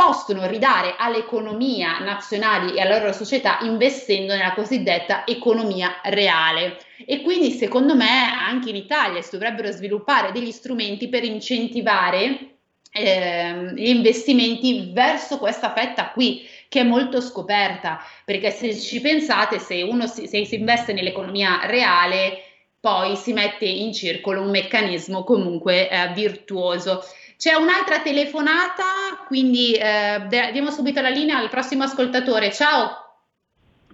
possono 0.00 0.46
ridare 0.46 0.94
all'economia 0.96 1.98
nazionale 1.98 2.72
e 2.72 2.80
alla 2.80 2.96
loro 2.96 3.12
società 3.12 3.58
investendo 3.60 4.32
nella 4.32 4.54
cosiddetta 4.54 5.26
economia 5.26 6.00
reale. 6.04 6.78
E 7.04 7.20
quindi 7.20 7.50
secondo 7.50 7.94
me 7.94 8.08
anche 8.08 8.70
in 8.70 8.76
Italia 8.76 9.20
si 9.20 9.28
dovrebbero 9.32 9.70
sviluppare 9.70 10.32
degli 10.32 10.52
strumenti 10.52 11.08
per 11.10 11.24
incentivare 11.24 12.54
eh, 12.92 13.74
gli 13.74 13.88
investimenti 13.88 14.90
verso 14.94 15.36
questa 15.36 15.74
fetta 15.74 16.12
qui 16.12 16.48
che 16.70 16.80
è 16.80 16.84
molto 16.84 17.20
scoperta 17.20 18.00
perché 18.24 18.50
se 18.50 18.74
ci 18.76 19.00
pensate 19.00 19.58
se 19.58 19.82
uno 19.82 20.06
si, 20.06 20.26
se 20.26 20.44
si 20.44 20.56
investe 20.56 20.92
nell'economia 20.92 21.60
reale 21.66 22.42
poi 22.80 23.14
si 23.14 23.32
mette 23.32 23.66
in 23.66 23.92
circolo 23.92 24.40
un 24.40 24.50
meccanismo 24.50 25.22
comunque 25.22 25.88
eh, 25.88 26.12
virtuoso 26.14 27.04
c'è 27.40 27.54
un'altra 27.54 28.02
telefonata 28.02 29.24
quindi 29.26 29.72
eh, 29.72 30.26
diamo 30.52 30.70
subito 30.70 31.00
la 31.00 31.08
linea 31.08 31.38
al 31.38 31.48
prossimo 31.48 31.84
ascoltatore 31.84 32.52
ciao 32.52 33.16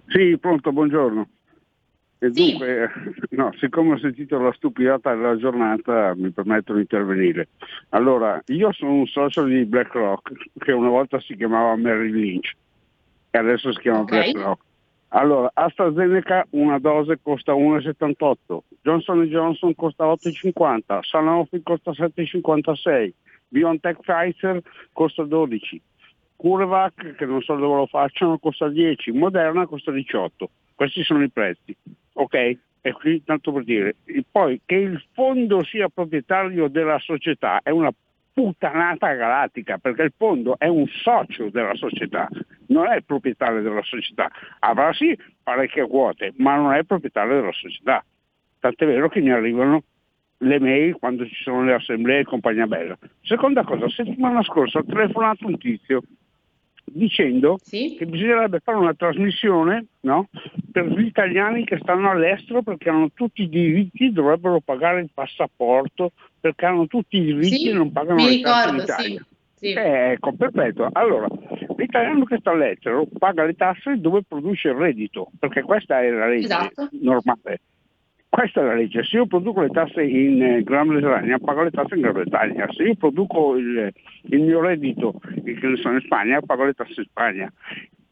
sì 0.07 0.37
pronto 0.37 0.73
buongiorno 0.73 1.29
e 2.19 2.31
sì. 2.33 2.49
dunque, 2.49 2.89
no, 3.29 3.53
siccome 3.59 3.93
ho 3.93 3.99
sentito 3.99 4.39
la 4.39 4.51
stupidata 4.53 5.13
della 5.13 5.37
giornata, 5.37 6.15
mi 6.15 6.31
permetto 6.31 6.73
di 6.73 6.79
intervenire. 6.79 7.49
Allora, 7.89 8.41
io 8.47 8.73
sono 8.73 8.93
un 8.93 9.05
socio 9.05 9.43
di 9.43 9.63
BlackRock, 9.65 10.31
che 10.57 10.71
una 10.71 10.89
volta 10.89 11.19
si 11.19 11.35
chiamava 11.35 11.75
Mary 11.75 12.11
Lynch, 12.11 12.55
e 13.29 13.37
adesso 13.37 13.71
si 13.71 13.81
chiama 13.81 13.99
okay. 13.99 14.31
BlackRock. 14.31 14.61
Allora, 15.09 15.49
AstraZeneca 15.53 16.45
una 16.51 16.79
dose 16.79 17.19
costa 17.21 17.53
1,78, 17.53 18.59
Johnson 18.81 19.23
Johnson 19.23 19.73
costa 19.75 20.05
8,50, 20.05 20.99
Sanofi 21.01 21.61
costa 21.63 21.91
7,56, 21.91 23.11
BioNTech 23.47 23.99
Pfizer 24.01 24.61
costa 24.91 25.23
12, 25.23 25.81
CureVac, 26.35 27.15
che 27.15 27.25
non 27.25 27.41
so 27.41 27.55
dove 27.55 27.77
lo 27.77 27.85
facciano, 27.85 28.37
costa 28.37 28.67
10, 28.67 29.11
Moderna 29.11 29.65
costa 29.65 29.91
18. 29.91 30.49
Questi 30.75 31.03
sono 31.03 31.23
i 31.23 31.29
prezzi 31.29 31.75
ok? 32.17 32.57
E 32.81 32.91
qui 32.93 33.23
tanto 33.23 33.51
per 33.51 33.63
dire, 33.63 33.95
poi 34.31 34.61
che 34.65 34.75
il 34.75 35.03
fondo 35.13 35.63
sia 35.63 35.89
proprietario 35.89 36.67
della 36.67 36.99
società 36.99 37.59
è 37.61 37.69
una 37.69 37.93
puttanata 38.37 39.11
galattica, 39.13 39.79
perché 39.79 40.03
il 40.03 40.13
fondo 40.15 40.59
è 40.59 40.67
un 40.67 40.85
socio 40.85 41.49
della 41.49 41.73
società, 41.73 42.29
non 42.67 42.85
è 42.85 42.97
il 42.97 43.03
proprietario 43.03 43.63
della 43.63 43.81
società. 43.81 44.29
Avrà 44.59 44.93
sì 44.93 45.17
parecchie 45.41 45.87
quote, 45.87 46.33
ma 46.37 46.55
non 46.55 46.71
è 46.71 46.77
il 46.77 46.85
proprietario 46.85 47.37
della 47.39 47.51
società. 47.51 48.05
Tant'è 48.59 48.85
vero 48.85 49.09
che 49.09 49.21
mi 49.21 49.31
arrivano 49.31 49.81
le 50.37 50.59
mail 50.59 50.97
quando 50.99 51.25
ci 51.25 51.33
sono 51.41 51.63
le 51.63 51.73
assemblee 51.73 52.19
e 52.19 52.25
compagnia 52.25 52.67
bella. 52.67 52.95
Seconda 53.23 53.63
cosa, 53.63 53.89
settimana 53.89 54.43
scorsa 54.43 54.77
ho 54.77 54.85
telefonato 54.85 55.47
un 55.47 55.57
tizio 55.57 56.03
dicendo 56.91 57.57
sì? 57.61 57.95
che 57.97 58.05
bisognerebbe 58.05 58.59
fare 58.59 58.77
una 58.77 58.93
trasmissione 58.93 59.85
no? 60.01 60.29
per 60.71 60.85
gli 60.85 61.05
italiani 61.05 61.65
che 61.65 61.77
stanno 61.81 62.09
all'estero 62.09 62.61
perché 62.61 62.89
hanno 62.89 63.11
tutti 63.13 63.43
i 63.43 63.49
diritti, 63.49 64.11
dovrebbero 64.11 64.61
pagare 64.61 65.01
il 65.01 65.09
passaporto 65.13 66.11
perché 66.39 66.65
hanno 66.65 66.87
tutti 66.87 67.17
i 67.17 67.23
diritti 67.23 67.57
sì, 67.57 67.69
e 67.69 67.73
non 67.73 67.91
pagano 67.91 68.25
le 68.25 68.39
tasse 68.39 68.69
in 68.69 68.81
Italia. 68.81 69.25
Sì, 69.57 69.71
eh, 69.71 70.11
ecco, 70.11 70.33
perfetto. 70.33 70.87
Allora, 70.91 71.27
l'italiano 71.77 72.25
che 72.25 72.37
sta 72.39 72.51
all'estero 72.51 73.07
paga 73.17 73.43
le 73.43 73.55
tasse 73.55 73.99
dove 73.99 74.21
produce 74.27 74.67
il 74.67 74.75
reddito, 74.75 75.31
perché 75.39 75.63
questa 75.63 75.99
è 75.99 76.09
la 76.11 76.27
legge 76.27 76.45
esatto. 76.45 76.89
normale. 77.01 77.61
Questa 78.29 78.59
è 78.59 78.63
la 78.63 78.75
legge, 78.75 79.03
se 79.03 79.15
io 79.15 79.25
produco 79.25 79.61
le 79.61 79.69
tasse 79.69 80.03
in 80.03 80.43
eh, 80.43 80.63
Gran 80.63 80.87
Bretagna, 80.87 81.39
pago 81.39 81.63
le 81.63 81.71
tasse 81.71 81.95
in 81.95 82.01
Gran 82.01 82.13
Bretagna, 82.13 82.67
se 82.73 82.83
io 82.83 82.95
produco 82.95 83.55
il, 83.55 83.91
il 84.23 84.41
mio 84.41 84.59
reddito 84.59 85.13
che 85.43 85.59
ne 85.61 85.77
sono 85.77 85.95
in 85.95 86.01
Spagna, 86.01 86.41
pago 86.41 86.65
le 86.65 86.73
tasse 86.73 86.93
in 86.97 87.05
Spagna. 87.05 87.51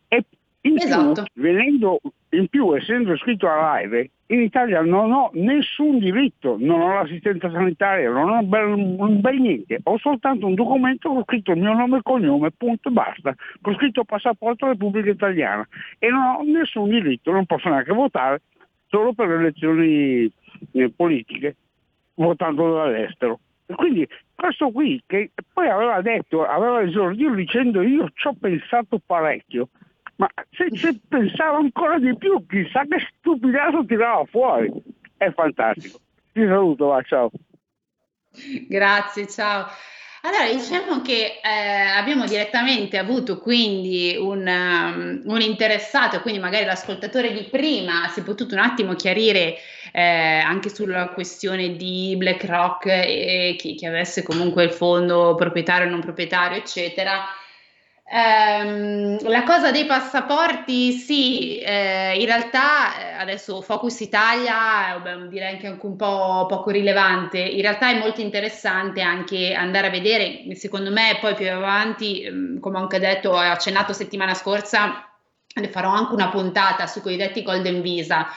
E 0.08 0.24
in 0.62 0.78
esatto. 0.78 1.26
più, 1.32 1.42
venendo, 1.42 2.00
in 2.30 2.48
più, 2.48 2.74
essendo 2.76 3.14
iscritto 3.14 3.48
all'AIRE, 3.48 4.10
in 4.28 4.42
Italia 4.42 4.82
non 4.82 5.12
ho 5.12 5.30
nessun 5.34 6.00
diritto, 6.00 6.56
non 6.60 6.82
ho 6.82 6.94
l'assistenza 6.94 7.52
sanitaria, 7.52 8.10
non 8.10 8.30
ho 8.30 8.42
bel, 8.42 8.72
un 8.72 9.22
bel 9.22 9.40
niente, 9.40 9.80
ho 9.84 9.98
soltanto 10.00 10.48
un 10.48 10.56
documento 10.56 11.10
con 11.10 11.24
scritto 11.24 11.52
il 11.52 11.60
mio 11.60 11.74
nome 11.74 11.98
e 11.98 12.02
cognome, 12.02 12.50
punto 12.52 12.90
e 12.90 12.92
basta, 12.92 13.36
con 13.62 13.76
scritto 13.76 14.04
passaporto 14.06 14.66
Repubblica 14.66 15.12
Italiana. 15.12 15.68
E 16.00 16.10
non 16.10 16.22
ho 16.22 16.42
nessun 16.44 16.90
diritto, 16.90 17.32
non 17.32 17.46
posso 17.46 17.70
neanche 17.70 17.94
votare, 17.94 18.42
solo 18.88 19.14
per 19.14 19.28
le 19.28 19.36
elezioni 19.36 20.32
eh, 20.72 20.92
politiche, 20.96 21.56
votando 22.16 22.74
dall'estero. 22.74 23.40
E 23.66 23.74
quindi 23.74 24.08
questo 24.34 24.70
qui, 24.72 25.02
che 25.06 25.32
poi 25.54 25.70
aveva 25.70 26.02
detto, 26.02 26.46
aveva 26.46 26.82
esordito 26.82 27.34
dicendo 27.34 27.82
io 27.82 28.10
ci 28.14 28.28
ho 28.28 28.36
pensato 28.40 29.00
parecchio, 29.04 29.70
ma 30.18 30.30
se 30.52 30.70
ci 30.72 31.00
pensava 31.08 31.58
ancora 31.58 32.00
di 32.00 32.16
più, 32.16 32.46
chissà 32.46 32.84
che 32.84 33.00
stupidato 33.18 33.86
tirava 33.86 34.24
fuori. 34.26 34.72
È 35.18 35.32
fantastico. 35.32 36.00
Ti 36.32 36.46
saluto, 36.46 36.88
va, 36.88 37.02
ciao. 37.02 37.32
Grazie, 38.68 39.28
ciao. 39.28 39.68
Allora, 40.26 40.52
diciamo 40.52 41.04
che 41.04 41.40
eh, 41.40 41.50
abbiamo 41.96 42.26
direttamente 42.26 42.98
avuto 42.98 43.38
quindi 43.38 44.18
un, 44.20 44.40
um, 44.48 45.22
un, 45.24 45.42
interessato, 45.42 46.20
quindi 46.22 46.40
magari 46.40 46.66
l'ascoltatore 46.66 47.32
di 47.32 47.44
prima 47.44 48.08
si 48.08 48.22
è 48.22 48.24
potuto 48.24 48.56
un 48.56 48.62
attimo 48.62 48.96
chiarire 48.96 49.56
eh, 49.92 50.40
anche 50.40 50.74
sulla 50.74 51.10
questione 51.10 51.76
di 51.76 52.16
BlackRock 52.18 52.88
e 52.88 53.56
chi, 53.56 53.76
chi 53.76 53.86
avesse 53.86 54.24
comunque 54.24 54.64
il 54.64 54.72
fondo 54.72 55.36
proprietario 55.36 55.86
o 55.86 55.92
non 55.92 56.02
proprietario, 56.02 56.58
eccetera. 56.58 57.24
Um, 58.16 59.18
la 59.28 59.44
cosa 59.44 59.72
dei 59.72 59.86
passaporti, 59.86 60.94
sì, 60.94 61.60
eh, 61.60 62.18
in 62.18 62.26
realtà 62.26 62.98
eh, 62.98 63.12
adesso 63.16 63.62
Focus 63.62 64.00
Italia, 64.00 64.98
beh, 65.04 65.28
direi 65.28 65.56
anche 65.56 65.78
un 65.86 65.98
po' 65.98 66.46
poco 66.48 66.70
rilevante, 66.70 67.40
in 67.40 67.60
realtà 67.60 67.90
è 67.90 68.00
molto 68.00 68.22
interessante 68.22 69.02
anche 69.02 69.54
andare 69.54 69.88
a 69.88 69.90
vedere, 69.90 70.46
secondo 70.56 70.92
me 70.92 71.18
poi 71.20 71.36
più 71.36 71.52
avanti, 71.52 72.24
ehm, 72.24 72.62
come 72.62 72.78
ho 72.78 72.82
anche 72.84 73.00
detto, 73.00 73.32
ho 73.32 73.38
accennato 73.38 73.92
settimana 73.92 74.34
scorsa, 74.34 75.10
ne 75.54 75.68
farò 75.68 75.90
anche 75.90 76.14
una 76.14 76.30
puntata 76.30 76.88
sui 76.88 77.02
cosiddetti 77.02 77.44
Golden 77.44 77.82
Visa, 77.82 78.28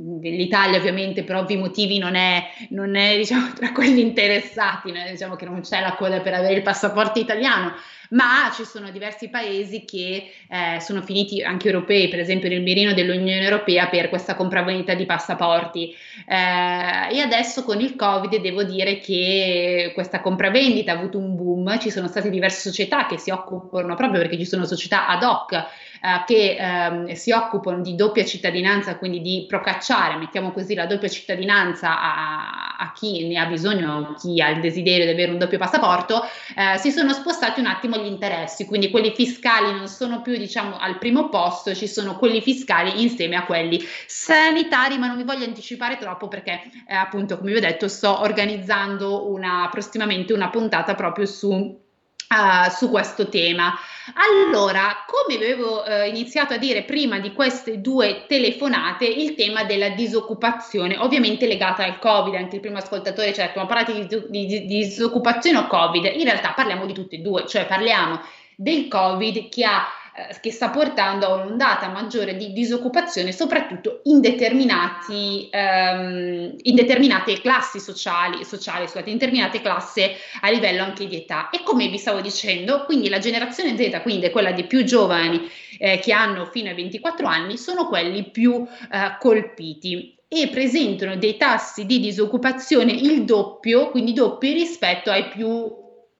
L'Italia 0.00 0.78
ovviamente 0.78 1.24
per 1.24 1.34
ovvi 1.34 1.56
motivi 1.56 1.98
non 1.98 2.14
è, 2.14 2.44
non 2.70 2.94
è 2.94 3.16
diciamo, 3.16 3.52
tra 3.58 3.72
quelli 3.72 4.00
interessati, 4.00 4.92
diciamo 5.10 5.34
che 5.34 5.44
non 5.44 5.60
c'è 5.62 5.80
la 5.80 5.94
coda 5.94 6.20
per 6.20 6.34
avere 6.34 6.54
il 6.54 6.62
passaporto 6.62 7.18
italiano, 7.18 7.74
ma 8.10 8.50
ci 8.54 8.64
sono 8.64 8.90
diversi 8.90 9.28
paesi 9.28 9.84
che 9.84 10.30
eh, 10.48 10.80
sono 10.80 11.02
finiti, 11.02 11.42
anche 11.42 11.66
europei, 11.66 12.08
per 12.08 12.20
esempio 12.20 12.48
nel 12.48 12.62
mirino 12.62 12.94
dell'Unione 12.94 13.42
Europea, 13.42 13.88
per 13.88 14.08
questa 14.08 14.36
compravendita 14.36 14.94
di 14.94 15.04
passaporti. 15.04 15.92
Eh, 16.26 17.16
e 17.16 17.20
adesso 17.20 17.64
con 17.64 17.80
il 17.80 17.96
Covid 17.96 18.40
devo 18.40 18.62
dire 18.62 18.98
che 19.00 19.90
questa 19.94 20.20
compravendita 20.20 20.92
ha 20.92 20.96
avuto 20.96 21.18
un 21.18 21.34
boom, 21.34 21.78
ci 21.80 21.90
sono 21.90 22.06
state 22.06 22.30
diverse 22.30 22.60
società 22.60 23.06
che 23.06 23.18
si 23.18 23.30
occupano 23.30 23.96
proprio 23.96 24.20
perché 24.20 24.38
ci 24.38 24.46
sono 24.46 24.64
società 24.64 25.08
ad 25.08 25.24
hoc 25.24 25.66
eh, 26.02 26.24
che 26.26 26.56
ehm, 26.58 27.12
si 27.12 27.32
occupano 27.32 27.80
di 27.80 27.94
doppia 27.94 28.24
cittadinanza, 28.24 28.96
quindi 28.96 29.20
di 29.20 29.44
procacciare, 29.48 30.16
mettiamo 30.16 30.52
così, 30.52 30.74
la 30.74 30.86
doppia 30.86 31.08
cittadinanza 31.08 32.00
a, 32.00 32.76
a 32.78 32.92
chi 32.92 33.26
ne 33.26 33.38
ha 33.38 33.46
bisogno, 33.46 34.14
chi 34.18 34.40
ha 34.40 34.48
il 34.50 34.60
desiderio 34.60 35.04
di 35.04 35.12
avere 35.12 35.32
un 35.32 35.38
doppio 35.38 35.58
passaporto, 35.58 36.22
eh, 36.56 36.78
si 36.78 36.90
sono 36.90 37.12
spostati 37.12 37.60
un 37.60 37.66
attimo 37.66 37.96
gli 37.96 38.06
interessi, 38.06 38.64
quindi 38.64 38.90
quelli 38.90 39.12
fiscali 39.14 39.72
non 39.72 39.88
sono 39.88 40.22
più 40.22 40.36
diciamo 40.36 40.78
al 40.78 40.98
primo 40.98 41.28
posto, 41.28 41.74
ci 41.74 41.88
sono 41.88 42.16
quelli 42.16 42.40
fiscali 42.40 43.02
insieme 43.02 43.36
a 43.36 43.44
quelli 43.44 43.80
sanitari, 44.06 44.98
ma 44.98 45.06
non 45.06 45.16
mi 45.16 45.24
voglio 45.24 45.44
anticipare 45.44 45.96
troppo 45.96 46.28
perché 46.28 46.60
eh, 46.86 46.94
appunto 46.94 47.38
come 47.38 47.52
vi 47.52 47.58
ho 47.58 47.60
detto 47.60 47.88
sto 47.88 48.20
organizzando 48.20 49.28
una, 49.30 49.68
prossimamente 49.70 50.32
una 50.32 50.50
puntata 50.50 50.94
proprio 50.94 51.26
su 51.26 51.86
Uh, 52.28 52.68
su 52.68 52.90
questo 52.90 53.30
tema. 53.30 53.72
Allora, 54.12 55.02
come 55.06 55.36
avevo 55.36 55.82
uh, 55.82 56.06
iniziato 56.06 56.52
a 56.52 56.58
dire 56.58 56.82
prima 56.82 57.20
di 57.20 57.32
queste 57.32 57.80
due 57.80 58.26
telefonate, 58.28 59.06
il 59.06 59.34
tema 59.34 59.64
della 59.64 59.88
disoccupazione, 59.88 60.98
ovviamente 60.98 61.46
legata 61.46 61.84
al 61.84 61.98
Covid, 61.98 62.34
anche 62.34 62.56
il 62.56 62.60
primo 62.60 62.76
ascoltatore 62.76 63.32
ci 63.32 63.40
ha 63.40 63.46
detto, 63.46 63.60
ma 63.60 63.64
parlate 63.64 63.94
di, 63.94 64.24
di, 64.28 64.46
di 64.46 64.66
disoccupazione 64.66 65.56
o 65.56 65.66
Covid? 65.68 66.04
In 66.04 66.24
realtà 66.24 66.52
parliamo 66.52 66.84
di 66.84 66.92
tutte 66.92 67.16
e 67.16 67.20
due, 67.20 67.46
cioè 67.46 67.64
parliamo 67.64 68.20
del 68.54 68.88
Covid 68.88 69.48
che 69.48 69.64
ha 69.64 69.86
che 70.40 70.50
sta 70.50 70.70
portando 70.70 71.26
a 71.26 71.34
un'ondata 71.34 71.88
maggiore 71.88 72.36
di 72.36 72.52
disoccupazione, 72.52 73.32
soprattutto 73.32 74.00
in, 74.04 74.20
um, 75.52 76.54
in 76.62 76.74
determinate 76.74 77.40
classi 77.40 77.80
sociali, 77.80 78.44
sociali 78.44 78.86
scusate, 78.86 79.10
in 79.10 79.18
determinate 79.18 79.60
classi 79.60 80.02
a 80.40 80.50
livello 80.50 80.82
anche 80.82 81.06
di 81.06 81.16
età. 81.16 81.50
E 81.50 81.62
come 81.62 81.88
vi 81.88 81.98
stavo 81.98 82.20
dicendo, 82.20 82.84
quindi 82.84 83.08
la 83.08 83.18
generazione 83.18 83.76
Z, 83.76 84.02
quindi 84.02 84.30
quella 84.30 84.52
dei 84.52 84.64
più 84.66 84.84
giovani 84.84 85.48
eh, 85.78 85.98
che 85.98 86.12
hanno 86.12 86.46
fino 86.46 86.68
ai 86.68 86.74
24 86.74 87.26
anni, 87.26 87.56
sono 87.56 87.86
quelli 87.86 88.30
più 88.30 88.66
eh, 88.90 89.16
colpiti. 89.18 90.16
e 90.30 90.48
presentano 90.48 91.16
dei 91.16 91.38
tassi 91.38 91.86
di 91.86 92.00
disoccupazione 92.00 92.92
il 92.92 93.24
doppio, 93.24 93.88
quindi 93.88 94.12
doppi 94.12 94.52
rispetto 94.52 95.10
ai 95.10 95.28
più, 95.28 95.74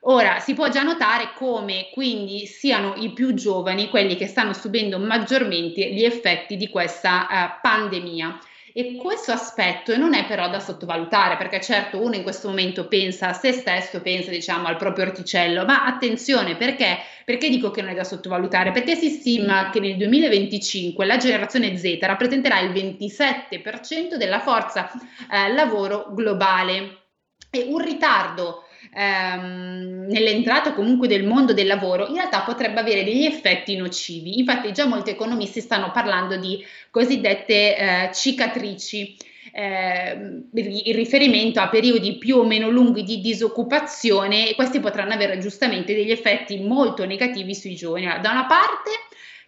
Ora 0.02 0.38
si 0.38 0.52
può 0.52 0.68
già 0.68 0.82
notare 0.82 1.30
come 1.34 1.88
quindi 1.90 2.44
siano 2.44 2.92
i 2.96 3.14
più 3.14 3.32
giovani 3.32 3.88
quelli 3.88 4.16
che 4.16 4.26
stanno 4.26 4.52
subendo 4.52 4.98
maggiormente 4.98 5.90
gli 5.90 6.04
effetti 6.04 6.58
di 6.58 6.68
questa 6.68 7.26
uh, 7.30 7.52
pandemia. 7.62 8.38
E 8.72 8.96
questo 8.96 9.32
aspetto 9.32 9.96
non 9.96 10.14
è 10.14 10.26
però 10.26 10.48
da 10.48 10.60
sottovalutare, 10.60 11.36
perché 11.36 11.60
certo 11.60 12.00
uno 12.00 12.14
in 12.14 12.22
questo 12.22 12.48
momento 12.48 12.86
pensa 12.86 13.28
a 13.28 13.32
se 13.32 13.52
stesso, 13.52 14.00
pensa 14.00 14.30
diciamo 14.30 14.66
al 14.66 14.76
proprio 14.76 15.06
orticello, 15.06 15.64
ma 15.64 15.84
attenzione 15.84 16.56
perché, 16.56 16.98
perché 17.24 17.48
dico 17.48 17.70
che 17.70 17.80
non 17.80 17.90
è 17.90 17.94
da 17.94 18.04
sottovalutare? 18.04 18.70
Perché 18.70 18.94
si 18.94 19.08
stima 19.08 19.70
che 19.70 19.80
nel 19.80 19.96
2025 19.96 21.04
la 21.06 21.16
generazione 21.16 21.76
Z 21.76 21.98
rappresenterà 22.00 22.60
il 22.60 22.70
27% 22.70 24.14
della 24.16 24.40
forza 24.40 24.90
eh, 25.30 25.52
lavoro 25.52 26.06
globale. 26.10 26.96
E 27.50 27.64
un 27.66 27.78
ritardo 27.78 28.67
ehm, 28.94 30.06
nell'entrata 30.08 30.72
comunque 30.72 31.08
del 31.08 31.24
mondo 31.24 31.52
del 31.52 31.66
lavoro 31.66 32.06
in 32.06 32.14
realtà 32.14 32.42
potrebbe 32.42 32.80
avere 32.80 33.04
degli 33.04 33.24
effetti 33.24 33.76
nocivi. 33.76 34.38
Infatti 34.38 34.72
già 34.72 34.86
molti 34.86 35.10
economisti 35.10 35.60
stanno 35.60 35.90
parlando 35.90 36.36
di 36.36 36.64
cosiddette 36.90 37.76
eh, 37.76 38.10
cicatrici. 38.12 39.16
Eh, 39.50 40.12
in 40.52 40.94
riferimento 40.94 41.58
a 41.58 41.70
periodi 41.70 42.18
più 42.18 42.36
o 42.36 42.44
meno 42.44 42.68
lunghi 42.68 43.02
di 43.02 43.18
disoccupazione 43.20 44.50
e 44.50 44.54
questi 44.54 44.78
potranno 44.78 45.14
avere 45.14 45.38
giustamente 45.38 45.94
degli 45.94 46.10
effetti 46.10 46.58
molto 46.58 47.06
negativi 47.06 47.54
sui 47.54 47.74
giovani. 47.74 48.04
Da 48.20 48.30
una 48.30 48.44
parte 48.44 48.90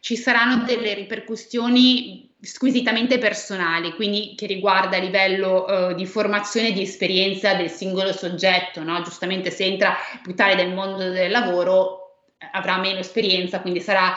ci 0.00 0.16
saranno 0.16 0.64
delle 0.64 0.94
ripercussioni 0.94 2.29
squisitamente 2.40 3.18
personali, 3.18 3.92
quindi 3.94 4.34
che 4.36 4.46
riguarda 4.46 4.96
a 4.96 5.00
livello 5.00 5.64
uh, 5.64 5.94
di 5.94 6.06
formazione 6.06 6.68
e 6.68 6.72
di 6.72 6.82
esperienza 6.82 7.54
del 7.54 7.70
singolo 7.70 8.12
soggetto, 8.12 8.82
no? 8.82 9.02
giustamente 9.02 9.50
se 9.50 9.64
entra 9.64 9.96
più 10.22 10.34
tardi 10.34 10.62
nel 10.62 10.72
mondo 10.72 11.10
del 11.10 11.30
lavoro 11.30 12.32
eh, 12.38 12.48
avrà 12.52 12.78
meno 12.78 12.98
esperienza, 12.98 13.60
quindi 13.60 13.80
sarà 13.80 14.16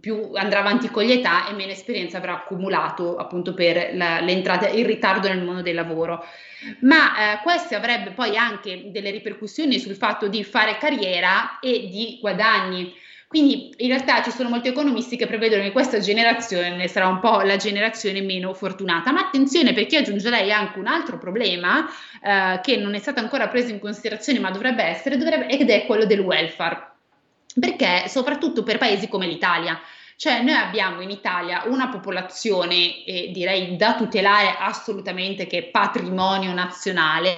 più 0.00 0.32
andrà 0.34 0.60
avanti 0.60 0.88
con 0.88 1.04
l'età 1.04 1.46
e 1.48 1.52
meno 1.52 1.70
esperienza 1.70 2.18
avrà 2.18 2.34
accumulato 2.34 3.16
appunto 3.16 3.54
per 3.54 3.94
la, 3.94 4.20
l'entrata, 4.20 4.68
il 4.68 4.84
ritardo 4.84 5.28
nel 5.28 5.42
mondo 5.42 5.62
del 5.62 5.74
lavoro. 5.74 6.24
Ma 6.80 7.34
eh, 7.34 7.42
questo 7.42 7.76
avrebbe 7.76 8.10
poi 8.10 8.36
anche 8.36 8.90
delle 8.90 9.10
ripercussioni 9.10 9.78
sul 9.78 9.94
fatto 9.94 10.26
di 10.26 10.42
fare 10.42 10.78
carriera 10.78 11.58
e 11.60 11.88
di 11.88 12.18
guadagni 12.20 12.94
quindi 13.28 13.74
in 13.76 13.88
realtà 13.88 14.22
ci 14.22 14.30
sono 14.30 14.48
molti 14.48 14.68
economisti 14.68 15.18
che 15.18 15.26
prevedono 15.26 15.62
che 15.62 15.70
questa 15.70 15.98
generazione 15.98 16.88
sarà 16.88 17.08
un 17.08 17.20
po' 17.20 17.42
la 17.42 17.56
generazione 17.56 18.22
meno 18.22 18.54
fortunata. 18.54 19.12
Ma 19.12 19.20
attenzione 19.20 19.74
perché 19.74 19.98
aggiungerei 19.98 20.50
anche 20.50 20.78
un 20.78 20.86
altro 20.86 21.18
problema 21.18 21.86
eh, 22.22 22.58
che 22.62 22.78
non 22.78 22.94
è 22.94 22.98
stato 22.98 23.20
ancora 23.20 23.48
preso 23.48 23.70
in 23.70 23.80
considerazione 23.80 24.38
ma 24.38 24.50
dovrebbe 24.50 24.82
essere, 24.82 25.18
dovrebbe, 25.18 25.46
ed 25.48 25.68
è 25.68 25.84
quello 25.84 26.06
del 26.06 26.20
welfare. 26.20 26.92
Perché 27.60 28.08
soprattutto 28.08 28.62
per 28.62 28.78
paesi 28.78 29.08
come 29.08 29.26
l'Italia, 29.26 29.78
cioè 30.16 30.40
noi 30.40 30.54
abbiamo 30.54 31.02
in 31.02 31.10
Italia 31.10 31.64
una 31.66 31.88
popolazione, 31.88 33.04
eh, 33.04 33.30
direi 33.30 33.76
da 33.76 33.94
tutelare 33.94 34.56
assolutamente, 34.58 35.46
che 35.46 35.58
è 35.58 35.62
patrimonio 35.64 36.54
nazionale 36.54 37.34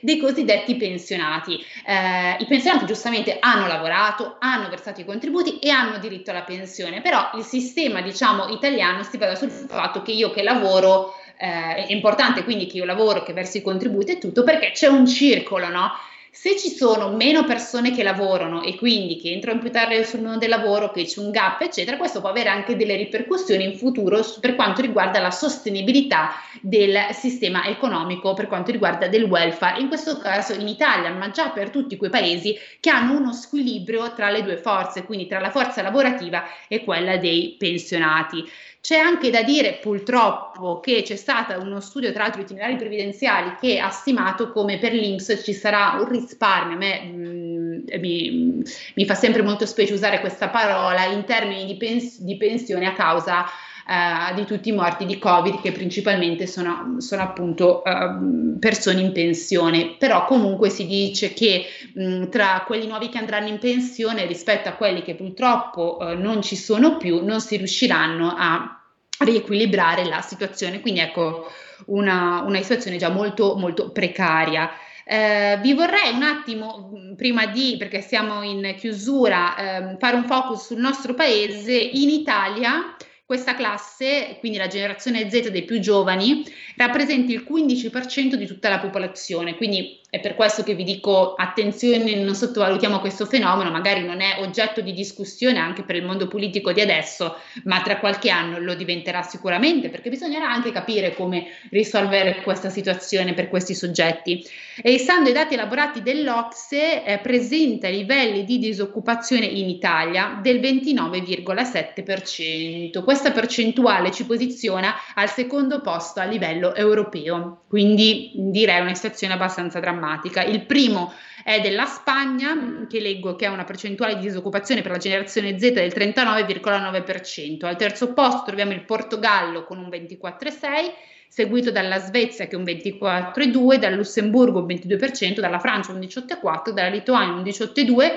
dei 0.00 0.18
cosiddetti 0.18 0.76
pensionati. 0.76 1.58
Eh, 1.86 2.36
I 2.38 2.46
pensionati 2.46 2.86
giustamente 2.86 3.36
hanno 3.40 3.66
lavorato, 3.66 4.36
hanno 4.38 4.68
versato 4.68 5.00
i 5.00 5.04
contributi 5.04 5.58
e 5.58 5.70
hanno 5.70 5.98
diritto 5.98 6.30
alla 6.30 6.42
pensione, 6.42 7.00
però 7.00 7.30
il 7.34 7.44
sistema 7.44 8.00
diciamo 8.00 8.48
italiano 8.48 9.02
si 9.02 9.18
basa 9.18 9.34
sul 9.34 9.50
fatto 9.50 10.02
che 10.02 10.12
io 10.12 10.30
che 10.30 10.42
lavoro 10.42 11.14
eh, 11.38 11.86
è 11.86 11.92
importante 11.92 12.44
quindi 12.44 12.66
che 12.66 12.78
io 12.78 12.84
lavoro, 12.84 13.22
che 13.22 13.32
versi 13.32 13.58
i 13.58 13.62
contributi 13.62 14.12
e 14.12 14.18
tutto 14.18 14.42
perché 14.42 14.70
c'è 14.72 14.86
un 14.86 15.06
circolo, 15.06 15.68
no? 15.68 15.90
Se 16.38 16.54
ci 16.58 16.68
sono 16.68 17.16
meno 17.16 17.44
persone 17.44 17.92
che 17.92 18.02
lavorano 18.02 18.62
e 18.62 18.76
quindi 18.76 19.16
che 19.16 19.32
entrano 19.32 19.58
più 19.58 19.70
tardi 19.70 20.04
sul 20.04 20.20
mondo 20.20 20.40
del 20.40 20.50
lavoro, 20.50 20.92
che 20.92 21.04
c'è 21.04 21.18
un 21.18 21.30
gap, 21.30 21.62
eccetera, 21.62 21.96
questo 21.96 22.20
può 22.20 22.28
avere 22.28 22.50
anche 22.50 22.76
delle 22.76 22.94
ripercussioni 22.94 23.64
in 23.64 23.78
futuro 23.78 24.20
per 24.38 24.54
quanto 24.54 24.82
riguarda 24.82 25.18
la 25.18 25.30
sostenibilità 25.30 26.32
del 26.60 26.94
sistema 27.12 27.64
economico, 27.64 28.34
per 28.34 28.48
quanto 28.48 28.70
riguarda 28.70 29.08
del 29.08 29.24
welfare, 29.24 29.80
in 29.80 29.88
questo 29.88 30.18
caso 30.18 30.52
in 30.52 30.68
Italia, 30.68 31.10
ma 31.10 31.30
già 31.30 31.48
per 31.48 31.70
tutti 31.70 31.96
quei 31.96 32.10
paesi 32.10 32.54
che 32.80 32.90
hanno 32.90 33.16
uno 33.16 33.32
squilibrio 33.32 34.12
tra 34.12 34.28
le 34.28 34.42
due 34.42 34.58
forze, 34.58 35.04
quindi 35.04 35.26
tra 35.26 35.40
la 35.40 35.50
forza 35.50 35.80
lavorativa 35.80 36.44
e 36.68 36.84
quella 36.84 37.16
dei 37.16 37.56
pensionati. 37.58 38.44
C'è 38.86 38.98
anche 38.98 39.30
da 39.30 39.42
dire 39.42 39.80
purtroppo 39.82 40.78
che 40.78 41.02
c'è 41.02 41.16
stato 41.16 41.60
uno 41.60 41.80
studio 41.80 42.12
tra 42.12 42.22
l'altro 42.22 42.42
itinerari 42.42 42.76
previdenziali 42.76 43.56
che 43.60 43.80
ha 43.80 43.90
stimato 43.90 44.52
come 44.52 44.78
per 44.78 44.92
l'Inps 44.92 45.40
ci 45.42 45.54
sarà 45.54 45.96
un 45.98 46.08
risparmio, 46.08 46.76
a 46.76 46.78
me 46.78 47.00
mh, 47.00 47.16
mm, 47.16 47.80
mi, 47.98 48.62
mi, 48.94 49.04
fa 49.04 49.14
sempre 49.16 49.42
molto 49.42 49.66
specie 49.66 49.92
usare 49.92 50.20
questa 50.20 50.50
parola 50.50 51.04
in 51.06 51.24
termini 51.24 51.64
di, 51.64 51.76
pens- 51.76 52.20
di 52.20 52.36
pensione 52.36 52.86
a 52.86 52.92
causa 52.92 53.44
Uh, 53.88 54.34
di 54.34 54.44
tutti 54.44 54.70
i 54.70 54.72
morti 54.72 55.06
di 55.06 55.16
Covid, 55.16 55.60
che 55.60 55.70
principalmente 55.70 56.48
sono, 56.48 56.96
sono 56.98 57.22
appunto 57.22 57.84
uh, 57.84 58.58
persone 58.58 59.00
in 59.00 59.12
pensione. 59.12 59.94
Però 59.96 60.24
comunque 60.24 60.70
si 60.70 60.88
dice 60.88 61.32
che 61.32 61.66
mh, 61.94 62.24
tra 62.26 62.64
quelli 62.66 62.88
nuovi 62.88 63.08
che 63.10 63.18
andranno 63.18 63.46
in 63.46 63.60
pensione 63.60 64.26
rispetto 64.26 64.68
a 64.68 64.72
quelli 64.72 65.02
che 65.02 65.14
purtroppo 65.14 65.98
uh, 66.00 66.20
non 66.20 66.42
ci 66.42 66.56
sono 66.56 66.96
più, 66.96 67.24
non 67.24 67.40
si 67.40 67.58
riusciranno 67.58 68.34
a 68.36 68.75
riequilibrare 69.18 70.04
la 70.04 70.20
situazione, 70.20 70.80
quindi 70.80 71.00
ecco 71.00 71.50
una, 71.86 72.42
una 72.46 72.60
situazione 72.60 72.96
già 72.96 73.08
molto 73.08 73.56
molto 73.56 73.90
precaria. 73.90 74.70
Eh, 75.04 75.58
vi 75.62 75.72
vorrei 75.72 76.12
un 76.12 76.22
attimo, 76.22 76.90
prima 77.16 77.46
di, 77.46 77.76
perché 77.78 78.00
siamo 78.00 78.42
in 78.42 78.74
chiusura, 78.76 79.56
eh, 79.56 79.96
fare 79.98 80.16
un 80.16 80.24
focus 80.24 80.66
sul 80.66 80.78
nostro 80.78 81.14
paese. 81.14 81.72
In 81.72 82.10
Italia 82.10 82.96
questa 83.26 83.56
classe, 83.56 84.36
quindi 84.38 84.56
la 84.56 84.68
generazione 84.68 85.28
Z 85.28 85.50
dei 85.50 85.64
più 85.64 85.80
giovani, 85.80 86.44
rappresenta 86.76 87.32
il 87.32 87.44
15% 87.48 88.34
di 88.34 88.46
tutta 88.46 88.68
la 88.68 88.78
popolazione, 88.78 89.56
quindi 89.56 90.00
è 90.16 90.20
per 90.20 90.34
questo 90.34 90.62
che 90.62 90.74
vi 90.74 90.84
dico 90.84 91.34
attenzione, 91.34 92.14
non 92.16 92.34
sottovalutiamo 92.34 93.00
questo 93.00 93.24
fenomeno, 93.26 93.70
magari 93.70 94.02
non 94.02 94.20
è 94.20 94.38
oggetto 94.40 94.80
di 94.80 94.92
discussione 94.92 95.58
anche 95.58 95.82
per 95.82 95.96
il 95.96 96.04
mondo 96.04 96.26
politico 96.26 96.72
di 96.72 96.80
adesso, 96.80 97.36
ma 97.64 97.82
tra 97.82 97.98
qualche 97.98 98.30
anno 98.30 98.58
lo 98.58 98.74
diventerà 98.74 99.20
sicuramente, 99.22 99.90
perché 99.90 100.08
bisognerà 100.10 100.50
anche 100.50 100.72
capire 100.72 101.14
come 101.14 101.46
risolvere 101.70 102.42
questa 102.42 102.70
situazione 102.70 103.34
per 103.34 103.48
questi 103.48 103.74
soggetti. 103.74 104.44
E 104.82 104.98
stando 104.98 105.28
ai 105.28 105.34
dati 105.34 105.54
elaborati 105.54 106.02
dell'Ocse, 106.02 107.04
eh, 107.04 107.18
presenta 107.18 107.88
livelli 107.88 108.44
di 108.44 108.58
disoccupazione 108.58 109.46
in 109.46 109.68
Italia 109.68 110.38
del 110.42 110.58
29,7%. 110.60 113.04
Questa 113.04 113.30
percentuale 113.30 114.10
ci 114.10 114.24
posiziona 114.24 114.94
al 115.14 115.30
secondo 115.30 115.80
posto 115.80 116.18
a 116.20 116.24
livello 116.24 116.74
europeo, 116.74 117.62
quindi 117.68 118.32
direi 118.34 118.80
una 118.80 118.94
situazione 118.94 119.34
abbastanza 119.34 119.80
drammatica 119.80 120.05
drammatica. 120.06 120.42
Il 120.42 120.64
primo 120.64 121.12
è 121.42 121.60
della 121.60 121.86
Spagna, 121.86 122.86
che 122.88 123.00
leggo 123.00 123.34
che 123.34 123.46
ha 123.46 123.50
una 123.50 123.64
percentuale 123.64 124.14
di 124.14 124.20
disoccupazione 124.20 124.82
per 124.82 124.92
la 124.92 124.98
generazione 124.98 125.58
Z 125.58 125.72
del 125.72 125.92
39,9%. 125.94 127.66
Al 127.66 127.76
terzo 127.76 128.12
posto 128.12 128.44
troviamo 128.46 128.72
il 128.72 128.84
Portogallo 128.84 129.64
con 129.64 129.78
un 129.78 129.88
24,6%, 129.88 130.92
seguito 131.28 131.70
dalla 131.70 131.98
Svezia 131.98 132.46
che 132.46 132.54
è 132.54 132.58
un 132.58 132.64
24,2%, 132.64 133.74
dal 133.76 133.94
Lussemburgo 133.94 134.60
un 134.60 134.66
22%, 134.66 135.40
dalla 135.40 135.58
Francia 135.58 135.92
un 135.92 135.98
18,4%, 135.98 136.70
dalla 136.70 136.88
Lituania 136.88 137.34
un 137.34 137.42
18,2%, 137.42 138.10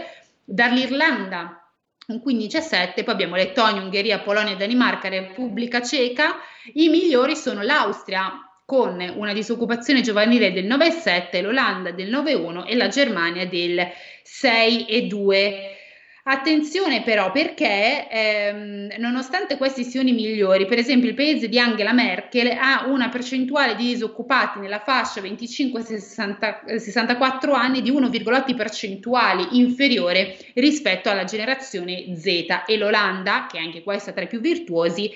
dall'Irlanda 0.46 1.64
un 2.08 2.24
15,7, 2.26 3.04
poi 3.04 3.14
abbiamo 3.14 3.36
Lettonia, 3.36 3.84
Ungheria, 3.84 4.18
Polonia, 4.18 4.56
Danimarca, 4.56 5.10
Repubblica 5.10 5.80
Ceca. 5.80 6.38
I 6.74 6.90
migliori 6.90 7.36
sono 7.36 7.62
l'Austria 7.62 8.49
con 8.70 9.02
una 9.16 9.34
disoccupazione 9.34 10.02
giovanile 10.02 10.54
del 10.54 10.68
9,7, 10.68 11.42
l'Olanda 11.42 11.90
del 11.90 12.12
9,1 12.12 12.68
e 12.68 12.76
la 12.76 12.88
Germania 12.88 13.48
del 13.48 13.84
6,2. 14.24 15.78
Attenzione 16.26 17.02
però 17.02 17.32
perché 17.32 18.08
ehm, 18.08 18.94
nonostante 19.00 19.58
questi 19.58 19.84
siano 19.84 20.10
i 20.10 20.14
migliori, 20.14 20.68
per 20.68 20.78
esempio 20.78 21.10
il 21.10 21.16
paese 21.16 21.50
di 21.50 21.58
Angela 21.58 21.94
Merkel 21.94 22.52
ha 22.52 22.86
una 22.86 23.10
percentuale 23.10 23.76
di 23.76 23.88
disoccupati 23.88 24.60
nella 24.60 24.82
fascia 24.82 25.20
25-64 25.20 27.56
anni 27.56 27.82
di 27.82 27.92
1,8 27.92 28.56
percentuali 28.56 29.58
inferiore 29.58 30.38
rispetto 30.54 31.10
alla 31.10 31.24
generazione 31.24 32.16
Z 32.16 32.26
e 32.68 32.78
l'Olanda, 32.78 33.48
che 33.52 33.58
anche 33.58 33.82
questa 33.82 34.12
tra 34.12 34.22
i 34.22 34.28
più 34.28 34.40
virtuosi, 34.40 35.12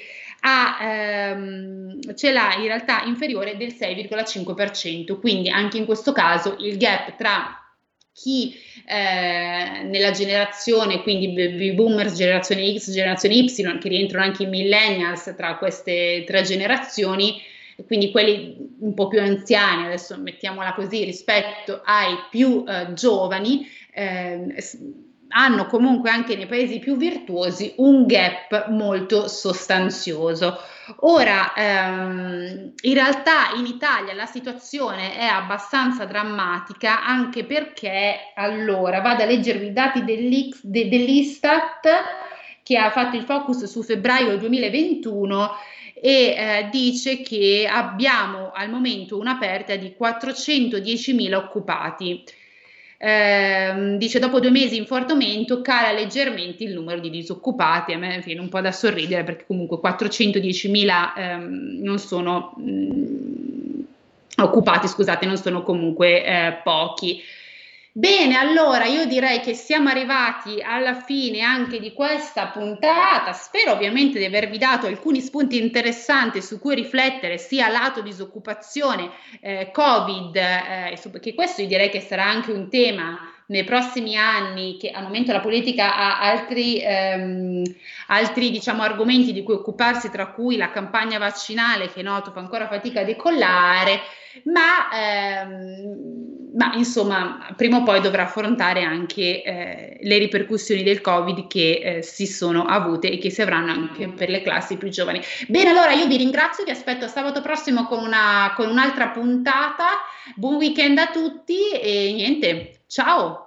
ha, 0.46 0.78
ehm, 0.82 2.16
ce 2.16 2.32
l'ha 2.32 2.56
in 2.56 2.66
realtà 2.66 3.04
inferiore 3.04 3.56
del 3.56 3.74
6,5%, 3.74 5.20
quindi 5.20 5.50
anche 5.50 5.78
in 5.78 5.86
questo 5.86 6.12
caso 6.12 6.56
il 6.60 6.78
gap 6.78 7.16
tra 7.16 7.58
chi 8.14 8.54
eh, 8.86 9.84
nella 9.84 10.12
generazione, 10.12 11.02
quindi 11.02 11.30
baby 11.30 11.74
boomers, 11.74 12.14
generazione 12.14 12.78
X, 12.78 12.92
generazione 12.92 13.36
Y, 13.36 13.80
che 13.80 13.90
rientrano 13.90 14.26
anche 14.26 14.44
i 14.44 14.48
millennials 14.48 15.34
tra 15.36 15.56
queste 15.56 16.24
tre 16.28 16.44
generazioni, 16.44 17.42
quindi 17.88 18.12
quelli 18.12 18.76
un 18.80 18.94
po' 18.94 19.08
più 19.08 19.20
anziani, 19.20 19.86
adesso 19.86 20.18
mettiamola 20.18 20.74
così, 20.74 21.06
rispetto 21.06 21.82
ai 21.84 22.16
più 22.30 22.66
eh, 22.68 22.94
giovani, 22.94 23.66
eh, 23.94 24.56
hanno 25.34 25.66
comunque 25.66 26.10
anche 26.10 26.36
nei 26.36 26.46
paesi 26.46 26.80
più 26.80 26.96
virtuosi 26.96 27.74
un 27.78 28.06
gap 28.06 28.70
molto 28.70 29.28
sostanzioso. 29.28 30.60
Ora, 31.00 31.54
ehm, 31.54 32.74
in 32.82 32.94
realtà 32.94 33.52
in 33.56 33.66
Italia 33.66 34.14
la 34.14 34.26
situazione 34.26 35.18
è 35.18 35.26
abbastanza 35.26 36.06
drammatica 36.06 37.04
anche 37.04 37.46
perché, 37.46 38.32
allora, 38.36 39.02
vado 39.02 39.24
a 39.24 39.26
leggervi 39.26 39.68
i 39.68 39.74
dati 39.74 40.04
de, 40.04 40.88
dell'Istat 40.90 41.88
che 42.62 42.78
ha 42.78 42.92
fatto 42.92 43.16
il 43.16 43.24
focus 43.24 43.66
su 43.66 43.82
febbraio 43.82 44.38
2021 44.38 45.52
e 45.96 46.36
eh, 46.36 46.70
dice 46.70 47.22
che 47.22 47.68
abbiamo 47.70 48.52
al 48.54 48.70
momento 48.70 49.18
una 49.18 49.38
perdita 49.38 49.76
di 49.76 49.96
410.000 50.00 51.34
occupati 51.34 52.24
eh, 52.98 53.96
dice 53.98 54.20
dopo 54.20 54.40
due 54.40 54.52
mesi 54.52 54.78
in 54.78 54.86
forte 54.86 55.12
aumento 55.12 55.62
cala 55.62 55.92
leggermente 55.92 56.64
il 56.64 56.74
numero 56.74 57.00
di 57.00 57.10
disoccupati, 57.10 57.94
a 57.94 57.98
me 57.98 58.22
viene 58.24 58.42
un 58.42 58.50
po' 58.50 58.62
da 58.62 58.72
sorridere 58.72 59.24
perché 59.24 59.46
comunque 59.46 59.80
410.000 59.84 61.14
ehm, 61.16 61.80
non 61.82 62.00
sono 62.00 62.54
mh, 62.56 62.64
mm, 62.64 63.82
occupati, 64.38 64.88
scusate, 64.88 65.26
non 65.26 65.38
sono 65.38 65.64
comunque 65.64 66.24
eh, 66.24 66.60
pochi. 66.64 67.22
Bene, 67.96 68.36
allora 68.38 68.86
io 68.86 69.06
direi 69.06 69.40
che 69.40 69.54
siamo 69.54 69.90
arrivati 69.90 70.60
alla 70.64 70.96
fine 70.96 71.42
anche 71.42 71.80
di 71.80 71.94
questa 71.94 72.48
puntata. 72.48 73.34
Spero 73.34 73.72
ovviamente 73.72 74.18
di 74.18 74.26
avervi 74.26 74.58
dato 74.58 74.88
alcuni 74.88 75.22
spunti 75.22 75.62
interessanti 75.62 76.42
su 76.42 76.60
cui 76.60 76.74
riflettere 76.74 77.38
sia 77.38 77.68
lato 77.68 78.02
disoccupazione, 78.02 79.12
eh, 79.42 79.70
Covid, 79.72 80.36
eh, 80.36 81.00
che 81.22 81.36
questo 81.36 81.62
io 81.62 81.68
direi 81.68 81.92
che 81.92 82.00
sarà 82.00 82.26
anche 82.26 82.52
un 82.52 82.68
tema 82.68 83.32
nei 83.48 83.64
prossimi 83.64 84.18
anni, 84.18 84.78
che 84.78 84.90
al 84.90 85.04
momento 85.04 85.32
la 85.32 85.40
politica 85.40 85.96
ha 85.96 86.20
altri, 86.20 86.82
ehm, 86.82 87.62
altri 88.08 88.50
diciamo, 88.50 88.82
argomenti 88.82 89.32
di 89.34 89.44
cui 89.44 89.54
occuparsi, 89.54 90.10
tra 90.10 90.32
cui 90.32 90.58
la 90.58 90.72
campagna 90.72 91.20
vaccinale 91.20 91.92
che 91.94 92.02
noto 92.02 92.32
fa 92.32 92.40
ancora 92.40 92.68
fatica 92.68 93.02
a 93.02 93.04
decollare, 93.04 94.02
ma, 94.46 94.90
ehm, 94.92 96.54
ma 96.56 96.74
insomma 96.76 97.54
prima 97.56 97.78
o 97.78 97.84
poi 97.84 98.02
dovrà 98.02 98.24
affrontare 98.24 98.84
anche 98.84 99.44
eh, 99.44 99.98
le 100.02 100.18
ripercussioni 100.18 100.84
del 100.84 101.02
Covid 101.02 101.48
che 101.48 101.82
eh, 101.84 102.02
si 102.02 102.28
sono 102.28 102.66
avute 102.66 103.10
e 103.10 103.18
che 103.18 103.30
si 103.30 103.42
avranno 103.42 103.72
anche 103.72 104.10
per 104.10 104.30
le 104.30 104.42
classi 104.42 104.78
più 104.78 104.90
giovani. 104.90 105.22
Bene, 105.48 105.70
allora 105.70 105.92
io 105.92 106.08
vi 106.08 106.18
ringrazio, 106.18 106.64
vi 106.64 106.72
aspetto 106.72 107.08
sabato 107.08 107.42
prossimo 107.42 107.86
con, 107.86 108.04
una, 108.04 108.54
con 108.56 108.70
un'altra 108.70 109.10
puntata. 109.10 109.88
Buon 110.36 110.56
weekend 110.56 110.98
a 110.98 111.08
tutti 111.08 111.72
e 111.72 112.12
niente, 112.14 112.84
ciao! 112.88 113.40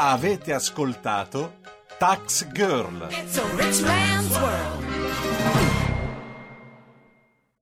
Avete 0.00 0.52
ascoltato 0.52 1.56
Tax 1.98 2.46
Girl. 2.52 3.08
It's 3.10 3.36
a 3.36 3.44
rich 3.56 3.82
man's 3.82 4.38
world. 4.38 4.77